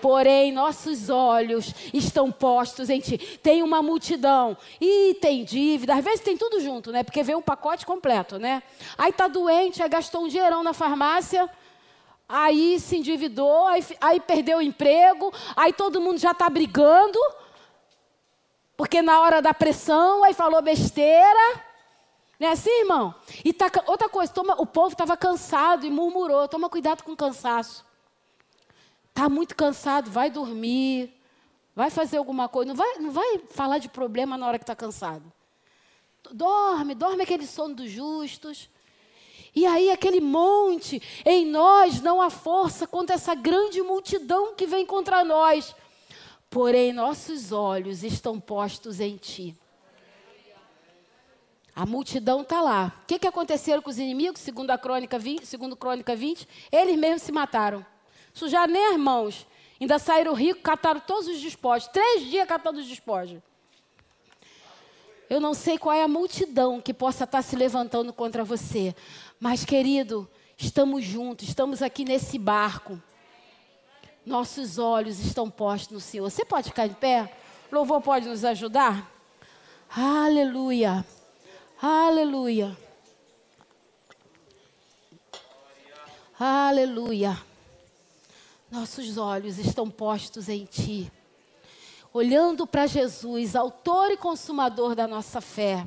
Porém, 0.00 0.50
nossos 0.50 1.10
olhos 1.10 1.74
estão 1.92 2.32
postos 2.32 2.88
em 2.88 3.00
Ti. 3.00 3.18
Tem 3.42 3.62
uma 3.62 3.82
multidão 3.82 4.56
e 4.80 5.12
tem 5.20 5.44
dívida. 5.44 5.94
Às 5.94 6.02
vezes 6.02 6.20
tem 6.20 6.38
tudo 6.38 6.58
junto, 6.58 6.90
né? 6.90 7.02
Porque 7.02 7.22
vem 7.22 7.36
um 7.36 7.42
pacote 7.42 7.84
completo, 7.84 8.38
né? 8.38 8.62
Aí 8.96 9.12
tá 9.12 9.28
doente, 9.28 9.82
aí 9.82 9.90
gastou 9.90 10.24
um 10.24 10.28
dinheirão 10.28 10.62
na 10.62 10.72
farmácia. 10.72 11.50
Aí 12.26 12.80
se 12.80 12.96
endividou, 12.96 13.66
aí, 13.66 13.84
aí 14.00 14.20
perdeu 14.20 14.56
o 14.56 14.62
emprego, 14.62 15.30
aí 15.54 15.70
todo 15.70 16.00
mundo 16.00 16.18
já 16.18 16.30
está 16.30 16.48
brigando, 16.48 17.18
porque 18.74 19.02
na 19.02 19.20
hora 19.20 19.42
da 19.42 19.52
pressão, 19.52 20.24
aí 20.24 20.32
falou 20.32 20.60
besteira, 20.62 21.65
não 22.38 22.48
é 22.48 22.52
assim, 22.52 22.80
irmão? 22.80 23.14
E 23.44 23.52
tá, 23.52 23.70
outra 23.86 24.08
coisa, 24.08 24.32
toma, 24.32 24.54
o 24.60 24.66
povo 24.66 24.92
estava 24.92 25.16
cansado 25.16 25.86
e 25.86 25.90
murmurou. 25.90 26.46
Toma 26.46 26.68
cuidado 26.68 27.02
com 27.02 27.12
o 27.12 27.16
cansaço. 27.16 27.84
Está 29.08 29.28
muito 29.28 29.56
cansado, 29.56 30.10
vai 30.10 30.30
dormir. 30.30 31.12
Vai 31.74 31.90
fazer 31.90 32.18
alguma 32.18 32.48
coisa. 32.48 32.68
Não 32.68 32.76
vai, 32.76 32.98
não 32.98 33.10
vai 33.10 33.38
falar 33.50 33.78
de 33.78 33.88
problema 33.88 34.36
na 34.36 34.46
hora 34.46 34.58
que 34.58 34.64
está 34.64 34.76
cansado. 34.76 35.32
Dorme, 36.30 36.94
dorme 36.94 37.22
aquele 37.22 37.46
sono 37.46 37.74
dos 37.74 37.90
justos. 37.90 38.68
E 39.54 39.64
aí, 39.64 39.90
aquele 39.90 40.20
monte, 40.20 41.00
em 41.24 41.46
nós 41.46 42.02
não 42.02 42.20
há 42.20 42.28
força 42.28 42.86
contra 42.86 43.14
essa 43.14 43.34
grande 43.34 43.80
multidão 43.80 44.54
que 44.54 44.66
vem 44.66 44.84
contra 44.84 45.24
nós. 45.24 45.74
Porém, 46.50 46.92
nossos 46.92 47.52
olhos 47.52 48.04
estão 48.04 48.38
postos 48.38 49.00
em 49.00 49.16
Ti. 49.16 49.56
A 51.76 51.84
multidão 51.84 52.40
está 52.40 52.62
lá. 52.62 52.90
O 53.02 53.06
que, 53.06 53.18
que 53.18 53.28
aconteceu 53.28 53.82
com 53.82 53.90
os 53.90 53.98
inimigos, 53.98 54.40
segundo 54.40 54.70
a 54.70 54.78
crônica 54.78 55.18
20, 55.18 55.44
segundo 55.44 55.76
crônica 55.76 56.16
20? 56.16 56.48
Eles 56.72 56.96
mesmos 56.96 57.20
se 57.20 57.30
mataram. 57.30 57.84
Sujaram 58.32 58.72
nem 58.72 58.94
as 58.94 58.96
mãos. 58.96 59.46
Ainda 59.78 59.98
saíram 59.98 60.32
ricos, 60.32 60.62
cataram 60.62 61.00
todos 61.00 61.28
os 61.28 61.38
despojos. 61.38 61.86
Três 61.88 62.22
dias 62.24 62.48
catando 62.48 62.80
os 62.80 62.86
despojos. 62.86 63.42
Eu 65.28 65.38
não 65.38 65.52
sei 65.52 65.76
qual 65.76 65.94
é 65.94 66.02
a 66.02 66.08
multidão 66.08 66.80
que 66.80 66.94
possa 66.94 67.24
estar 67.24 67.42
se 67.42 67.54
levantando 67.54 68.10
contra 68.10 68.42
você. 68.42 68.96
Mas, 69.38 69.62
querido, 69.62 70.26
estamos 70.56 71.04
juntos, 71.04 71.46
estamos 71.46 71.82
aqui 71.82 72.06
nesse 72.06 72.38
barco. 72.38 72.98
Nossos 74.24 74.78
olhos 74.78 75.20
estão 75.20 75.50
postos 75.50 75.92
no 75.92 76.00
Senhor. 76.00 76.30
Você 76.30 76.42
pode 76.42 76.70
ficar 76.70 76.86
de 76.86 76.94
pé? 76.94 77.36
O 77.70 77.74
louvor 77.74 78.00
pode 78.00 78.26
nos 78.26 78.46
ajudar? 78.46 79.12
Aleluia. 79.94 81.04
Aleluia. 81.80 82.74
Aleluia. 86.40 87.38
Nossos 88.70 89.18
olhos 89.18 89.58
estão 89.58 89.90
postos 89.90 90.48
em 90.48 90.64
Ti, 90.64 91.12
olhando 92.14 92.66
para 92.66 92.86
Jesus, 92.86 93.54
Autor 93.54 94.10
e 94.10 94.16
Consumador 94.16 94.94
da 94.94 95.06
nossa 95.06 95.42
fé. 95.42 95.86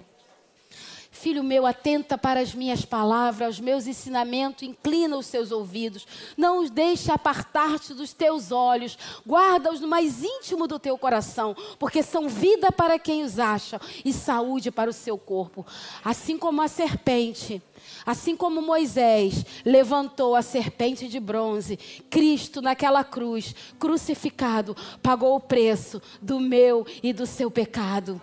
Filho 1.19 1.43
meu, 1.43 1.65
atenta 1.65 2.17
para 2.17 2.39
as 2.39 2.55
minhas 2.55 2.85
palavras, 2.85 3.55
os 3.55 3.59
meus 3.59 3.87
ensinamentos, 3.87 4.63
inclina 4.63 5.17
os 5.17 5.25
seus 5.25 5.51
ouvidos, 5.51 6.07
não 6.37 6.61
os 6.61 6.69
deixe 6.69 7.11
apartar-te 7.11 7.93
dos 7.93 8.13
teus 8.13 8.53
olhos, 8.53 8.97
guarda-os 9.27 9.81
no 9.81 9.87
mais 9.89 10.23
íntimo 10.23 10.65
do 10.65 10.79
teu 10.79 10.97
coração, 10.97 11.53
porque 11.77 12.01
são 12.01 12.29
vida 12.29 12.71
para 12.71 12.97
quem 12.97 13.21
os 13.23 13.37
acha 13.37 13.81
e 14.05 14.13
saúde 14.13 14.71
para 14.71 14.89
o 14.89 14.93
seu 14.93 15.17
corpo. 15.17 15.65
Assim 16.05 16.37
como 16.37 16.61
a 16.61 16.69
serpente, 16.69 17.61
assim 18.05 18.33
como 18.33 18.61
Moisés 18.61 19.45
levantou 19.65 20.37
a 20.37 20.41
serpente 20.41 21.09
de 21.09 21.19
bronze, 21.19 21.75
Cristo 22.09 22.61
naquela 22.61 23.03
cruz, 23.03 23.53
crucificado, 23.77 24.73
pagou 25.03 25.35
o 25.35 25.41
preço 25.41 26.01
do 26.21 26.39
meu 26.39 26.87
e 27.03 27.11
do 27.11 27.25
seu 27.25 27.51
pecado 27.51 28.21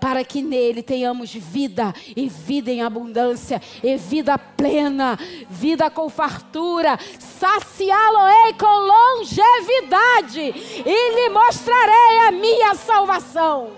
para 0.00 0.24
que 0.24 0.42
nele 0.42 0.82
tenhamos 0.82 1.32
vida 1.32 1.94
e 2.16 2.28
vida 2.28 2.70
em 2.70 2.82
abundância 2.82 3.60
e 3.82 3.96
vida 3.96 4.38
plena, 4.38 5.18
vida 5.48 5.90
com 5.90 6.08
fartura, 6.08 6.98
saciá-lo-ei 7.18 8.54
com 8.54 8.66
longevidade 8.66 10.40
e 10.86 11.14
lhe 11.14 11.28
mostrarei 11.28 12.18
a 12.28 12.32
minha 12.32 12.74
salvação. 12.74 13.72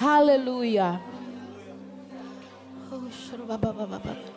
Aleluia. 0.00 1.00
Oh, 2.90 4.27